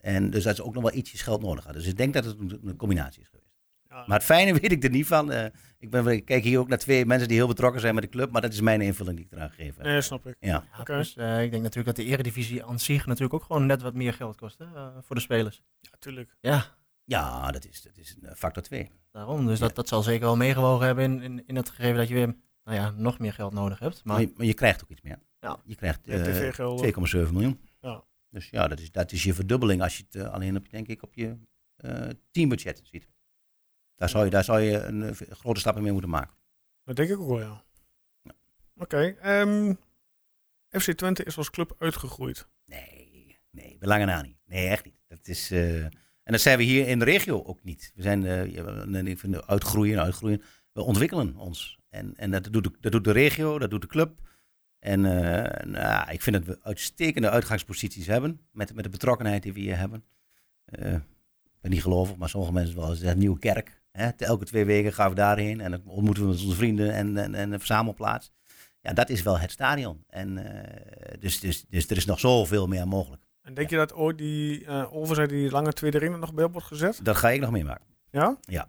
En 0.00 0.30
dus 0.30 0.44
dat 0.44 0.56
ze 0.56 0.64
ook 0.64 0.74
nog 0.74 0.82
wel 0.82 0.94
ietsjes 0.94 1.22
geld 1.22 1.42
nodig 1.42 1.64
hadden. 1.64 1.82
Dus 1.82 1.90
ik 1.90 1.96
denk 1.96 2.14
dat 2.14 2.24
het 2.24 2.38
een, 2.38 2.60
een 2.64 2.76
combinatie 2.76 3.22
is 3.22 3.28
geweest. 3.28 3.47
Maar 4.06 4.16
het 4.16 4.26
fijne 4.26 4.52
weet 4.60 4.72
ik 4.72 4.84
er 4.84 4.90
niet 4.90 5.06
van. 5.06 5.32
Eh, 5.32 5.44
ik, 5.78 5.90
ben, 5.90 6.06
ik 6.06 6.24
kijk 6.24 6.44
hier 6.44 6.58
ook 6.58 6.68
naar 6.68 6.78
twee 6.78 7.06
mensen 7.06 7.28
die 7.28 7.36
heel 7.36 7.46
betrokken 7.46 7.80
zijn 7.80 7.94
met 7.94 8.02
de 8.02 8.08
club. 8.08 8.30
Maar 8.30 8.40
dat 8.40 8.52
is 8.52 8.60
mijn 8.60 8.80
invulling 8.80 9.16
die 9.16 9.26
ik 9.26 9.32
eraan 9.32 9.50
gegeven 9.50 9.74
heb. 9.82 9.84
nee, 9.84 10.00
snap 10.00 10.26
ik. 10.26 10.36
Ja. 10.40 10.64
Ja, 10.76 10.82
plus, 10.82 11.16
eh, 11.16 11.42
ik 11.42 11.50
denk 11.50 11.62
natuurlijk 11.62 11.96
dat 11.96 12.06
de 12.06 12.12
eredivisie 12.12 12.64
aan 12.64 12.78
zich 12.78 13.06
natuurlijk 13.06 13.34
ook 13.34 13.44
gewoon 13.44 13.66
net 13.66 13.82
wat 13.82 13.94
meer 13.94 14.12
geld 14.12 14.36
kost 14.36 14.58
hè, 14.58 14.64
eh, 14.64 14.86
voor 15.00 15.16
de 15.16 15.22
spelers. 15.22 15.62
Ja, 15.80 15.90
tuurlijk. 15.98 16.36
Ja, 16.40 16.64
ja, 17.04 17.50
dat 17.50 17.66
is, 17.66 17.82
dat 17.82 17.96
is 17.96 18.16
een 18.20 18.36
factor 18.36 18.62
2. 18.62 18.90
daarom. 19.12 19.46
Dus 19.46 19.58
dat, 19.58 19.74
dat 19.74 19.88
zal 19.88 20.02
zeker 20.02 20.24
wel 20.26 20.36
meegewogen 20.36 20.86
hebben 20.86 21.04
in, 21.04 21.22
in, 21.22 21.46
in 21.46 21.56
het 21.56 21.68
gegeven 21.68 21.96
dat 21.96 22.08
je 22.08 22.14
weer 22.14 22.34
nou 22.64 22.76
ja, 22.76 22.90
nog 22.90 23.18
meer 23.18 23.32
geld 23.32 23.52
nodig 23.52 23.78
hebt. 23.78 24.04
Maar, 24.04 24.14
Maar 24.16 24.24
je, 24.26 24.32
maar 24.36 24.46
je 24.46 24.54
krijgt 24.54 24.82
ook 24.82 24.90
iets 24.90 25.02
meer. 25.02 25.18
Ja. 25.40 25.60
Je 25.64 25.74
krijgt 25.74 26.06
eh, 26.06 26.22
tv-gelden. 26.22 27.26
2,7 27.26 27.32
miljoen. 27.32 27.60
Ja. 27.80 28.04
Dus 28.30 28.50
ja, 28.50 28.68
dat 28.68 28.80
is, 28.80 28.90
dat 28.92 29.12
is 29.12 29.22
je 29.22 29.34
verdubbeling 29.34 29.82
als 29.82 29.96
je 29.96 30.04
het 30.10 30.28
alleen 30.28 30.56
op, 30.56 30.70
denk 30.70 30.86
ik, 30.88 31.02
op 31.02 31.14
je 31.14 31.36
eh 31.76 32.08
teambudget 32.30 32.80
ziet. 32.84 33.08
Daar 33.98 34.08
zou 34.08 34.24
je, 34.24 34.30
daar 34.30 34.44
zou 34.44 34.60
je 34.60 34.78
een, 34.82 35.02
eh, 35.02 35.14
grote 35.30 35.60
stappen 35.60 35.82
mee 35.82 35.92
moeten 35.92 36.10
maken. 36.10 36.34
Dat 36.84 36.96
denk 36.96 37.08
ik 37.10 37.18
ook 37.18 37.28
wel, 37.28 37.40
ja. 37.40 37.64
Ja. 38.22 38.32
Oké, 38.76 39.14
ehm, 39.20 39.74
FC 40.70 40.92
Twente 40.92 41.24
is 41.24 41.36
als 41.36 41.50
club 41.50 41.74
uitgegroeid. 41.78 42.48
Nee, 42.64 43.38
nee, 43.50 43.76
belangen 43.78 44.06
na 44.06 44.22
niet. 44.22 44.36
Nee, 44.46 44.68
echt 44.68 44.84
niet. 44.84 45.00
Dat 45.08 45.28
is, 45.28 45.50
eh, 45.50 45.84
en 45.84 45.92
dat 46.34 46.40
zijn 46.40 46.58
we 46.58 46.64
hier 46.64 46.88
in 46.88 46.98
de 46.98 47.04
regio 47.04 47.42
ook 47.44 47.62
niet. 47.62 47.92
We 47.94 48.02
zijn, 48.02 48.22
we- 48.22 49.02
ik 49.04 49.18
vind 49.18 49.46
uitgroeien, 49.46 50.00
uitgroeien. 50.00 50.42
We 50.72 50.82
ontwikkelen 50.82 51.36
ons. 51.36 51.78
En, 51.88 52.16
en 52.16 52.30
dat, 52.30 52.48
doet 52.52 52.64
de, 52.64 52.72
dat 52.80 52.92
doet 52.92 53.04
de 53.04 53.12
regio, 53.12 53.58
dat 53.58 53.70
doet 53.70 53.80
de 53.82 53.86
club. 53.86 54.20
En 54.78 55.04
eh, 55.04 55.64
nou, 55.66 56.10
ik 56.12 56.22
vind 56.22 56.36
dat 56.36 56.44
we 56.44 56.62
uitstekende 56.64 57.30
uitgangsposities 57.30 58.06
hebben. 58.06 58.40
Met, 58.52 58.74
met 58.74 58.84
de 58.84 58.90
betrokkenheid 58.90 59.42
die 59.42 59.52
we 59.52 59.60
hier 59.60 59.78
hebben. 59.78 60.04
Ik 60.64 61.60
ben 61.60 61.70
niet 61.70 61.82
gelovig, 61.82 62.16
maar 62.16 62.28
sommige 62.28 62.52
mensen 62.52 62.76
wel. 62.76 62.88
Het 62.88 63.00
is 63.02 63.08
een 63.10 63.18
nieuwe 63.18 63.38
kerk. 63.38 63.77
Hè? 63.98 64.08
Elke 64.08 64.44
twee 64.44 64.64
weken 64.64 64.92
gaan 64.92 65.08
we 65.08 65.14
daarheen. 65.14 65.60
En 65.60 65.70
dan 65.70 65.82
ontmoeten 65.84 66.22
we 66.22 66.28
met 66.28 66.40
onze 66.40 66.56
vrienden 66.56 66.92
en, 66.92 67.16
en, 67.16 67.34
en 67.34 67.52
een 67.52 67.58
verzamelplaats. 67.58 68.32
Ja, 68.80 68.92
dat 68.92 69.08
is 69.08 69.22
wel 69.22 69.38
het 69.38 69.50
stadion. 69.50 70.04
En, 70.08 70.38
eh, 70.38 71.20
dus, 71.20 71.40
dus, 71.40 71.64
dus 71.68 71.88
er 71.88 71.96
is 71.96 72.04
nog 72.04 72.20
zoveel 72.20 72.66
meer 72.66 72.88
mogelijk. 72.88 73.22
En 73.42 73.54
denk 73.54 73.70
je 73.70 73.76
dat 73.76 73.94
ooit 73.94 74.18
die 74.18 74.64
uh, 74.64 74.94
overzijde, 74.94 75.34
die 75.34 75.50
lange 75.50 75.72
tweede 75.72 75.98
ring 75.98 76.12
er 76.12 76.18
nog 76.18 76.34
bij 76.34 76.44
op 76.44 76.52
wordt 76.52 76.66
gezet? 76.66 77.00
Dat 77.02 77.16
ga 77.16 77.30
ik 77.30 77.40
nog 77.40 77.50
meemaken. 77.50 77.86
Ja? 78.10 78.36
Ja. 78.40 78.68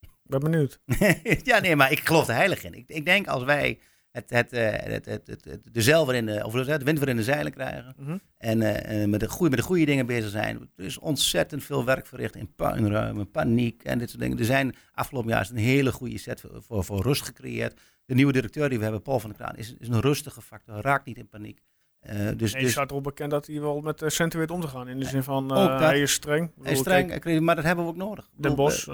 Ik 0.00 0.08
ben 0.22 0.40
benieuwd. 0.40 0.80
ja, 1.50 1.58
nee, 1.58 1.76
maar 1.76 1.92
ik 1.92 2.06
geloof 2.06 2.28
er 2.28 2.34
heilig 2.34 2.64
in. 2.64 2.74
Ik, 2.74 2.88
ik 2.88 3.04
denk 3.04 3.26
als 3.26 3.44
wij 3.44 3.80
het, 4.12 4.30
het, 4.30 4.52
eh, 4.52 4.92
het, 4.92 5.04
het, 5.04 5.26
het, 5.26 5.44
het- 5.44 5.68
de 5.72 5.82
zeil 5.82 6.04
de, 6.04 6.42
of 6.44 6.52
de 6.52 6.78
wind 6.84 6.98
weer 6.98 7.08
in 7.08 7.16
de 7.16 7.22
zeilen 7.22 7.52
krijgen. 7.52 7.94
Mhm. 7.98 8.16
En 8.38 8.62
eh, 8.62 9.02
eh, 9.02 9.08
met, 9.08 9.20
de 9.20 9.28
goede, 9.28 9.50
met 9.50 9.58
de 9.58 9.64
goede 9.64 9.84
dingen 9.84 10.06
bezig 10.06 10.30
zijn. 10.30 10.70
Er 10.76 10.84
is 10.84 10.98
ontzettend 10.98 11.64
veel 11.64 11.84
werk 11.84 12.06
verricht 12.06 12.36
in 12.36 12.54
puinruimen, 12.54 13.30
paniek 13.30 13.82
en 13.82 13.98
dit 13.98 14.08
soort 14.10 14.22
dingen. 14.22 14.38
Er 14.38 14.44
zijn 14.44 14.74
afgelopen 14.92 15.30
jaar 15.30 15.40
is 15.40 15.50
een 15.50 15.56
hele 15.56 15.92
goede 15.92 16.18
set 16.18 16.40
voor, 16.40 16.62
voor, 16.62 16.84
voor 16.84 17.02
rust 17.02 17.22
gecreëerd. 17.22 17.80
De 18.04 18.14
nieuwe 18.14 18.32
directeur 18.32 18.68
die 18.68 18.78
we 18.78 18.84
hebben, 18.84 19.02
Paul 19.02 19.20
van 19.20 19.30
der 19.30 19.38
Kraan, 19.38 19.56
is, 19.56 19.74
is 19.78 19.88
een 19.88 20.00
rustige 20.00 20.42
factor. 20.42 20.80
Raakt 20.80 21.06
niet 21.06 21.18
in 21.18 21.28
paniek. 21.28 21.60
Eh, 22.00 22.16
dus, 22.36 22.52
En 22.52 22.58
je 22.58 22.64
dus 22.64 22.72
staat 22.72 22.90
erop 22.90 23.02
bekend 23.02 23.30
dat 23.30 23.46
hij 23.46 23.60
wel 23.60 23.80
met 23.80 24.02
uh, 24.02 24.08
centen 24.08 24.38
weet 24.38 24.50
om 24.50 24.60
te 24.60 24.68
gaan. 24.68 24.88
In 24.88 24.98
de 24.98 25.04
zin 25.04 25.22
van, 25.22 25.44
uh, 25.44 25.66
dat. 25.66 25.80
hij 25.80 26.00
is 26.00 26.12
streng. 26.12 26.50
Hij 26.62 26.72
is 26.72 26.78
streng, 26.78 27.40
maar 27.40 27.56
dat 27.56 27.64
hebben 27.64 27.84
we 27.84 27.90
ook 27.90 27.96
nodig. 27.96 28.24
Den 28.24 28.40
bedoel, 28.40 28.56
Bosch, 28.56 28.86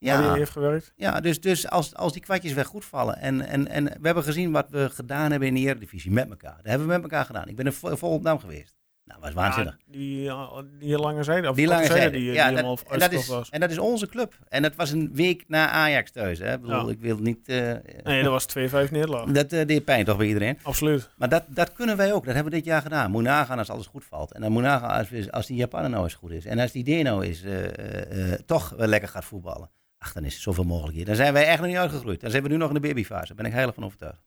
uh, 0.00 0.12
waar 0.12 0.22
ja, 0.22 0.34
heeft 0.34 0.50
gewerkt. 0.50 0.92
Ja, 0.96 1.20
dus, 1.20 1.40
dus 1.40 1.68
als, 1.70 1.94
als 1.94 2.12
die 2.12 2.22
kwartjes 2.22 2.52
weer 2.52 2.64
goed 2.64 2.84
vallen. 2.84 3.18
En, 3.18 3.46
en, 3.46 3.68
en 3.68 3.84
we 3.84 3.98
hebben 4.02 4.24
gezien 4.24 4.52
wat 4.52 4.66
we 4.70 4.90
gedaan 4.90 5.30
hebben 5.30 5.48
in 5.48 5.54
de 5.54 5.60
Eredivisie 5.60 6.10
met 6.10 6.30
elkaar. 6.30 6.56
Dat 6.56 6.66
hebben 6.66 6.86
we 6.86 6.92
met 6.92 7.02
elkaar 7.02 7.24
gedaan. 7.24 7.48
Ik 7.48 7.56
ben 7.56 7.66
er 7.66 7.72
vol, 7.72 7.96
vol 7.96 8.12
op 8.12 8.22
naam 8.22 8.38
geweest. 8.38 8.76
Nou, 9.04 9.20
was 9.20 9.32
waanzinnig. 9.32 9.76
Ja, 9.78 9.92
die, 9.92 10.24
uh, 10.24 10.58
die 10.78 10.98
lange 10.98 11.22
zijde, 11.22 11.48
of 11.48 11.56
die 11.56 11.66
lange 11.66 11.86
zijde 11.86 12.10
die, 12.10 12.32
ja, 12.32 12.48
die 12.48 12.62
dat, 12.62 12.82
en, 12.88 12.98
dat 12.98 13.12
is, 13.12 13.26
was. 13.26 13.50
en 13.50 13.60
dat 13.60 13.70
is 13.70 13.78
onze 13.78 14.06
club. 14.08 14.38
En 14.48 14.62
dat 14.62 14.74
was 14.74 14.90
een 14.90 15.10
week 15.12 15.44
na 15.46 15.68
Ajax 15.68 16.10
thuis. 16.10 16.38
Hè. 16.38 16.52
Ik, 16.54 16.60
bedoel, 16.60 16.86
Ja. 16.86 16.92
ik 16.92 17.00
wil 17.00 17.16
niet... 17.18 17.48
eh, 17.48 17.72
Nee, 18.02 18.22
dat 18.22 18.32
was 18.32 18.46
2-5 18.88 18.90
nederlaag. 18.90 19.24
dat 19.40 19.52
eh, 19.52 19.66
deed 19.66 19.84
pijn 19.84 20.04
toch 20.04 20.16
bij 20.16 20.26
iedereen. 20.26 20.58
Absoluut. 20.62 21.10
Maar 21.16 21.28
dat, 21.28 21.44
dat 21.48 21.72
kunnen 21.72 21.96
wij 21.96 22.12
ook. 22.12 22.24
Dat 22.24 22.34
hebben 22.34 22.52
we 22.52 22.58
dit 22.58 22.66
jaar 22.66 22.82
gedaan. 22.82 23.10
Moet 23.10 23.22
nagaan 23.22 23.58
als 23.58 23.70
alles 23.70 23.86
goed 23.86 24.04
valt. 24.04 24.32
En 24.32 24.40
dan 24.40 24.52
moet 24.52 24.62
nagaan 24.62 24.90
als, 24.98 25.30
als 25.30 25.46
die 25.46 25.56
Japaner 25.56 25.90
nou 25.90 26.04
eens 26.04 26.14
goed 26.14 26.30
is. 26.30 26.44
En 26.44 26.58
als 26.58 26.72
die 26.72 26.84
Deno 26.84 27.20
is, 27.20 27.42
eh, 27.42 28.32
toch 28.46 28.74
wel 28.76 28.86
lekker 28.86 29.08
gaat 29.08 29.24
voetballen. 29.24 29.70
Ach, 29.98 30.12
dan 30.12 30.24
is 30.24 30.34
er 30.34 30.40
zoveel 30.40 30.64
mogelijk 30.64 30.96
hier. 30.96 31.04
Dan 31.04 31.14
zijn 31.16 31.32
wij 31.32 31.46
echt 31.46 31.58
nog 31.58 31.66
niet 31.68 31.76
uitgegroeid. 31.76 32.20
Dan 32.20 32.30
zijn 32.30 32.42
we 32.42 32.48
nu 32.48 32.56
nog 32.56 32.68
in 32.68 32.74
de 32.74 32.80
babyfase. 32.80 33.26
Daar 33.26 33.36
ben 33.36 33.46
ik 33.46 33.52
heilig 33.52 33.74
van 33.74 33.84
overtuigd. 33.84 34.22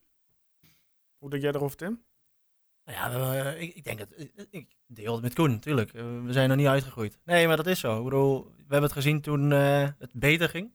Hoe 1.18 1.30
denk 1.30 1.42
jij 1.42 1.52
erover, 1.52 1.76
Tim? 1.76 2.04
Nou 2.84 3.34
ja, 3.36 3.50
ik, 3.50 3.74
ik 3.74 3.84
denk 3.84 3.98
het. 3.98 4.12
ik- 4.18 4.46
Ik 4.50 4.76
deel 4.86 5.12
het 5.12 5.22
met 5.22 5.34
Koen, 5.34 5.50
natuurlijk. 5.50 5.92
Eh, 5.94 6.02
we 6.22 6.32
zijn 6.32 6.48
nog 6.48 6.56
niet 6.58 6.66
uitgegroeid. 6.66 7.18
Nee, 7.24 7.46
maar 7.46 7.56
dat 7.56 7.66
is 7.66 7.80
zo. 7.80 7.98
Ik 7.98 8.04
bedoel, 8.04 8.44
we 8.44 8.52
hebben 8.58 8.82
het 8.82 8.92
gezien 8.92 9.20
toen 9.20 9.52
eh, 9.52 9.88
het 9.98 10.12
beter 10.14 10.48
ging. 10.48 10.72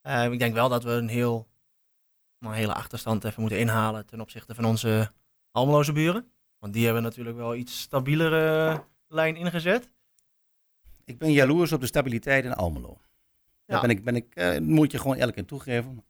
Eh, 0.00 0.32
ik 0.32 0.38
denk 0.38 0.54
wel 0.54 0.68
dat 0.68 0.84
we 0.84 0.90
een 0.90 1.08
heel, 1.08 1.48
een 2.38 2.52
hele 2.52 2.74
achterstand 2.74 3.24
even 3.24 3.40
moeten 3.40 3.58
inhalen 3.58 4.06
ten 4.06 4.20
opzichte 4.20 4.54
van 4.54 4.64
onze 4.64 5.10
Almeloze 5.50 5.92
buren. 5.92 6.32
Want 6.58 6.72
die 6.72 6.84
hebben 6.84 7.02
natuurlijk 7.02 7.36
wel 7.36 7.54
iets 7.54 7.80
stabielere 7.80 8.84
lijn 9.06 9.36
ingezet. 9.36 9.92
Ik 11.04 11.18
ben 11.18 11.32
jaloers 11.32 11.72
op 11.72 11.80
de 11.80 11.86
stabiliteit 11.86 12.44
in 12.44 12.54
Almelo. 12.54 13.00
Daar 13.70 13.80
ben 13.80 13.90
ik, 13.90 14.04
ben 14.04 14.16
ik, 14.16 14.34
eh, 14.34 14.58
moet 14.60 14.92
je 14.92 14.98
gewoon 14.98 15.16
elke 15.16 15.32
keer 15.32 15.44
toegeven. 15.44 16.04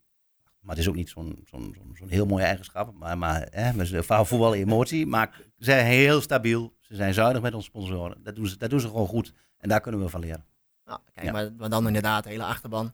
Maar 0.59 0.75
het 0.75 0.83
is 0.83 0.87
ook 0.89 0.95
niet 0.95 1.09
zo'n 1.09 1.41
zo'n 1.49 1.75
zo'n 1.93 2.07
heel 2.09 2.25
mooie 2.25 2.43
eigenschap. 2.43 2.93
Maar, 2.93 3.17
maar 3.17 3.47
hè, 3.51 4.03
vaak 4.03 4.25
voetbal 4.25 4.53
emotie. 4.55 5.05
Maar 5.05 5.35
ze 5.57 5.63
zijn 5.63 5.85
heel 5.85 6.21
stabiel. 6.21 6.75
Ze 6.79 6.95
zijn 6.95 7.13
zuinig 7.13 7.41
met 7.41 7.53
onze 7.53 7.65
sponsoren. 7.65 8.23
Dat 8.23 8.35
doen 8.35 8.47
ze, 8.47 8.57
dat 8.57 8.69
doen 8.69 8.79
ze 8.79 8.87
gewoon 8.87 9.07
goed. 9.07 9.33
En 9.57 9.69
daar 9.69 9.81
kunnen 9.81 10.01
we 10.01 10.09
van 10.09 10.19
leren. 10.19 10.45
Nou, 10.85 10.99
kijk, 11.13 11.25
Ja. 11.25 11.31
maar, 11.31 11.53
maar 11.53 11.69
dan 11.69 11.87
inderdaad, 11.87 12.23
de 12.23 12.29
hele 12.29 12.43
achterban. 12.43 12.93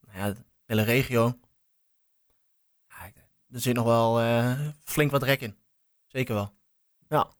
Nou 0.00 0.18
ja, 0.18 0.32
de 0.32 0.44
hele 0.66 0.82
regio. 0.82 1.38
Ja, 2.88 3.10
er 3.50 3.60
zit 3.60 3.74
nog 3.74 3.84
wel 3.84 4.20
eh, 4.20 4.68
flink 4.84 5.10
wat 5.10 5.22
rek 5.22 5.40
in. 5.40 5.56
Zeker 6.06 6.34
wel. 6.34 6.54
Ja. 7.08 7.30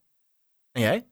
En 0.71 0.81
jij? 0.81 1.07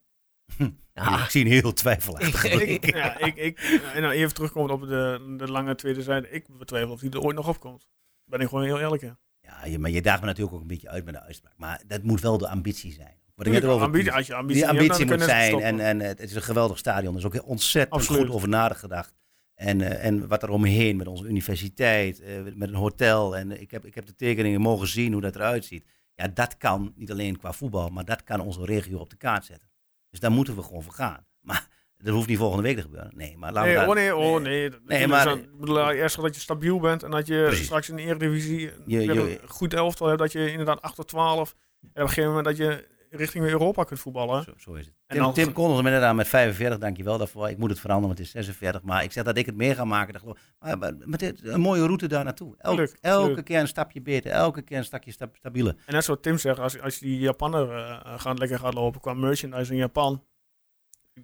Ja. 0.93 1.23
Ik 1.23 1.29
zie 1.29 1.45
een 1.45 1.51
heel 1.51 1.73
twijfelachtig. 1.73 2.43
Ik- 2.45 2.83
ik, 2.83 2.95
ja, 2.95 3.17
ik, 3.19 3.35
ik, 3.35 3.59
en 3.93 4.01
dan 4.01 4.11
even 4.11 4.33
terugkomend 4.33 4.71
op 4.71 4.81
de, 4.87 5.35
de 5.37 5.51
lange 5.51 5.75
tweede 5.75 6.01
zijde. 6.01 6.29
Ik 6.29 6.57
betwijfel 6.57 6.91
of 6.91 6.99
die 6.99 7.09
er 7.09 7.21
ooit 7.21 7.35
nog 7.35 7.47
opkomt. 7.47 7.87
Ben 8.25 8.39
ik 8.39 8.47
gewoon 8.47 8.63
heel 8.63 8.79
eerlijk. 8.79 9.01
Ja, 9.41 9.65
je, 9.65 9.79
maar 9.79 9.89
je 9.89 10.01
daagt 10.01 10.19
me 10.21 10.25
natuurlijk 10.25 10.55
ook 10.55 10.61
een 10.61 10.67
beetje 10.67 10.89
uit 10.89 11.05
met 11.05 11.13
de 11.13 11.21
uitspraak. 11.21 11.53
Maar 11.57 11.81
dat 11.87 12.03
moet 12.03 12.21
wel 12.21 12.37
de 12.37 12.47
ambitie 12.47 12.91
zijn. 12.93 13.15
Wat 13.35 13.45
ik 13.45 13.51
net 13.53 13.63
erover 13.63 13.85
ambitie, 13.85 14.11
als 14.11 14.27
je 14.27 14.33
ambitie, 14.35 14.61
Die 14.61 14.71
ambitie 14.71 15.05
moet 15.05 15.21
zijn. 15.21 15.59
En, 15.59 15.79
en 15.79 15.99
het 15.99 16.19
is 16.19 16.35
een 16.35 16.41
geweldig 16.41 16.77
stadion. 16.77 17.13
Er 17.13 17.19
is 17.19 17.25
ook 17.25 17.33
heel 17.33 17.43
ontzettend 17.43 17.99
Absoluut. 18.01 18.21
goed 18.25 18.35
over 18.35 18.49
nagedacht. 18.49 19.13
En, 19.55 19.81
eh, 19.81 20.05
en 20.05 20.27
wat 20.27 20.43
er 20.43 20.49
omheen 20.49 20.97
met 20.97 21.07
onze 21.07 21.25
universiteit, 21.25 22.19
eh, 22.21 22.33
met 22.55 22.69
een 22.69 22.75
hotel. 22.75 23.37
En 23.37 23.61
ik, 23.61 23.71
heb, 23.71 23.85
ik 23.85 23.95
heb 23.95 24.05
de 24.05 24.15
tekeningen 24.15 24.61
mogen 24.61 24.87
zien 24.87 25.11
hoe 25.11 25.21
dat 25.21 25.35
eruit 25.35 25.65
ziet. 25.65 25.85
Ja, 26.15 26.27
dat 26.27 26.57
kan 26.57 26.93
niet 26.95 27.11
alleen 27.11 27.37
qua 27.37 27.53
voetbal, 27.53 27.89
maar 27.89 28.05
dat 28.05 28.23
kan 28.23 28.39
onze 28.39 28.65
regio 28.65 28.97
op 28.99 29.09
de 29.09 29.15
kaart 29.15 29.45
zetten. 29.45 29.67
Dus 30.13 30.21
daar 30.21 30.31
moeten 30.31 30.55
we 30.55 30.61
gewoon 30.63 30.83
voor 30.83 30.93
gaan. 30.93 31.25
Maar 31.41 31.67
dat 31.97 32.13
hoeft 32.13 32.27
niet 32.27 32.37
volgende 32.37 32.63
week 32.63 32.75
te 32.75 32.81
gebeuren. 32.81 33.11
Nee, 33.15 33.37
maar 33.37 33.51
laten 33.53 33.69
Nee, 33.73 33.79
we 33.79 33.87
oh 33.89 33.95
nee, 33.95 34.15
oh 34.15 34.41
nee. 34.41 34.69
Nee, 34.85 35.07
maar- 35.07 35.25
dan- 35.25 35.45
bedoel, 35.59 35.89
eerst 35.91 36.21
dat 36.21 36.35
je 36.35 36.41
stabiel 36.41 36.79
bent 36.79 37.03
en 37.03 37.11
dat 37.11 37.27
je 37.27 37.43
Precies. 37.45 37.65
straks 37.65 37.89
in 37.89 37.95
de 37.95 38.01
Eredivisie 38.01 38.59
Je- 38.85 39.01
je- 39.01 39.11
een 39.41 39.49
goed 39.49 39.73
elftal 39.73 40.07
hebt. 40.07 40.19
Dat 40.19 40.31
je 40.31 40.51
inderdaad 40.51 40.81
8 40.81 40.95
tot 40.95 41.07
12 41.07 41.55
en 41.81 41.87
op 41.87 41.97
een 42.01 42.07
gegeven 42.07 42.29
moment 42.29 42.45
dat 42.45 42.57
je 42.57 42.87
richting 43.15 43.43
Europa 43.45 43.83
kunt 43.83 43.99
voetballen. 43.99 44.43
Zo, 44.43 44.51
zo 44.57 44.73
is 44.73 44.85
het. 44.85 44.93
En 45.07 45.15
Tim, 45.15 45.21
dan- 45.23 45.33
Tim 45.33 45.53
kondigde 45.53 45.83
me 45.83 45.89
net 45.89 46.01
aan 46.01 46.15
met 46.15 46.27
45, 46.27 46.77
dankjewel 46.79 47.17
daarvoor. 47.17 47.49
Ik 47.49 47.57
moet 47.57 47.69
het 47.69 47.79
veranderen, 47.79 48.15
want 48.15 48.27
het 48.27 48.27
is 48.27 48.33
46. 48.45 48.81
Maar 48.81 49.03
ik 49.03 49.11
zeg 49.11 49.23
dat 49.23 49.37
ik 49.37 49.45
het 49.45 49.55
meer 49.55 49.75
ga 49.75 49.85
maken. 49.85 50.19
Geloof, 50.19 50.37
maar, 50.59 50.77
maar 50.77 50.93
met 50.97 51.19
dit, 51.19 51.43
een 51.43 51.61
mooie 51.61 51.85
route 51.85 52.07
daar 52.07 52.23
naartoe. 52.23 52.55
Elk, 52.57 52.77
elke 53.01 53.43
keer 53.43 53.59
een 53.59 53.67
stapje 53.67 54.01
beter, 54.01 54.31
elke 54.31 54.61
keer 54.61 54.77
een 54.77 54.83
stapje 54.85 55.11
sta- 55.11 55.29
stabieler. 55.33 55.75
En 55.85 55.93
net 55.93 56.03
zoals 56.03 56.19
Tim 56.21 56.37
zegt, 56.37 56.59
als, 56.59 56.79
als 56.81 56.97
die 56.99 57.19
Japaner 57.19 57.71
eh, 57.71 58.19
gaan, 58.19 58.37
lekker 58.37 58.59
gaat 58.59 58.73
lopen 58.73 59.01
qua 59.01 59.13
merchandise 59.13 59.71
in 59.71 59.77
Japan. 59.77 60.23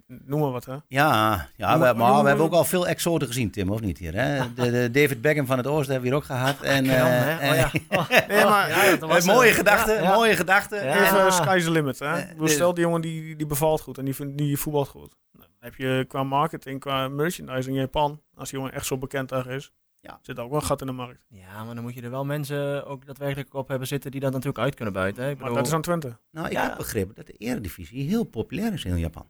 Noem 0.06 0.40
maar 0.40 0.50
wat, 0.50 0.64
hè. 0.64 0.72
Ja, 0.88 1.48
ja 1.56 1.76
Maar- 1.76 1.78
we, 1.78 1.98
maar 1.98 2.12
maar- 2.12 2.22
we 2.22 2.28
hebben 2.28 2.46
ook 2.46 2.52
al 2.52 2.64
veel 2.64 2.86
exoten 2.86 3.26
gezien, 3.26 3.50
Tim, 3.50 3.70
of 3.70 3.80
niet 3.80 3.98
hier? 3.98 4.14
Hè? 4.14 4.54
De, 4.54 4.70
de 4.70 4.90
David 4.90 5.20
Beckham 5.20 5.46
van 5.46 5.56
het 5.56 5.66
Oosten 5.66 5.92
hebben 5.92 6.02
we 6.10 6.16
hier 6.16 6.16
ook 6.16 6.24
gehad. 6.36 6.60
En, 6.60 6.84
Kram, 6.84 6.96
eh, 6.96 7.38
hè? 7.38 7.50
Oh, 7.50 7.56
ja. 7.56 7.70
en- 7.72 7.98
Oh, 7.98 8.08
Nee, 8.28 8.44
maar 8.44 8.68
ja, 8.68 8.96
dat 8.96 9.08
was, 9.08 9.26
Eh, 9.26 9.34
mooie 9.34 9.52
gedachten, 9.52 9.94
ja, 9.94 10.02
ja. 10.02 10.14
mooie 10.14 10.36
gedachten. 10.36 10.84
Ja. 10.84 11.04
even 11.04 11.16
uh, 11.26 11.30
sky's 11.30 11.64
the 11.64 11.70
limit, 11.70 11.98
hè. 11.98 12.16
Eh, 12.18 12.38
dus- 12.38 12.52
Stel, 12.52 12.74
die 12.74 12.84
jongen 12.84 13.00
die, 13.00 13.36
die 13.36 13.46
bevalt 13.46 13.80
goed 13.80 13.98
en 13.98 14.04
die, 14.04 14.14
vindt- 14.14 14.38
die 14.38 14.56
voetbalt 14.58 14.88
goed. 14.88 15.14
Nou, 15.32 15.46
Dan 15.60 15.70
heb 15.70 15.74
je 15.74 16.04
qua 16.08 16.22
marketing, 16.22 16.80
qua 16.80 17.08
merchandise 17.08 17.68
in 17.68 17.74
Japan, 17.74 18.20
als 18.34 18.50
die 18.50 18.58
jongen 18.58 18.74
echt 18.74 18.86
zo 18.86 18.98
bekend 18.98 19.28
daar 19.28 19.46
is, 19.46 19.72
Ja. 20.00 20.18
zit 20.22 20.38
ook 20.38 20.50
wel 20.50 20.60
een 20.60 20.66
gat 20.66 20.80
in 20.80 20.86
de 20.86 20.92
markt. 20.92 21.24
Ja, 21.28 21.64
maar 21.64 21.74
dan 21.74 21.84
moet 21.84 21.94
je 21.94 22.02
er 22.02 22.10
wel 22.10 22.24
mensen 22.24 22.86
ook 22.86 23.06
daadwerkelijk 23.06 23.54
op 23.54 23.68
hebben 23.68 23.86
zitten 23.88 24.10
die 24.10 24.20
dat 24.20 24.30
natuurlijk 24.32 24.58
uit 24.64 24.74
kunnen 24.74 24.94
buiten. 24.94 25.24
Hè? 25.24 25.30
Ik 25.30 25.38
Maar 25.38 25.52
dat 25.52 25.66
is 25.66 25.72
aan 25.72 25.82
Twente. 25.82 26.16
Nou, 26.30 26.46
ik 26.46 26.52
Ja. 26.52 26.62
heb 26.68 26.76
begrepen 26.76 27.14
dat 27.14 27.26
de 27.26 27.32
eredivisie 27.32 28.08
heel 28.08 28.24
populair 28.24 28.72
is 28.72 28.84
in 28.84 28.98
Japan. 28.98 29.26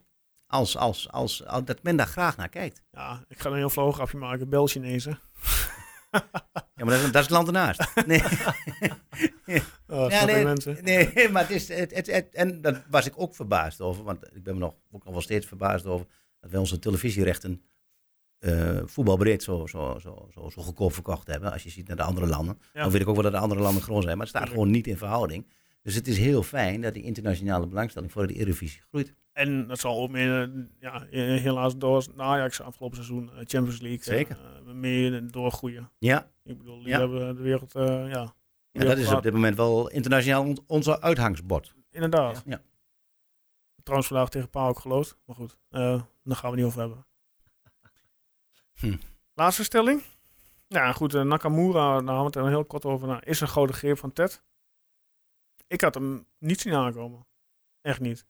Als, 0.51 0.77
als, 0.77 1.09
als, 1.11 1.45
als, 1.45 1.63
dat 1.65 1.83
men 1.83 1.95
daar 1.95 2.07
graag 2.07 2.37
naar 2.37 2.49
kijkt. 2.49 2.81
Ja, 2.91 3.23
ik 3.27 3.39
ga 3.39 3.49
een 3.49 3.55
heel 3.55 3.69
flauw 3.69 3.91
grapje 3.91 4.17
maken. 4.17 4.49
Bel 4.49 4.67
Chinezen. 4.67 5.19
Ja, 6.75 6.87
maar 6.87 6.95
dat, 6.95 7.05
is- 7.05 7.11
dat 7.11 7.15
is 7.15 7.21
het 7.21 7.29
land 7.29 7.47
ernaast. 7.47 7.91
Nee. 8.05 8.21
Oh, 9.87 10.09
Ja, 10.09 10.25
nee, 10.25 10.43
mensen. 10.43 10.77
Nee, 10.83 11.13
maar 11.31 11.41
het 11.41 11.51
is. 11.51 11.67
Het, 11.67 11.95
het, 11.95 12.07
het- 12.11 12.33
en 12.35 12.61
daar 12.61 12.85
was 12.89 13.05
ik 13.05 13.13
ook 13.15 13.35
verbaasd 13.35 13.81
over. 13.81 14.03
Want 14.03 14.35
ik 14.35 14.43
ben 14.43 14.53
me 14.53 14.59
nog, 14.59 14.73
ook 14.91 15.03
nog 15.03 15.13
wel 15.13 15.21
steeds 15.21 15.45
verbaasd 15.45 15.85
over. 15.85 16.07
dat 16.39 16.51
wij 16.51 16.59
onze 16.59 16.79
televisierechten. 16.79 17.61
eh 18.39 18.79
voetbalbreed 18.85 19.43
zo, 19.43 19.67
zo, 19.67 19.97
zo, 20.01 20.29
zo, 20.33 20.49
zo 20.49 20.61
goedkoop 20.61 20.93
verkocht 20.93 21.27
hebben. 21.27 21.51
Als 21.51 21.63
je 21.63 21.69
ziet 21.69 21.87
naar 21.87 21.97
de 21.97 22.03
andere 22.03 22.27
landen. 22.27 22.59
Ja. 22.73 22.81
Dan 22.81 22.91
weet 22.91 23.01
ik 23.01 23.07
ook 23.07 23.13
wel 23.13 23.23
dat 23.23 23.31
de 23.33 23.37
andere 23.39 23.61
landen 23.61 23.83
groot 23.83 24.03
zijn. 24.03 24.17
Maar 24.17 24.27
het 24.27 24.35
staat 24.35 24.49
gewoon 24.49 24.71
niet 24.71 24.87
in 24.87 24.97
verhouding. 24.97 25.51
Dus 25.81 25.95
het 25.95 26.07
is 26.07 26.17
heel 26.17 26.43
fijn 26.43 26.81
dat 26.81 26.93
die 26.93 27.03
internationale 27.03 27.67
belangstelling 27.67 28.11
voor 28.11 28.27
de 28.27 28.33
Eredivisie 28.33 28.81
groeit. 28.89 29.13
En 29.33 29.67
dat 29.67 29.79
zal 29.79 30.01
ook 30.01 30.09
meer, 30.09 30.41
eh, 30.41 30.49
ja, 30.79 31.05
eh, 31.05 31.41
helaas 31.41 31.77
door 31.77 32.05
Ajax 32.17 32.61
afgelopen 32.61 32.95
seizoen, 32.97 33.29
eh, 33.29 33.35
Champions 33.35 33.79
League, 33.81 34.03
Zeker. 34.03 34.37
meer 34.75 35.31
doorgroeien. 35.31 35.91
Ja, 35.99 36.29
Ik 36.43 36.57
bedoel, 36.57 36.77
die 36.79 36.87
Ja. 36.87 36.99
hebben 36.99 37.35
de 37.35 37.41
wereld, 37.41 37.71
ja. 37.73 38.33
ja 38.71 38.83
dat 38.83 38.97
is 38.97 39.11
op 39.13 39.23
dit 39.23 39.33
moment 39.33 39.55
wel 39.57 39.89
internationaal 39.89 40.43
on- 40.43 40.63
onze 40.67 41.01
uithangsbord. 41.01 41.73
Inderdaad. 41.91 42.43
Ja. 42.45 42.61
Trouwens 43.83 44.09
vandaag 44.11 44.29
tegen 44.29 44.49
Paal 44.49 44.67
ook 44.69 44.79
geloofd. 44.79 45.17
Maar 45.25 45.35
goed, 45.35 45.57
eh 45.69 46.01
daar 46.23 46.35
gaan 46.35 46.49
we 46.51 46.55
niet 46.57 46.65
over 46.65 46.79
hebben. 46.79 47.05
Hm. 48.79 48.95
Laatste 49.33 49.63
stelling. 49.63 50.01
Ja, 50.67 50.91
goed. 50.91 51.13
Nakamura, 51.23 51.79
daar 51.83 51.93
hadden 51.93 52.17
we 52.17 52.23
het 52.23 52.35
er 52.35 52.47
heel 52.47 52.65
kort 52.65 52.85
over. 52.85 53.07
Nou, 53.07 53.19
is 53.23 53.41
een 53.41 53.47
grote 53.47 53.73
greep 53.73 53.97
van 53.97 54.13
Ted. 54.13 54.43
Ik 55.71 55.81
had 55.81 55.93
hem 55.93 56.25
niet 56.39 56.61
zien 56.61 56.73
aankomen. 56.73 57.25
Echt 57.81 57.99
niet. 57.99 58.25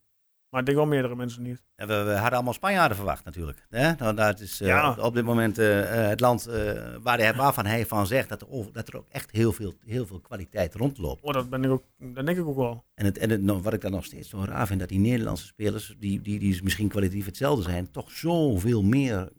Maar 0.49 0.59
ik 0.59 0.65
denk 0.65 0.77
wel 0.77 0.87
meerdere 0.87 1.15
mensen 1.15 1.43
niet. 1.43 1.63
Ja, 1.75 1.85
we, 1.85 1.93
we 2.03 2.11
hadden 2.11 2.33
allemaal 2.33 2.53
Spanjaarden 2.53 2.97
verwacht 2.97 3.25
natuurlijk. 3.25 3.65
Hè? 3.69 3.93
Nou, 3.93 4.15
dat 4.15 4.39
is 4.39 4.61
eh, 4.61 4.67
Ja. 4.67 4.95
op, 4.99 5.13
dit 5.13 5.23
moment 5.25 5.57
eh, 5.57 6.01
eh, 6.03 6.09
het 6.09 6.19
land 6.19 6.45
eh, 6.47 6.95
waar 7.01 7.17
hij, 7.17 7.33
waarvan 7.33 7.65
hij 7.65 7.85
van 7.85 8.07
zegt 8.07 8.29
dat 8.29 8.41
er, 8.41 8.49
over- 8.49 8.73
dat 8.73 8.87
er 8.87 8.97
ook 8.97 9.07
echt 9.09 9.31
heel 9.31 9.51
veel, 9.51 9.73
heel 9.85 10.05
veel 10.05 10.19
kwaliteit 10.19 10.73
rondloopt. 10.75 11.21
Oh, 11.23 11.33
dat, 11.33 11.49
ben 11.49 11.63
ik 11.63 11.69
ook, 11.69 11.83
dat 11.97 12.25
denk 12.25 12.37
ik 12.37 12.45
ook 12.45 12.55
wel. 12.55 12.85
En, 12.93 13.05
het, 13.05 13.17
en 13.17 13.29
het, 13.29 13.41
nou, 13.41 13.61
wat 13.61 13.73
ik 13.73 13.81
dan 13.81 13.91
nog 13.91 14.05
steeds 14.05 14.29
zo 14.29 14.43
raar 14.43 14.67
vind, 14.67 14.79
dat 14.79 14.89
die 14.89 14.99
Nederlandse 14.99 15.45
spelers, 15.45 15.95
die, 15.99 16.21
die, 16.21 16.39
die 16.39 16.63
misschien 16.63 16.89
kwalitatief 16.89 17.25
hetzelfde 17.25 17.63
zijn, 17.63 17.91
toch 17.91 18.11
zoveel 18.11 18.83
meer 18.83 19.29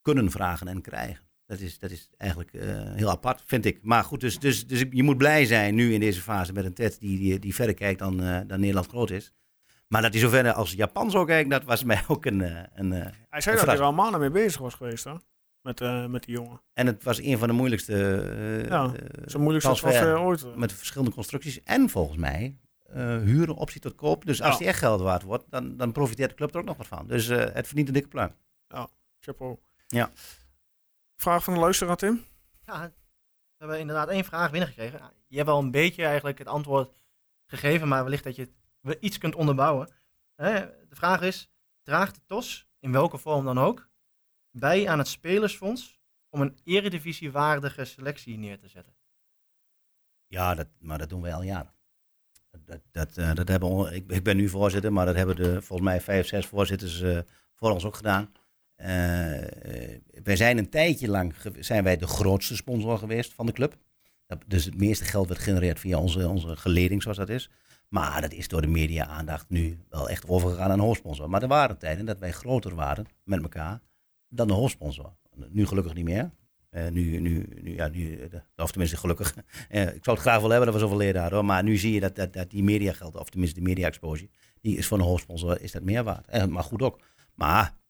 kunnen 0.00 0.30
vragen 0.30 0.68
en 0.68 0.80
krijgen. 0.80 1.24
Dat 1.52 1.60
is, 1.60 1.78
dat 1.78 1.90
is 1.90 2.08
eigenlijk 2.16 2.52
eh, 2.54 2.92
heel 2.94 3.10
apart, 3.10 3.42
vind 3.46 3.64
ik. 3.64 3.78
Maar 3.82 4.04
goed, 4.04 4.20
dus, 4.20 4.38
dus, 4.38 4.66
dus 4.66 4.84
je 4.90 5.02
moet 5.02 5.16
blij 5.18 5.44
zijn 5.46 5.74
nu 5.74 5.92
in 5.94 6.00
deze 6.00 6.20
fase 6.20 6.52
met 6.52 6.64
een 6.64 6.74
Ted 6.74 7.00
die, 7.00 7.18
die, 7.18 7.38
die 7.38 7.54
verder 7.54 7.74
kijkt 7.74 7.98
dan, 7.98 8.22
eh, 8.22 8.40
dan 8.46 8.60
Nederland 8.60 8.86
groot 8.88 9.10
is. 9.10 9.32
Maar 9.88 10.02
dat 10.02 10.12
hij 10.12 10.20
zo 10.20 10.28
verder 10.28 10.52
als 10.52 10.72
Japan 10.72 11.10
zou 11.10 11.26
kijken, 11.26 11.50
dat 11.50 11.64
was 11.64 11.84
mij 11.84 12.02
ook 12.08 12.24
een... 12.24 12.40
eh, 12.42 12.62
een 12.74 12.90
Hij 12.92 13.40
zei 13.40 13.54
Een 13.54 13.60
dat 13.60 13.66
hij 13.66 13.76
er 13.76 13.82
al 13.82 13.92
maanden 13.92 14.20
mee 14.20 14.30
bezig 14.30 14.60
was 14.60 14.74
geweest, 14.74 15.04
hè? 15.04 15.12
Met, 15.62 15.80
eh, 15.80 16.06
met 16.06 16.24
die 16.24 16.34
jongen. 16.34 16.60
En 16.72 16.86
het 16.86 17.02
was 17.04 17.18
een 17.22 17.38
van 17.38 17.48
de 17.48 17.54
moeilijkste 17.54 17.94
eh, 18.62 18.68
Ja, 18.68 18.92
Zijn 19.24 19.42
moeilijkste 19.42 19.72
transfer. 19.74 19.90
transfer 19.90 20.18
ooit. 20.20 20.56
Met 20.56 20.72
verschillende 20.72 21.14
constructies. 21.14 21.62
En 21.62 21.88
volgens 21.90 22.16
mij 22.18 22.56
eh, 22.86 23.18
huren 23.18 23.54
optie 23.54 23.80
tot 23.80 23.94
koop. 23.94 24.24
Dus 24.26 24.42
als 24.42 24.52
Ja. 24.52 24.58
die 24.58 24.66
echt 24.66 24.78
geld 24.78 25.00
waard 25.00 25.22
wordt, 25.22 25.44
dan, 25.48 25.76
dan 25.76 25.92
profiteert 25.92 26.30
de 26.30 26.36
club 26.36 26.54
er 26.54 26.60
ook 26.60 26.66
nog 26.66 26.76
wat 26.76 26.86
van. 26.86 27.06
Dus 27.06 27.26
het 27.26 27.66
verdient 27.66 27.88
een 27.88 27.94
dikke 27.94 28.08
pluim. 28.08 28.30
Chapeau. 29.20 29.56
Ja. 29.88 30.10
Vraag 31.22 31.44
van 31.44 31.54
de 31.54 31.60
luisteraar, 31.60 31.96
Tim? 31.96 32.24
Ja, 32.66 32.88
we 32.88 32.92
hebben 33.56 33.80
inderdaad 33.80 34.08
één 34.08 34.24
vraag 34.24 34.50
binnengekregen. 34.50 35.12
Je 35.26 35.36
hebt 35.36 35.48
wel 35.48 35.58
een 35.58 35.70
beetje 35.70 36.04
eigenlijk 36.04 36.38
het 36.38 36.46
antwoord 36.46 37.00
gegeven, 37.46 37.88
maar 37.88 38.02
wellicht 38.02 38.24
dat 38.24 38.36
je 38.36 38.52
iets 39.00 39.18
kunt 39.18 39.34
onderbouwen. 39.34 39.92
Hè, 40.34 40.60
de 40.88 40.94
vraag 40.94 41.20
is, 41.20 41.50
draagt 41.82 42.14
de 42.14 42.20
TOS, 42.26 42.68
in 42.78 42.92
welke 42.92 43.18
vorm 43.18 43.44
dan 43.44 43.58
ook, 43.58 43.88
bij 44.50 44.88
aan 44.88 44.98
het 44.98 45.08
Spelersfonds 45.08 46.00
om 46.28 46.40
een 46.40 46.58
eredivisiewaardige 46.64 47.84
selectie 47.84 48.38
neer 48.38 48.58
te 48.58 48.68
zetten? 48.68 48.94
Ja, 50.26 50.54
dat, 50.54 50.68
maar 50.78 50.98
dat 50.98 51.08
doen 51.08 51.22
wij 51.22 51.34
al 51.34 51.42
jaren. 51.42 51.74
Dat, 52.50 52.80
dat, 52.90 53.16
eh, 53.16 53.34
dat 53.34 53.48
hebben 53.48 53.76
we, 53.76 53.94
ik, 53.94 54.10
ik 54.10 54.22
ben 54.22 54.36
nu 54.36 54.48
voorzitter, 54.48 54.92
maar 54.92 55.06
dat 55.06 55.16
hebben 55.16 55.36
de, 55.36 55.62
volgens 55.62 55.88
mij 55.88 56.00
vijf, 56.00 56.26
zes 56.26 56.46
voorzitters 56.46 57.00
eh, 57.00 57.18
voor 57.54 57.70
ons 57.70 57.84
ook 57.84 57.96
gedaan. 57.96 58.32
Eh, 58.82 59.92
eh, 59.92 60.00
wij 60.22 60.36
zijn 60.36 60.58
een 60.58 60.68
tijdje 60.68 61.08
lang 61.08 61.34
zijn 61.58 61.84
wij 61.84 61.96
de 61.96 62.06
grootste 62.06 62.56
sponsor 62.56 62.98
geweest 62.98 63.32
van 63.32 63.46
de 63.46 63.52
club. 63.52 63.76
Dus 64.46 64.64
het 64.64 64.78
meeste 64.78 65.04
geld 65.04 65.28
werd 65.28 65.40
gegenereerd 65.40 65.80
via 65.80 65.98
onze, 65.98 66.28
onze 66.28 66.56
geleding, 66.56 67.02
zoals 67.02 67.16
dat 67.16 67.28
is. 67.28 67.50
Maar 67.88 68.20
dat 68.20 68.32
is 68.32 68.48
door 68.48 68.60
de 68.60 68.66
media-aandacht 68.66 69.48
nu 69.48 69.78
wel 69.88 70.08
echt 70.08 70.28
overgegaan 70.28 70.70
aan 70.70 70.78
hoofdsponsor. 70.78 71.30
Maar 71.30 71.42
er 71.42 71.48
waren 71.48 71.78
tijden 71.78 72.06
dat 72.06 72.18
wij 72.18 72.32
groter 72.32 72.74
waren 72.74 73.06
met 73.24 73.42
elkaar 73.42 73.80
dan 74.28 74.46
de 74.46 74.52
hoofdsponsor. 74.52 75.14
Nu 75.48 75.66
gelukkig 75.66 75.94
niet 75.94 76.04
meer. 76.04 76.30
Eh, 76.70 76.88
nu, 76.88 77.20
nu, 77.20 77.46
nu, 77.62 77.74
ja, 77.74 77.88
nu, 77.88 78.28
of 78.56 78.70
tenminste 78.70 78.96
gelukkig. 78.96 79.34
Ik 79.68 80.04
zou 80.04 80.16
het 80.16 80.18
graag 80.18 80.40
wel 80.40 80.50
hebben 80.50 80.66
dat 80.66 80.74
we 80.74 80.80
zoveel 80.80 80.96
leden 80.96 81.22
hadden. 81.22 81.44
Maar 81.44 81.62
nu 81.62 81.76
zie 81.76 81.92
je 81.92 82.00
dat, 82.00 82.16
dat, 82.16 82.32
dat 82.32 82.50
die 82.50 82.62
mediageld, 82.62 83.16
of 83.16 83.30
tenminste 83.30 83.60
de 83.60 83.66
media-exposure, 83.66 84.30
die 84.60 84.76
is 84.76 84.86
voor 84.86 84.98
een 84.98 85.04
hoofdsponsor 85.04 85.60
is 85.60 85.72
dat 85.72 85.82
meer 85.82 86.04
waard. 86.04 86.50
Maar 86.50 86.64
goed 86.64 86.82
ook. 86.82 87.00
Maar 87.34 87.80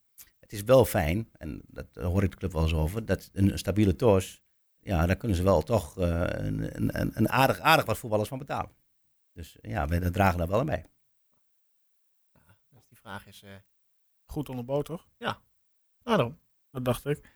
het 0.53 0.61
is 0.61 0.67
wel 0.67 0.85
fijn, 0.85 1.29
en 1.33 1.63
dat 1.67 1.97
eh, 1.97 2.05
hoor 2.05 2.23
ik 2.23 2.31
de 2.31 2.37
club 2.37 2.53
wel 2.53 2.63
eens 2.63 2.75
over, 2.75 3.05
dat 3.07 3.31
een, 3.33 3.53
een 3.53 3.59
stabiele 3.59 3.97
TOS, 3.97 4.43
ja, 4.81 5.07
daar 5.07 5.17
kunnen 5.17 5.37
ze 5.37 5.43
wel 5.43 5.63
toch 5.63 5.99
eh, 5.99 6.21
een, 6.21 6.77
een, 6.77 7.01
een- 7.01 7.11
een 7.15 7.29
aardig, 7.29 7.59
aardig 7.61 7.85
wat 7.85 7.99
voetballers 7.99 8.29
van 8.29 8.39
betalen. 8.39 8.71
Dus 9.33 9.57
ja, 9.61 9.87
wij 9.89 10.11
dragen 10.11 10.39
daar 10.39 10.49
wel 10.49 10.59
aan 10.61 10.67
bij. 10.67 10.87
Dus 12.71 12.87
die 12.89 12.99
vraag 12.99 13.27
is, 13.27 13.43
eh 13.43 13.51
Goed 14.25 14.49
onderbouwd, 14.49 14.85
toch? 14.85 15.09
nou 16.05 16.17
dan. 16.17 16.39
Dat 16.71 16.85
dacht 16.85 17.05
ik. 17.07 17.31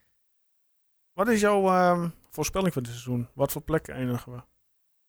Wat 1.13 1.29
is 1.29 1.41
jouw 1.41 1.67
ehm, 1.69 2.09
voorspelling 2.31 2.73
voor 2.73 2.83
dit 2.83 2.91
seizoen? 2.91 3.29
Wat 3.35 3.53
voor 3.53 3.63
plek 3.63 3.89
eindigen 3.89 4.33
we? 4.33 4.43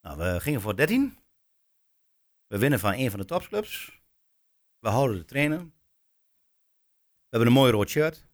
Nou, 0.01 0.17
we 0.17 0.39
gingen 0.39 0.61
voor 0.61 0.75
13. 0.75 1.17
We 2.47 2.57
winnen 2.57 2.79
van 2.79 2.93
een 2.93 3.09
van 3.09 3.19
de 3.19 3.25
topclubs. 3.25 4.01
We 4.79 4.89
houden 4.89 5.17
de 5.17 5.25
trainer. 5.25 5.69
We 7.37 7.43
hebben 7.43 7.61
een 7.61 7.67
mooi 7.67 7.77
rood 7.77 7.89
shirt. 7.89 8.25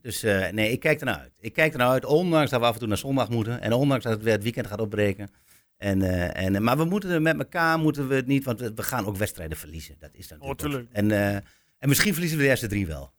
Dus 0.00 0.22
eh, 0.22 0.50
nee, 0.52 0.70
ik 0.70 0.80
kijk 0.80 0.98
ernaar 0.98 1.18
uit. 1.18 1.32
Ik 1.38 1.52
kijk 1.52 1.72
ernaar 1.72 1.88
uit, 1.88 2.04
ondanks 2.04 2.50
dat 2.50 2.60
we 2.60 2.66
af 2.66 2.72
en 2.72 2.78
toe 2.78 2.88
naar 2.88 2.96
zondag 2.96 3.28
moeten. 3.28 3.60
En 3.60 3.72
ondanks 3.72 4.04
dat 4.04 4.12
het 4.12 4.22
weer 4.22 4.32
het 4.32 4.42
weekend 4.42 4.66
gaat 4.66 4.80
opbreken. 4.80 5.30
En, 5.76 6.02
eh, 6.02 6.44
en, 6.44 6.62
maar 6.62 6.76
we 6.76 6.84
moeten 6.84 7.10
er 7.10 7.22
met 7.22 7.38
elkaar 7.38 7.78
moeten 7.78 8.08
we 8.08 8.14
het 8.14 8.26
niet, 8.26 8.44
want 8.44 8.60
we, 8.60 8.72
we 8.74 8.82
gaan 8.82 9.06
ook 9.06 9.16
wedstrijden 9.16 9.56
verliezen. 9.56 9.96
Dat 9.98 10.10
is 10.12 10.28
dan 10.28 10.40
Oh, 10.40 10.54
tuurlijk. 10.54 10.88
En, 10.92 11.10
eh, 11.10 11.34
en 11.78 11.88
misschien 11.88 12.12
verliezen 12.12 12.38
we 12.38 12.44
de 12.44 12.50
eerste 12.50 12.66
drie 12.66 12.86
wel. 12.86 13.12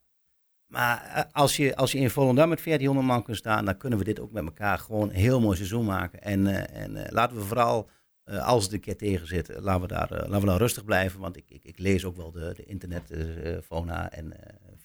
Maar 0.68 1.28
als 1.32 1.58
je, 1.58 1.76
als 1.76 1.92
je 1.92 1.98
in 1.98 2.10
Volendam 2.10 2.50
met 2.50 2.64
1400 2.64 3.08
man 3.08 3.24
kunt 3.24 3.38
staan, 3.38 3.66
dan 3.66 3.78
kunnen 3.78 4.00
we 4.00 4.06
dit 4.06 4.20
ook 4.20 4.32
met 4.32 4.44
elkaar 4.44 4.80
gewoon 4.80 5.10
een 5.10 5.16
heel 5.16 5.40
mooi 5.40 5.56
seizoen 5.56 5.86
maken. 5.86 6.22
En, 6.22 6.72
en 6.74 7.08
laten 7.10 7.38
we 7.38 7.44
vooral, 7.44 7.90
als 8.26 8.64
het 8.64 8.74
een 8.74 8.80
keer 8.80 8.98
tegen 8.98 9.28
zit, 9.28 9.52
laten 9.60 9.82
we 9.82 9.88
daar 9.88 10.10
laten 10.10 10.40
we 10.40 10.46
dan 10.46 10.58
rustig 10.58 10.86
blijven. 10.86 11.20
Want 11.20 11.38
ik, 11.38 11.46
ik, 11.48 11.64
ik 11.64 11.80
lees 11.80 12.06
ook 12.06 12.16
wel 12.16 12.32
de, 12.32 12.54
de 12.56 12.64
internetfauna 12.64 14.12
en 14.12 14.34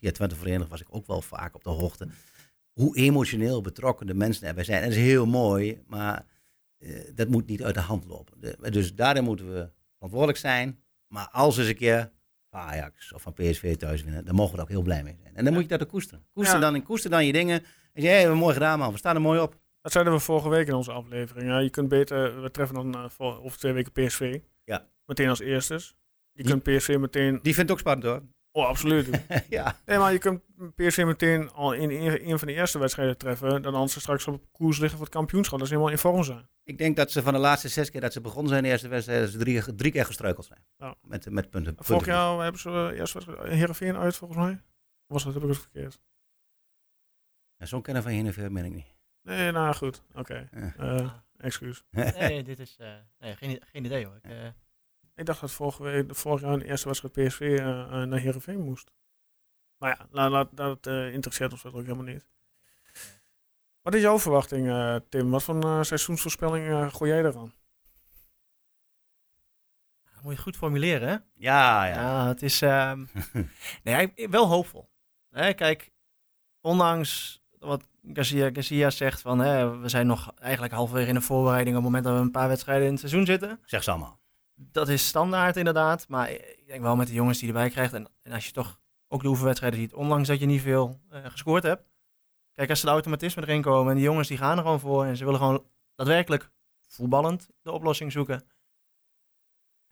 via 0.03 0.13
Twente 0.13 0.35
Verenigd 0.37 0.71
was 0.71 0.81
ik 0.81 0.87
ook 0.91 1.07
wel 1.07 1.23
vaak 1.23 1.55
op 1.55 1.65
de 1.65 1.71
hoogte. 1.71 2.09
Hoe 2.73 2.97
emotioneel 2.97 3.61
betrokken 3.61 4.07
de 4.07 4.15
mensen 4.15 4.47
erbij 4.49 4.65
zijn. 4.65 4.83
En 4.83 4.89
dat 4.89 4.99
is 4.99 5.05
heel 5.05 5.27
mooi, 5.27 5.83
maar 5.87 6.27
eh, 6.79 7.01
dat 7.15 7.29
moet 7.29 7.47
niet 7.47 7.63
uit 7.63 7.75
de 7.75 7.81
hand 7.81 8.05
lopen. 8.05 8.41
De- 8.41 8.71
dus 8.71 8.95
daarin 8.95 9.25
moeten 9.25 9.53
we 9.55 9.71
verantwoordelijk 9.95 10.39
zijn. 10.39 10.79
Maar 11.07 11.29
als 11.29 11.59
eens 11.59 11.69
een 11.69 11.75
keer 11.77 12.11
Ajax 12.51 13.13
of 13.13 13.23
van 13.23 13.33
PSV 13.33 13.77
thuis 13.77 14.03
winnen, 14.03 14.25
dan 14.25 14.35
mogen 14.35 14.51
we 14.53 14.57
er 14.57 14.63
ook 14.63 14.69
heel 14.71 14.83
blij 14.83 15.03
mee 15.03 15.17
zijn. 15.23 15.37
En 15.37 15.45
dan 15.45 15.53
moet 15.53 15.63
je 15.63 15.69
dat 15.69 15.83
ook 15.83 15.89
koesteren. 15.89 16.25
Koester, 16.33 16.61
Ja. 16.61 16.71
dan, 16.71 16.83
koester 16.83 17.11
dan 17.11 17.27
je 17.27 17.33
dingen. 17.33 17.61
En 17.93 18.03
zeg, 18.03 18.03
hey, 18.03 18.13
we 18.13 18.19
hebben 18.21 18.39
mooi 18.39 18.55
gedaan 18.55 18.79
man, 18.79 18.93
we 18.93 18.99
staan 18.99 19.15
er 19.15 19.21
mooi 19.21 19.41
op. 19.41 19.61
Dat 19.81 19.93
zeiden 19.93 20.13
we 20.13 20.19
vorige 20.19 20.49
week 20.49 20.67
in 20.67 20.75
onze 20.75 20.93
aflevering. 20.93 21.47
Ja, 21.49 21.59
je 21.59 21.71
kunt 21.71 21.89
beter, 21.89 22.43
we 22.43 22.51
treffen 22.51 22.75
dan 22.75 22.95
eh, 22.95 23.09
voor, 23.09 23.43
over 23.43 23.59
twee 23.59 23.73
weken 23.73 23.93
PSV. 23.93 24.39
Ja. 24.65 24.87
Meteen 25.07 25.29
als 25.29 25.41
eerstes. 25.41 25.95
Je 26.33 26.43
Die- 26.43 26.53
kunt 26.53 26.63
PSV 26.63 26.97
meteen... 26.99 27.39
Die 27.43 27.55
vindt 27.55 27.71
ook 27.71 27.79
spannend 27.79 28.07
hoor. 28.07 28.23
Oh, 28.53 28.67
absoluut. 28.67 29.09
ja. 29.49 29.77
nee, 29.87 29.99
maar 29.99 30.13
je 30.13 30.19
kunt 30.19 30.43
PSV 30.75 31.03
meteen 31.05 31.51
al 31.51 31.73
in 31.73 31.91
een, 31.91 32.39
van 32.39 32.49
de 32.49 32.55
eerste 32.55 32.79
wedstrijden 32.79 33.17
treffen. 33.19 33.63
Dan 33.63 33.75
als 33.75 33.93
ze 33.93 34.01
straks 34.01 34.27
op 34.27 34.45
koers 34.53 34.79
liggen 34.79 34.99
voor 34.99 35.07
het 35.07 35.17
kampioenschap. 35.17 35.59
Dat 35.59 35.69
ze 35.69 35.75
helemaal 35.75 35.95
in 35.95 36.01
vorm 36.01 36.25
zijn. 36.25 36.49
Ik 36.65 36.79
denk 36.79 36.97
dat 36.97 37.11
ze 37.11 37.23
van 37.23 37.33
de 37.33 37.39
laatste 37.39 37.69
zes 37.69 37.91
keer 37.91 38.01
dat 38.01 38.13
ze 38.13 38.21
begonnen 38.21 38.49
zijn, 38.51 38.63
de 38.63 38.69
eerste 38.69 38.89
wedstrijd, 38.89 39.21
dat 39.21 39.31
ze 39.31 39.39
drie, 39.39 39.75
drie 39.75 39.93
keer 39.93 40.05
gestruikeld 40.05 40.47
zijn. 40.47 40.65
Ja. 40.77 40.95
Met, 41.03 41.31
met 41.31 41.51
punten. 41.51 41.75
Vorig 41.77 41.87
punten. 42.05 42.13
jaar 42.23 42.43
hebben 42.43 42.61
ze 42.61 42.69
uh, 42.69 42.99
eerst 42.99 43.13
wedstrijd 43.13 43.49
Heerenveen 43.49 43.97
uit 43.97 44.17
volgens 44.17 44.41
mij. 44.41 44.53
Of 44.53 44.61
Was 45.07 45.25
dat, 45.25 45.35
heb 45.35 45.43
ik 45.43 45.49
het 45.49 45.59
verkeerd? 45.59 46.01
Ja, 47.57 47.67
Zo'n 47.67 47.83
kennen 47.83 48.03
van 48.03 48.13
Heerenveen 48.13 48.53
ben 48.53 48.65
ik 48.65 48.73
niet. 48.73 48.87
Nee, 49.23 49.53
nou 49.53 49.75
goed. 49.75 50.03
Oké. 50.15 50.49
Ja. 50.53 50.75
Eh, 50.77 51.13
excuus. 51.37 51.85
Nee, 51.91 52.43
dit 52.51 52.59
is... 52.59 52.77
eh, 52.79 52.93
nee, 53.19 53.37
geen, 53.37 53.63
geen 53.73 53.85
idee 53.85 54.07
hoor. 54.07 54.17
Ik, 54.17 54.31
eh, 54.31 54.49
Ik 55.15 55.27
dacht 55.27 55.41
dat 55.41 55.51
vorige 55.51 55.83
week, 55.83 56.17
vorig 56.17 56.41
jaar 56.41 56.53
in 56.53 56.59
de 56.59 56.65
eerste 56.67 56.87
wedstrijd 56.89 57.15
PSV 57.29 57.41
eh, 57.41 57.59
eh, 57.83 58.09
naar 58.09 58.19
Heerenveen 58.19 58.61
moest. 58.61 58.93
Maar 59.79 59.91
ja, 59.99 60.07
la- 60.11 60.29
la- 60.31 60.49
dat 60.53 60.87
eh, 60.87 61.13
interesseert 61.13 61.53
ons 61.53 61.65
ook 61.67 61.75
helemaal 61.75 62.05
niet. 62.05 62.27
Wat 63.83 63.95
is 63.95 64.01
jouw 64.03 64.19
verwachting, 64.19 64.69
eh, 64.69 64.97
Tim? 65.09 65.31
Wat 65.31 65.43
voor 65.43 65.85
seizoensvoorspelling 65.85 66.69
eh, 66.69 66.95
gooi 66.95 67.11
jij 67.11 67.25
eraan? 67.25 67.53
moet 70.23 70.35
je 70.37 70.43
goed 70.43 70.57
formuleren, 70.57 71.09
hè? 71.09 71.17
Ja, 71.35 71.85
ja. 71.87 71.95
Ja, 71.95 72.27
het 72.29 72.43
is 72.43 72.63
ehm, 72.63 73.05
nee, 73.85 74.13
ik- 74.15 74.29
wel 74.31 74.47
hoopvol. 74.47 74.91
Hè, 75.31 75.53
kijk, 75.55 75.91
ondanks 76.61 77.43
wat 77.59 77.89
Garcia, 78.13 78.51
Garcia 78.53 78.91
zegt 78.91 79.21
van 79.21 79.39
hè, 79.39 79.79
we 79.79 79.89
zijn 79.89 80.07
nog 80.07 80.33
eigenlijk 80.37 80.73
halverwege 80.75 81.09
in 81.09 81.15
de 81.15 81.21
voorbereiding 81.21 81.77
op 81.77 81.83
het 81.83 81.91
moment 81.93 82.05
dat 82.05 82.15
we 82.15 82.21
een 82.25 82.31
paar 82.31 82.49
wedstrijden 82.49 82.85
in 82.87 82.91
het 82.91 83.01
seizoen 83.01 83.27
zitten. 83.27 83.61
Zeg 83.65 83.83
ze 83.83 83.91
allemaal. 83.91 84.21
Dat 84.71 84.89
is 84.89 85.07
standaard 85.07 85.57
inderdaad, 85.57 86.09
maar 86.09 86.31
ik 86.31 86.67
denk 86.67 86.83
wel 86.83 86.97
met 86.97 87.07
de 87.07 87.15
jongens 87.15 87.39
die 87.39 87.49
je 87.49 87.55
erbij 87.55 87.71
krijgt 87.71 87.93
en, 87.93 88.09
en 88.23 88.33
als 88.33 88.47
je 88.47 88.53
toch 88.53 88.81
ook 89.09 89.23
de 89.23 89.29
oefenwedstrijden 89.29 89.81
ziet, 89.81 89.95
ondanks 89.95 90.29
dat 90.29 90.41
je 90.41 90.47
niet 90.47 90.61
veel 90.61 91.01
eh, 91.11 91.25
gescoord 91.25 91.63
hebt. 91.63 91.91
Kijk, 92.55 92.71
als 92.71 92.81
ze 92.81 92.87
de 92.87 92.93
automatisme 92.93 93.43
erin 93.43 93.63
komen 93.63 93.91
en 93.91 93.97
die 93.97 94.05
jongens 94.05 94.29
die 94.29 94.37
gaan 94.37 94.57
er 94.57 94.63
gewoon 94.63 94.81
voor 94.81 95.05
en 95.05 95.17
ze 95.17 95.25
willen 95.25 95.41
gewoon 95.41 95.67
daadwerkelijk 95.95 96.51
voetballend 96.89 97.49
de 97.63 97.73
oplossing 97.73 98.13
zoeken. 98.13 98.45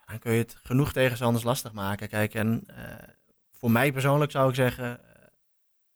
Dan 0.06 0.18
kun 0.18 0.32
je 0.32 0.38
het 0.38 0.56
genoeg 0.62 0.92
tegenstanders 0.92 1.44
lastig 1.44 1.72
maken. 1.72 2.08
Kijk, 2.08 2.34
en 2.34 2.62
eh, 2.66 3.08
voor 3.50 3.70
mij 3.70 3.92
persoonlijk 3.92 4.30
zou 4.30 4.48
ik 4.48 4.54
zeggen, 4.54 5.04
eh, 5.04 5.26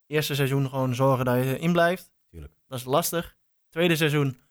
eerste 0.06 0.34
seizoen 0.34 0.68
gewoon 0.68 0.94
zorgen 0.94 1.24
dat 1.24 1.36
je 1.36 1.58
erin 1.58 1.72
blijft. 1.72 2.12
Tuurlijk. 2.30 2.54
Dat 2.66 2.78
is 2.78 2.84
lastig. 2.84 3.36
Tweede 3.68 3.96
seizoen, 3.96 4.42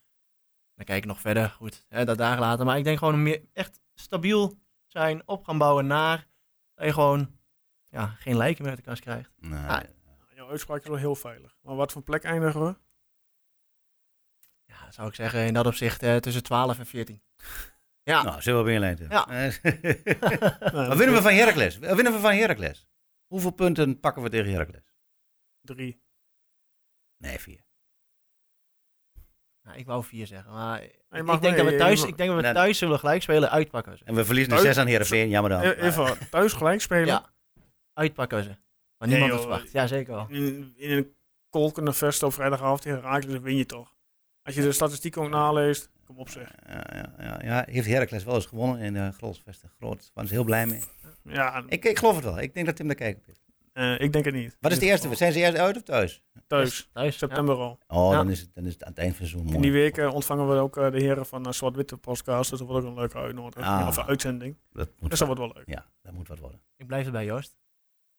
dan 0.75 0.85
kijk 0.85 1.03
ik 1.03 1.09
nog 1.09 1.21
verder. 1.21 1.49
Goed, 1.49 1.85
hè, 1.89 2.05
dat 2.05 2.17
daar 2.17 2.39
laten. 2.39 2.65
Maar 2.65 2.77
ik 2.77 2.83
denk 2.83 2.97
gewoon 2.97 3.23
meer 3.23 3.41
echt 3.53 3.81
stabiel 3.93 4.59
zijn, 4.85 5.27
op 5.27 5.43
gaan 5.45 5.57
bouwen 5.57 5.87
naar 5.87 6.27
dat 6.73 6.85
je 6.85 6.93
gewoon 6.93 7.37
ja, 7.89 8.07
geen 8.07 8.37
lijken 8.37 8.61
meer 8.61 8.71
uit 8.71 8.83
de 8.83 8.89
kast 8.89 9.01
krijgt. 9.01 9.31
Nee. 9.39 9.65
Ah. 9.65 9.81
Jouw 10.35 10.49
uitspraak 10.49 10.81
is 10.81 10.87
wel 10.87 10.97
heel 10.97 11.15
veilig. 11.15 11.57
Maar 11.61 11.75
wat 11.75 11.91
voor 11.91 12.01
plek 12.01 12.23
eindigen 12.23 12.65
we? 12.65 12.75
Ja, 14.65 14.91
zou 14.91 15.07
ik 15.07 15.15
zeggen 15.15 15.45
in 15.45 15.53
dat 15.53 15.65
opzicht 15.65 16.03
eh, 16.03 16.15
tussen 16.15 16.43
12 16.43 16.79
en 16.79 16.85
14. 16.85 17.21
Ja, 18.05 18.23
Nou, 18.23 18.41
zullen 18.41 18.59
we 18.59 18.65
weer 18.65 18.75
inleiden. 18.75 19.09
Ja. 19.09 19.25
Wat 20.87 20.97
winnen 20.97 21.15
we 21.15 21.21
van 21.21 21.33
Heracles? 21.33 21.77
Wat 21.77 21.95
winnen 21.95 22.13
we 22.13 22.19
van 22.19 22.33
Heracles? 22.33 22.87
Hoeveel 23.27 23.51
punten 23.51 23.99
pakken 23.99 24.23
we 24.23 24.29
tegen 24.29 24.51
Heracles? 24.51 24.93
Drie. 25.61 26.03
Nee, 27.17 27.39
vier. 27.39 27.65
Nou, 29.63 29.77
ik 29.77 29.85
wou 29.85 30.03
4 30.03 30.27
zeggen, 30.27 30.51
maar 30.51 30.81
mag 31.09 31.35
ik, 31.35 31.41
denk 31.41 31.57
dat 31.57 31.65
we 31.65 31.77
thuis, 31.77 31.99
mag- 31.99 32.09
ik 32.09 32.17
denk 32.17 32.29
dat 32.29 32.37
we 32.39 32.43
Nee. 32.45 32.53
thuis 32.53 32.77
zullen 32.77 32.99
gelijk 32.99 33.21
spelen, 33.21 33.51
uitpakken 33.51 33.97
ze. 33.97 34.03
En 34.05 34.15
we 34.15 34.25
verliezen 34.25 34.51
Thuis- 34.53 34.63
6 34.65 34.77
aan 34.77 34.87
Heerenveen, 34.87 35.29
jammer 35.29 35.51
dan. 35.51 35.61
E- 35.61 35.71
Even 35.71 36.29
thuis 36.29 36.53
gelijk 36.53 36.81
spelen. 36.81 37.05
Ja, 37.05 37.29
uitpakken 37.93 38.43
ze. 38.43 38.49
Maar 38.97 39.07
Nee, 39.07 39.09
niemand 39.19 39.31
het 39.31 39.41
verwacht. 39.41 39.71
Ja, 39.71 39.87
zeker 39.87 40.13
wel. 40.13 40.25
In, 40.29 40.73
in 40.77 40.91
een 40.91 41.13
kolkende 41.49 41.93
vest 41.93 42.23
op 42.23 42.33
vrijdagavond 42.33 42.81
tegen 42.81 43.01
Raakles 43.01 43.39
win 43.39 43.57
je 43.57 43.65
toch. 43.65 43.95
Als 44.43 44.55
je 44.55 44.61
de 44.61 44.71
statistiek 44.71 45.17
ook 45.17 45.29
naleest, 45.29 45.89
kom 46.05 46.17
op 46.17 46.29
zeg. 46.29 46.51
Ja, 46.67 46.83
ja, 46.93 47.13
ja, 47.17 47.39
ja. 47.43 47.65
Heeft 47.69 47.87
Heracles 47.87 48.23
wel 48.23 48.35
eens 48.35 48.45
gewonnen 48.45 48.79
in 48.79 48.93
de 48.93 49.11
Grolsvesten. 49.11 49.69
Groot. 49.77 49.99
Daar 49.99 50.09
waren 50.13 50.29
ze 50.29 50.35
heel 50.35 50.43
blij 50.43 50.65
mee. 50.65 50.81
Ja, 51.23 51.63
Ik, 51.67 51.85
ik 51.85 51.97
geloof 51.97 52.15
het 52.15 52.23
wel. 52.23 52.39
Ik 52.39 52.53
denk 52.53 52.65
dat 52.65 52.75
Tim 52.75 52.87
daar 52.87 52.95
kijkt 52.95 53.17
op 53.19 53.25
heeft. 53.25 53.41
Eh, 53.73 53.99
ik 53.99 54.13
denk 54.13 54.25
het 54.25 54.33
niet. 54.33 54.57
Wat 54.59 54.71
is 54.71 54.79
de 54.79 54.85
eerste? 54.85 55.15
Zijn 55.15 55.31
ze 55.31 55.39
eerst 55.39 55.57
uit 55.57 55.75
of 55.75 55.81
thuis? 55.83 56.23
Thuis, 56.47 56.89
Thuis, 56.93 57.17
september 57.17 57.55
al. 57.55 57.79
Oh, 57.87 58.11
Ja. 58.11 58.17
dan, 58.17 58.29
is 58.29 58.39
het, 58.39 58.49
dan 58.53 58.65
is 58.65 58.73
het 58.73 58.83
aan 58.83 58.89
het 58.89 58.99
eind 58.99 59.15
van 59.15 59.25
zo'n 59.25 59.43
mooi. 59.43 59.55
In 59.55 59.61
die 59.61 59.71
weken 59.71 60.11
ontvangen 60.11 60.47
we 60.49 60.55
ook 60.55 60.77
eh, 60.77 60.91
de 60.91 60.99
heren 61.01 61.25
van 61.25 61.45
uh, 61.47 61.51
Zwart-Witte 61.53 61.97
podcast. 61.97 62.49
Dus 62.49 62.59
dat 62.59 62.67
wordt 62.67 62.85
ook 62.85 62.91
een 62.91 62.99
leuke 62.99 63.17
uitnodiging. 63.17 63.65
Ah. 63.65 63.87
Of 63.87 63.99
uitzending. 63.99 64.57
Dat 64.71 64.89
moet, 64.99 65.09
Dus 65.09 65.19
dat 65.19 65.27
wordt 65.27 65.41
wel 65.43 65.51
leuk. 65.55 65.67
ja, 65.67 65.85
dat 66.01 66.13
moet 66.13 66.27
wat 66.27 66.39
worden. 66.39 66.61
Ik 66.77 66.87
blijf 66.87 67.05
erbij, 67.05 67.25
Joost. 67.25 67.55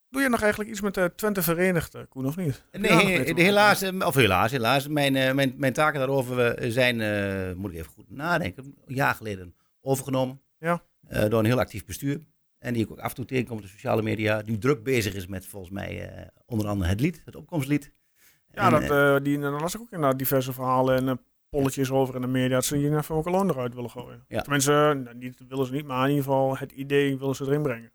Doe 0.08 0.22
je 0.22 0.28
nog 0.28 0.40
eigenlijk 0.40 0.70
iets 0.70 0.80
met 0.80 0.94
de 0.94 1.12
Twente 1.16 1.42
Verenigd, 1.42 1.94
eh, 1.94 2.02
Koen, 2.08 2.26
of 2.26 2.36
niet? 2.36 2.64
Nee, 2.72 3.34
helaas, 3.34 3.82
eh, 3.82 4.06
of 4.06 4.14
helaas, 4.14 4.50
helaas. 4.50 4.88
Mijn, 4.88 5.16
eh, 5.16 5.32
mijn, 5.32 5.54
mijn 5.56 5.72
taken 5.72 5.98
daarover 5.98 6.46
eh, 6.54 6.70
zijn, 6.70 7.00
eh, 7.00 7.52
moet 7.56 7.70
ik 7.72 7.76
even 7.78 7.92
goed 7.92 8.10
nadenken, 8.10 8.64
een 8.86 8.94
jaar 8.94 9.14
geleden 9.14 9.54
overgenomen. 9.80 10.40
Ja. 10.58 10.82
Eh, 11.08 11.28
door 11.28 11.38
een 11.38 11.44
heel 11.44 11.58
actief 11.58 11.84
bestuur. 11.84 12.20
En 12.64 12.72
die 12.72 12.84
ik 12.84 12.90
ook 12.90 12.98
af 12.98 13.08
en 13.08 13.14
toe 13.14 13.24
tegenkom 13.24 13.56
op 13.56 13.62
de 13.62 13.68
sociale 13.68 14.02
media. 14.02 14.42
Die 14.42 14.58
druk 14.58 14.82
bezig 14.82 15.14
is 15.14 15.26
met 15.26 15.46
volgens 15.46 15.72
mij 15.72 16.08
eh, 16.08 16.26
onder 16.46 16.66
andere 16.66 16.90
het 16.90 17.00
lied, 17.00 17.22
het 17.24 17.36
opkomstlied. 17.36 17.92
Ja, 18.50 18.64
En, 18.64 18.70
dat, 18.70 18.90
eh, 18.90 19.16
eh, 19.16 19.22
die, 19.22 19.38
dan 19.38 19.60
las 19.60 19.74
ik 19.74 19.80
ook 19.80 19.90
inderdaad 19.90 20.18
diverse 20.18 20.52
verhalen 20.52 21.08
en 21.08 21.20
polletjes 21.48 21.90
over 21.90 22.14
in 22.14 22.20
de 22.20 22.26
media. 22.26 22.54
Dat 22.54 22.64
ze 22.64 22.76
hier 22.76 22.98
even 22.98 23.14
ook 23.14 23.26
alone 23.26 23.52
eruit 23.52 23.74
willen 23.74 23.90
gooien. 23.90 24.24
Ja. 24.28 24.40
Tenminste, 24.40 25.00
nou, 25.04 25.16
niet 25.16 25.40
willen 25.48 25.66
ze 25.66 25.72
niet, 25.72 25.86
maar 25.86 26.02
in 26.02 26.08
ieder 26.08 26.24
geval 26.24 26.58
het 26.58 26.72
idee 26.72 27.18
willen 27.18 27.34
ze 27.34 27.44
erin 27.44 27.62
brengen. 27.62 27.92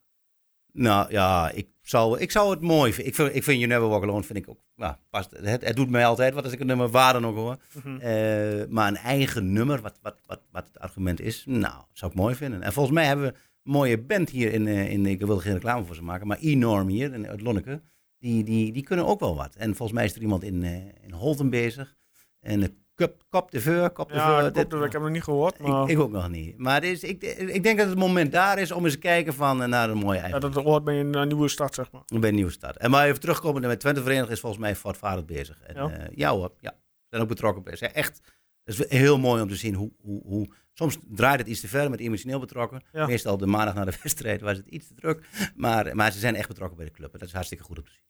Nou 0.71 1.11
ja, 1.11 1.51
ik 1.51 1.67
zou, 1.81 2.19
ik 2.19 2.31
zou 2.31 2.51
het 2.51 2.61
mooi 2.61 2.93
vinden. 2.93 3.11
Ik 3.11 3.15
vind, 3.15 3.35
ik 3.35 3.43
vind 3.43 3.57
You 3.57 3.69
Never 3.69 3.87
Walk 3.87 4.03
Alone 4.03 4.23
vind 4.23 4.39
ik 4.39 4.49
ook, 4.49 4.63
nou, 4.75 4.95
past, 5.09 5.31
het, 5.31 5.65
het 5.65 5.75
doet 5.75 5.89
mij 5.89 6.05
altijd 6.05 6.33
wat 6.33 6.43
als 6.43 6.53
ik 6.53 6.59
een 6.59 6.67
nummer 6.67 6.89
waar 6.89 7.13
dan 7.13 7.25
ook 7.25 7.35
hoor. 7.35 7.57
Mhm. 7.83 8.65
Maar 8.69 8.87
een 8.87 8.97
eigen 8.97 9.53
nummer, 9.53 9.81
wat, 9.81 9.99
wat, 10.01 10.21
wat, 10.25 10.41
wat 10.51 10.67
het 10.67 10.79
argument 10.79 11.21
is, 11.21 11.43
nou, 11.47 11.83
zou 11.93 12.11
ik 12.11 12.17
mooi 12.17 12.35
vinden. 12.35 12.61
En 12.61 12.73
volgens 12.73 12.95
mij 12.95 13.05
hebben 13.05 13.25
we 13.25 13.33
mooie 13.69 13.97
band 14.01 14.29
hier 14.29 14.53
in, 14.53 14.67
eh, 14.67 14.91
in 14.91 15.05
ik 15.05 15.21
wil 15.21 15.37
geen 15.37 15.53
reclame 15.53 15.85
voor 15.85 15.95
ze 15.95 16.03
maken, 16.03 16.27
maar 16.27 16.37
E-Norm 16.41 16.87
hier 16.87 17.13
in, 17.13 17.27
uit 17.27 17.41
Lonneke, 17.41 17.81
die, 18.19 18.43
die, 18.43 18.71
die 18.71 18.83
kunnen 18.83 19.05
ook 19.05 19.19
wel 19.19 19.35
wat. 19.35 19.55
En 19.55 19.75
volgens 19.75 19.91
mij 19.97 20.05
is 20.05 20.15
er 20.15 20.21
iemand 20.21 20.43
in, 20.43 20.63
eh, 20.63 20.73
in 21.03 21.11
Holten 21.11 21.49
bezig. 21.49 21.95
En 22.39 22.59
de 22.59 22.73
Cup, 22.95 23.23
Kop 23.29 23.51
de 23.51 23.59
Veur, 23.61 23.89
Kop 23.89 24.09
de 24.09 24.15
Ja, 24.15 24.25
Veur, 24.39 24.51
klopt, 24.51 24.55
dit- 24.71 24.73
ik 24.79 24.81
heb 24.81 24.91
hem 24.91 25.01
nog 25.01 25.11
niet 25.11 25.23
gehoord, 25.23 25.59
maar 25.59 25.83
ik, 25.83 25.89
ik 25.89 25.99
ook 25.99 26.11
nog 26.11 26.29
niet. 26.29 26.57
Maar 26.57 26.83
is, 26.83 27.03
ik, 27.03 27.23
ik 27.23 27.63
denk 27.63 27.77
dat 27.77 27.87
het 27.89 27.97
moment 27.97 28.31
daar 28.31 28.59
is 28.59 28.71
om 28.71 28.83
eens 28.83 28.93
te 28.93 28.99
kijken 28.99 29.33
van, 29.33 29.61
eh, 29.61 29.67
naar 29.67 29.89
een 29.89 29.97
mooie 29.97 30.19
eigen. 30.19 30.41
ja, 30.41 30.49
dat 30.49 30.63
hoort 30.63 30.83
bij 30.83 30.99
een 30.99 31.27
nieuwe 31.27 31.47
start, 31.47 31.75
zeg 31.75 31.91
maar. 31.91 32.01
Ik 32.05 32.19
ben 32.21 32.35
nieuw 32.35 32.49
start. 32.49 32.77
En 32.77 32.91
maar 32.91 33.07
even 33.07 33.19
terugkomen 33.19 33.61
met 33.61 33.79
Twente 33.79 34.01
Verenigd 34.01 34.29
is 34.31 34.39
volgens 34.39 34.61
mij 34.61 34.75
voortvarend 34.75 35.25
bezig. 35.25 35.61
En, 35.61 35.75
Ja. 35.75 35.89
ja. 35.89 36.07
ja 36.15 36.31
hoor, 36.31 36.51
ja. 36.59 36.73
Zijn 37.09 37.21
ook 37.21 37.27
betrokken 37.27 37.63
bij. 37.63 37.75
Zijn 37.75 37.93
echt, 37.93 38.21
het 38.63 38.79
is 38.79 38.89
heel 38.99 39.19
mooi 39.19 39.41
om 39.41 39.47
te 39.47 39.55
zien 39.55 39.73
hoe, 39.73 39.91
hoe, 40.01 40.21
hoe 40.25 40.47
soms 40.79 40.97
draait 41.07 41.39
het 41.39 41.47
iets 41.47 41.59
te 41.59 41.67
ver 41.67 41.89
met 41.89 41.99
emotioneel 41.99 42.39
betrokken. 42.39 42.83
Ja. 42.91 43.05
Meestal 43.05 43.37
de 43.37 43.45
maandag 43.45 43.73
na 43.75 43.85
de 43.85 43.97
wedstrijd 44.03 44.41
was 44.41 44.57
het 44.57 44.67
iets 44.67 44.87
te 44.87 44.93
druk. 44.93 45.27
Maar, 45.55 45.95
maar 45.95 46.11
ze 46.11 46.19
zijn 46.19 46.35
echt 46.35 46.47
betrokken 46.47 46.77
bij 46.77 46.85
de 46.85 46.91
club. 46.91 47.13
En 47.13 47.19
dat 47.19 47.27
is 47.27 47.33
hartstikke 47.33 47.63
goed 47.63 47.77
om 47.77 47.83
te 47.83 47.91
zien. 47.91 48.01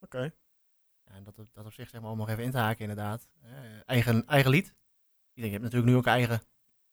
Oké. 0.00 0.32
Ja, 1.04 1.20
dat, 1.24 1.38
op- 1.38 1.48
dat 1.52 1.64
op 1.66 1.72
zich 1.72 1.88
zeg 1.88 2.00
maar, 2.00 2.10
om 2.10 2.18
nog 2.18 2.28
even 2.28 2.44
in 2.44 2.50
te 2.50 2.58
haken 2.58 2.80
inderdaad. 2.80 3.28
Eh, 3.42 3.50
eigen, 3.86 4.26
eigen 4.26 4.50
lied. 4.50 4.66
Ik 4.66 5.42
denk, 5.42 5.46
je 5.46 5.50
hebt 5.52 5.62
natuurlijk 5.62 5.90
nu 5.92 5.96
ook 5.96 6.06
eigen, 6.06 6.40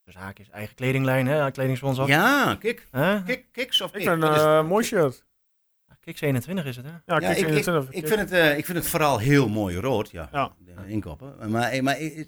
dus 0.03 0.15
haakjes, 0.15 0.49
eigen 0.49 0.75
kledinglijn, 0.75 1.27
hè, 1.27 1.51
kledingsponsor. 1.51 2.07
Ja, 2.07 2.55
kik. 2.55 2.87
Hè? 2.91 3.23
Kik, 3.23 3.51
kiks 3.51 3.81
of 3.81 3.87
Ik 3.93 3.99
kik? 3.99 4.09
vind 4.09 4.21
Wat 4.21 4.35
een 4.37 4.39
eh, 4.63 4.67
mooi 4.67 4.83
shirt. 4.85 5.25
Kiks 6.05 6.21
21 6.21 6.65
is 6.65 6.75
het, 6.75 6.85
hè? 6.85 6.91
Ja, 7.05 7.29
ik, 7.29 7.37
ik, 7.37 7.45
21. 7.47 7.83
ik, 7.83 7.89
Kijk. 7.91 8.07
vind 8.07 8.19
het, 8.19 8.31
eh, 8.31 8.57
ik 8.57 8.65
vind 8.65 8.77
het 8.77 8.87
vooral 8.87 9.17
heel 9.17 9.49
mooi 9.49 9.75
rood, 9.79 10.11
ja. 10.11 10.29
Ja. 10.31 10.55
De 10.59 10.87
inkoppen. 10.87 11.51
Maar, 11.51 11.83
maar 11.83 11.99
ik, 11.99 12.27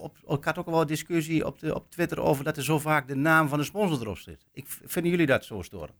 op, 0.00 0.16
ik 0.38 0.44
had 0.44 0.58
ook 0.58 0.66
wel 0.66 0.80
een 0.80 0.86
discussie 0.86 1.46
op, 1.46 1.58
de, 1.58 1.74
op 1.74 1.90
Twitter 1.90 2.20
over 2.20 2.44
dat 2.44 2.56
er 2.56 2.64
zo 2.64 2.78
vaak 2.78 3.08
de 3.08 3.14
naam 3.14 3.48
van 3.48 3.58
de 3.58 3.64
sponsor 3.64 4.00
erop 4.00 4.18
zit. 4.18 4.46
Ik, 4.52 4.64
vinden 4.68 5.10
jullie 5.10 5.26
dat 5.26 5.44
zo 5.44 5.62
storend? 5.62 5.98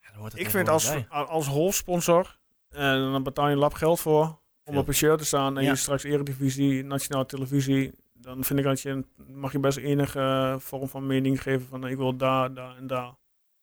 Ja, 0.00 0.08
daar 0.08 0.18
hoort 0.18 0.32
het 0.32 0.40
Ik 0.40 0.50
vind 0.50 0.68
als, 0.68 0.88
bij. 0.92 1.06
als 1.08 1.46
hoofdsponsor, 1.46 2.38
en 2.68 3.10
dan 3.12 3.22
betaal 3.22 3.46
je 3.46 3.52
een 3.52 3.58
lap 3.58 3.74
geld 3.74 4.00
voor 4.00 4.24
om 4.64 4.72
Veel. 4.72 4.80
op 4.80 4.88
een 4.88 4.94
shirt 4.94 5.18
te 5.18 5.24
staan 5.24 5.56
en 5.58 5.64
Ja. 5.64 5.70
je 5.70 5.76
straks 5.76 6.02
eredivisie, 6.04 6.84
nationale 6.84 7.26
televisie, 7.26 7.92
dan 8.12 8.44
vind 8.44 8.58
ik 8.58 8.64
dat 8.64 8.80
je, 8.80 9.04
mag 9.26 9.52
je 9.52 9.58
best 9.60 9.78
enige 9.78 10.20
eh, 10.20 10.58
vorm 10.58 10.88
van 10.88 11.06
mening 11.06 11.42
geven 11.42 11.66
van 11.66 11.86
ik 11.86 11.96
wil 11.96 12.16
daar, 12.16 12.54
daar 12.54 12.76
en 12.76 12.86
daar. 12.86 13.12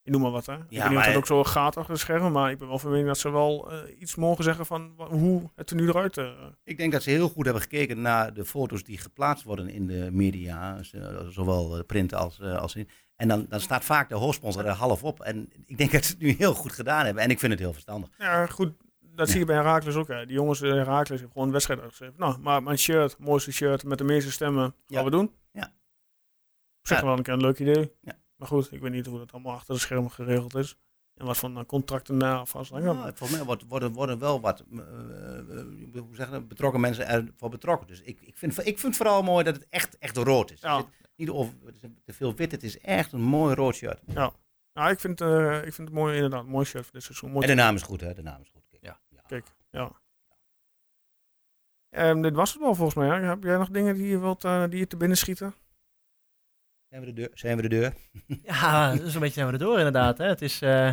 Ik 0.10 0.16
noem 0.16 0.24
maar 0.24 0.34
wat 0.34 0.46
hè. 0.46 0.54
ik 0.54 0.60
weet 0.60 0.70
niet 0.70 0.84
of 0.88 0.94
maar- 0.94 1.06
dat 1.06 1.16
ook 1.16 1.26
zo 1.26 1.44
gaat 1.44 1.78
achter 1.78 1.94
de 1.94 2.00
schermen, 2.00 2.32
maar 2.32 2.52
ik 2.52 2.58
ben 2.58 2.68
wel 2.68 2.80
van 2.80 2.90
mening 2.90 3.08
dat 3.08 3.18
ze 3.18 3.32
wel 3.32 3.72
eh, 3.72 4.02
iets 4.02 4.16
mogen 4.16 4.44
zeggen 4.44 4.66
van 4.66 4.94
hoe 5.10 5.50
het 5.56 5.70
er 5.70 5.76
nu 5.76 5.88
eruit 5.88 6.18
eh, 6.18 6.30
Ik 6.64 6.78
denk 6.78 6.92
dat 6.92 7.04
ze 7.04 7.10
heel 7.10 7.30
goed 7.30 7.44
hebben 7.44 7.62
gekeken 7.64 8.02
naar 8.02 8.34
de 8.34 8.46
foto's 8.46 8.84
die 8.84 8.98
geplaatst 8.98 9.44
worden 9.44 9.70
in 9.70 9.88
de 9.88 10.10
media, 10.12 10.84
z- 10.84 10.94
zowel 11.30 11.78
eh, 11.78 11.84
print 11.86 12.14
als, 12.14 12.40
eh, 12.40 12.58
als 12.58 12.76
in. 12.76 12.90
En 13.16 13.28
dan, 13.28 13.46
dan 13.50 13.60
staat 13.60 13.84
vaak 13.86 14.10
de 14.10 14.16
hoofdsponsor 14.16 14.66
er 14.66 14.72
half 14.72 15.04
op. 15.04 15.20
En 15.22 15.50
ik 15.66 15.78
denk 15.78 15.92
dat 15.92 16.04
ze 16.06 16.12
het 16.12 16.22
nu 16.22 16.30
heel 16.38 16.54
goed 16.54 16.72
gedaan 16.74 17.06
hebben. 17.06 17.24
En 17.24 17.30
ik 17.30 17.40
vind 17.40 17.52
het 17.52 17.62
heel 17.62 17.74
verstandig. 17.74 18.10
Ja, 18.18 18.46
goed. 18.46 18.72
Dat 19.00 19.26
Ja. 19.28 19.32
zie 19.32 19.40
je 19.40 19.46
bij 19.46 19.56
Herakles 19.56 19.96
ook. 19.96 20.08
Hè. 20.08 20.26
Die 20.26 20.36
jongens 20.36 20.62
in 20.62 20.70
Herakles 20.76 21.10
hebben 21.10 21.32
gewoon 21.32 21.46
een 21.48 21.54
wedstrijd 21.54 21.80
uitgeschreven. 21.80 22.16
Nou, 22.18 22.40
maar 22.40 22.64
mijn 22.64 22.78
shirt, 22.78 23.16
mooiste 23.20 23.52
shirt 23.52 23.84
met 23.84 23.98
de 23.98 24.04
meeste 24.04 24.32
stemmen, 24.32 24.64
gaan 24.64 24.74
Ja. 24.88 25.04
we 25.04 25.10
doen. 25.10 25.32
Ja. 25.52 25.72
Ja. 26.82 27.04
wel 27.04 27.18
een 27.18 27.24
keer 27.24 27.34
een 27.34 27.42
leuk 27.42 27.60
idee. 27.60 27.92
Ja. 28.02 28.19
Maar 28.40 28.48
goed, 28.48 28.72
ik 28.72 28.82
weet 28.82 28.92
niet 28.92 29.06
hoe 29.06 29.18
dat 29.18 29.32
allemaal 29.32 29.54
achter 29.54 29.74
de 29.74 29.80
schermen 29.80 30.12
geregeld 30.12 30.56
is. 30.56 30.76
En 31.14 31.26
wat 31.26 31.38
voor 31.38 31.50
eh, 31.50 31.66
contracten 31.66 32.20
daar 32.20 32.46
vast 32.46 32.72
hangen. 32.72 32.96
Nou, 32.96 33.12
volgens 33.16 33.32
mij 33.38 33.44
wordt- 33.48 33.66
worden, 33.68 33.92
worden 33.92 34.20
wel 34.20 34.42
wat 34.42 34.64
eh, 34.72 34.80
eh, 34.80 35.66
hoe 35.94 36.16
zeg 36.16 36.26
je 36.26 36.32
dat, 36.32 36.48
betrokken 36.48 36.80
mensen 36.82 37.08
ervoor 37.08 37.50
betrokken. 37.50 37.88
Dus 37.88 38.02
ik, 38.02 38.22
ik, 38.22 38.38
vind, 38.38 38.58
ik 38.58 38.64
vind 38.64 38.82
het 38.82 38.96
vooral 38.96 39.24
mooi 39.24 39.44
dat 39.44 39.56
het 39.56 39.66
echt, 39.70 39.98
echt 39.98 40.18
rood 40.18 40.52
is. 40.52 40.62
Ja. 40.62 40.86
Niet 41.16 41.28
te 42.06 42.14
veel 42.14 42.36
wit, 42.36 42.52
het 42.52 42.64
is 42.64 42.80
echt 42.80 43.12
een 43.12 43.22
mooi 43.22 43.56
rood 43.56 43.76
shirt. 43.76 44.02
Nou, 44.74 44.92
ik 44.92 45.00
vind, 45.00 45.22
eh, 45.22 45.56
ik 45.66 45.74
vind 45.74 45.88
het 45.88 45.98
mooi, 45.98 46.16
inderdaad, 46.16 46.44
een 46.44 46.50
mooi 46.50 46.66
shirt 46.66 46.84
voor 46.84 46.94
dit 46.94 47.04
seizoen. 47.04 47.32
Mooi 47.32 47.48
En 47.48 47.56
de 47.56 47.62
naam 47.62 47.76
is 47.76 47.82
goed, 47.82 48.02
hè? 48.02 48.14
De 48.14 48.22
naam 48.22 48.42
is 48.42 48.50
goed. 48.50 48.64
Kijk. 48.70 48.84
Ja. 48.84 49.00
Kijk, 49.28 49.46
ja. 49.72 49.92
Ehm, 51.90 52.22
dit 52.22 52.36
was 52.36 52.54
het 52.54 52.62
wel 52.62 52.76
volgens 52.76 52.96
mij. 52.98 53.08
Hè? 53.20 53.26
Heb 53.26 53.44
jij 53.44 53.58
nog 53.58 53.70
dingen 53.70 53.96
die 53.96 54.08
je, 54.08 54.20
wilt, 54.20 54.44
eh, 54.44 54.64
die 54.70 54.80
je 54.80 54.88
te 54.88 54.98
binnen 54.98 55.18
schieten? 55.18 55.54
Zijn 56.90 57.02
we 57.02 57.08
de 57.08 57.14
deur? 57.14 57.30
Zijn 57.34 57.56
we 57.56 57.62
de 57.62 57.68
deur? 57.70 57.94
Ja, 58.44 58.92
een 58.92 59.00
beetje 59.04 59.30
zijn 59.30 59.46
we 59.48 59.52
er 59.54 59.60
door 59.60 59.78
inderdaad. 59.78 60.18
Hè. 60.18 60.26
Het 60.26 60.42
is 60.42 60.62
eh, 60.62 60.86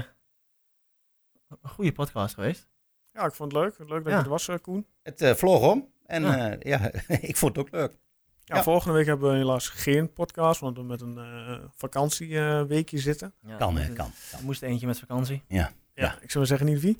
een 1.48 1.58
goede 1.62 1.92
podcast 1.92 2.34
geweest. 2.34 2.68
Ja, 3.12 3.24
ik 3.24 3.32
vond 3.34 3.52
het 3.52 3.60
leuk. 3.62 3.78
Leuk 3.88 4.02
dat 4.04 4.12
Ja. 4.12 4.18
je 4.18 4.24
er 4.24 4.28
was, 4.30 4.48
eh, 4.48 4.56
Koen. 4.62 4.86
Het 5.02 5.20
eh, 5.20 5.34
vloog 5.34 5.72
om. 5.72 5.92
En 6.06 6.22
Ja. 6.22 6.36
ja, 6.46 6.56
ja 6.60 6.90
ik 7.30 7.36
vond 7.36 7.56
het 7.56 7.66
ook 7.66 7.72
leuk. 7.72 7.98
Ja, 8.44 8.56
Ja. 8.56 8.62
volgende 8.62 8.94
week 8.96 9.06
hebben 9.06 9.30
we 9.30 9.36
helaas 9.36 9.68
geen 9.68 10.12
podcast, 10.12 10.60
want 10.60 10.76
we 10.76 10.82
met 10.82 11.00
een 11.00 11.18
eh 11.18 11.64
vakantieweekje 11.76 12.98
zitten. 12.98 13.34
Ja, 13.46 13.56
Kan, 13.56 13.76
hè? 13.76 13.92
Kan. 13.92 14.10
Er 14.32 14.44
moest 14.44 14.62
eentje 14.62 14.86
met 14.86 14.98
vakantie. 14.98 15.42
Ja, 15.48 15.72
Ja. 16.00 16.12
ik 16.20 16.30
zou 16.30 16.38
maar 16.38 16.46
zeggen 16.46 16.66
niet 16.66 16.80
wie. 16.80 16.98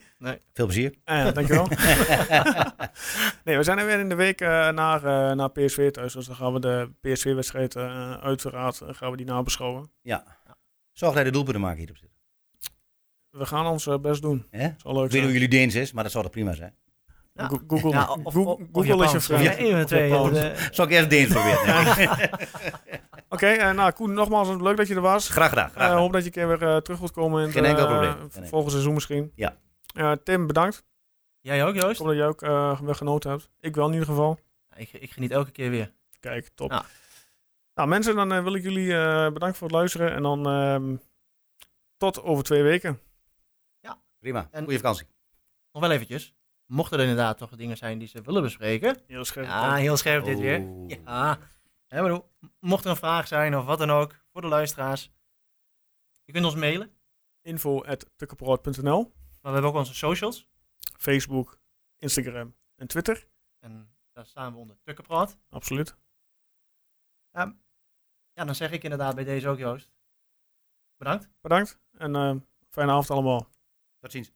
Veel 0.53 0.66
plezier. 0.66 0.94
Ah, 1.05 1.16
ja, 1.16 1.30
dankjewel. 1.30 1.68
nee, 3.44 3.57
we 3.57 3.62
zijn 3.62 3.78
er 3.78 3.86
weer 3.86 3.99
in 3.99 4.09
de 4.09 4.14
week 4.14 4.40
eh, 4.40 4.49
naar, 4.68 5.05
eh, 5.05 5.36
naar 5.36 5.51
PSV 5.51 5.90
thuis. 5.90 6.12
Dus 6.12 6.26
dan 6.26 6.36
gaan 6.36 6.53
we 6.53 6.61
de 6.61 6.90
PSV-wedstrijd 7.01 7.76
eh, 7.76 8.12
uiteraard 8.12 8.80
eh, 8.80 8.88
gaan 8.94 9.11
we 9.11 9.16
die 9.16 9.26
nabeschouwen. 9.26 9.90
ja. 10.03 10.24
Zorg 10.92 11.12
dat 11.12 11.18
je 11.20 11.28
de 11.28 11.34
doelpunten 11.34 11.62
maken 11.62 11.78
hierop 11.78 11.97
zitten. 11.97 12.16
We 13.30 13.47
gaan 13.47 13.66
ons 13.66 13.86
eh, 13.86 13.99
best 13.99 14.22
doen. 14.22 14.47
Hè? 14.51 14.68
Zal 14.76 14.92
leuk 14.94 15.05
Ik 15.05 15.11
weet 15.11 15.12
niet 15.12 15.22
hoe 15.22 15.32
jullie 15.32 15.49
Deens 15.49 15.74
is, 15.74 15.92
maar 15.92 16.03
dat 16.03 16.12
zal 16.12 16.22
toch 16.22 16.30
prima 16.30 16.53
zijn. 16.53 16.74
Ja. 17.37 17.47
Go- 17.49 17.61
Google, 17.68 17.91
Ja, 17.91 18.12
of, 18.22 18.32
Go- 18.34 18.41
of, 18.43 18.47
of 18.61 18.66
Google 18.72 18.80
is 18.80 18.87
je 18.87 18.95
Japans. 18.97 19.26
vriend. 19.26 19.43
Ja, 19.43 19.84
de 19.84 20.39
eh, 20.51 20.68
Zal 20.72 20.84
ik 20.84 20.91
eerst 20.91 21.11
Deens 21.11 21.28
proberen? 21.32 22.18
Oké, 23.28 23.47
eh, 23.47 23.72
nou 23.74 23.93
Koen, 23.93 24.12
nogmaals 24.12 24.49
leuk 24.61 24.76
dat 24.76 24.89
je 24.89 24.95
er 24.95 25.01
was. 25.01 25.28
graag 25.28 25.49
gedaan. 25.49 25.68
Graag 25.70 25.82
Ik 25.82 25.89
gedaan. 25.89 26.01
hoop 26.03 26.12
dat 26.12 26.20
je 26.20 26.26
een 26.26 26.32
keer 26.32 26.49
weer 26.49 26.62
eh, 26.68 26.76
terug 26.76 26.99
wilt 26.99 27.12
komen 27.12 27.45
in 27.47 27.53
Geen 27.53 27.64
het 27.64 27.70
enkel 27.78 27.87
eh, 27.87 27.91
probleem. 28.01 28.30
Enkel. 28.32 28.49
volgend 28.49 28.70
seizoen 28.72 28.95
misschien. 28.95 29.32
Ja. 29.34 29.57
Eh, 29.95 30.12
Tim, 30.24 30.47
bedankt. 30.47 30.84
Jij 31.41 31.64
ook, 31.64 31.74
Ik 31.74 31.82
Joost? 31.82 31.99
hoop 31.99 32.07
dat 32.07 32.16
jij 32.16 32.26
ook 32.26 32.43
eh, 32.43 32.80
weer 32.80 32.95
genoten 32.95 33.30
hebt. 33.30 33.51
Ik 33.61 33.74
wel 33.74 33.87
in 33.87 33.93
ieder 33.93 34.09
geval. 34.09 34.39
Ik, 34.76 34.93
ik 34.93 35.11
geniet 35.11 35.30
elke 35.30 35.51
keer 35.51 35.70
weer. 35.70 35.93
Kijk, 36.20 36.49
top. 36.55 36.70
Ja. 36.70 36.84
Nou 37.74 37.89
mensen, 37.89 38.14
dan 38.14 38.32
eh, 38.32 38.43
wil 38.43 38.55
ik 38.55 38.62
jullie 38.62 38.93
eh, 38.97 39.32
bedanken 39.32 39.59
voor 39.59 39.66
het 39.68 39.76
luisteren. 39.76 40.12
En 40.12 40.22
dan 40.22 40.47
ehm, 40.47 40.97
tot 41.97 42.22
over 42.22 42.45
twee 42.45 42.62
weken. 42.62 43.01
Prima. 44.20 44.49
En- 44.51 44.62
Goeie 44.64 44.78
vakantie. 44.78 45.07
Nog 45.72 45.82
wel 45.82 45.91
eventjes. 45.93 46.34
Mochten 46.66 46.98
er 46.98 47.04
inderdaad 47.04 47.38
toch 47.38 47.56
dingen 47.56 47.76
zijn 47.76 47.98
die 47.98 48.08
ze 48.08 48.22
willen 48.22 48.42
bespreken. 48.42 49.02
Heel 49.06 49.24
scherp. 49.24 49.46
Ja, 49.46 49.74
heel 49.74 49.96
scherp 49.96 50.24
dit 50.24 50.38
weer. 50.38 50.60
Oh. 50.60 50.88
Ja. 50.88 51.38
Maar 51.88 52.20
mocht 52.60 52.84
er 52.84 52.90
een 52.90 52.96
vraag 52.96 53.26
zijn 53.26 53.56
of 53.56 53.64
wat 53.64 53.78
dan 53.78 53.90
ook, 53.90 54.24
voor 54.32 54.40
de 54.40 54.46
luisteraars. 54.46 55.12
Je 56.24 56.32
kunt 56.32 56.44
ons 56.44 56.54
mailen. 56.54 56.90
Info 57.42 57.84
at 57.84 58.10
Maar 58.18 59.08
we 59.40 59.50
hebben 59.50 59.62
ook 59.62 59.74
onze 59.74 59.94
socials. 59.94 60.48
Facebook, 60.98 61.58
Instagram 61.96 62.56
en 62.74 62.86
Twitter. 62.86 63.28
En 63.58 63.96
daar 64.12 64.26
staan 64.26 64.52
we 64.52 64.58
onder 64.58 64.76
Tukkenpraat. 64.82 65.38
Absoluut. 65.48 65.96
Ja, 68.32 68.44
dan 68.44 68.54
zeg 68.54 68.70
ik 68.70 68.82
inderdaad 68.82 69.14
bij 69.14 69.24
deze 69.24 69.48
ook 69.48 69.58
Joost. 69.58 69.92
Bedankt. 70.96 71.28
Bedankt 71.40 71.78
en 71.92 72.16
eh, 72.16 72.36
fijne 72.68 72.90
avond 72.90 73.10
allemaal. 73.10 73.48
Tot 73.98 74.12
ziens. 74.12 74.36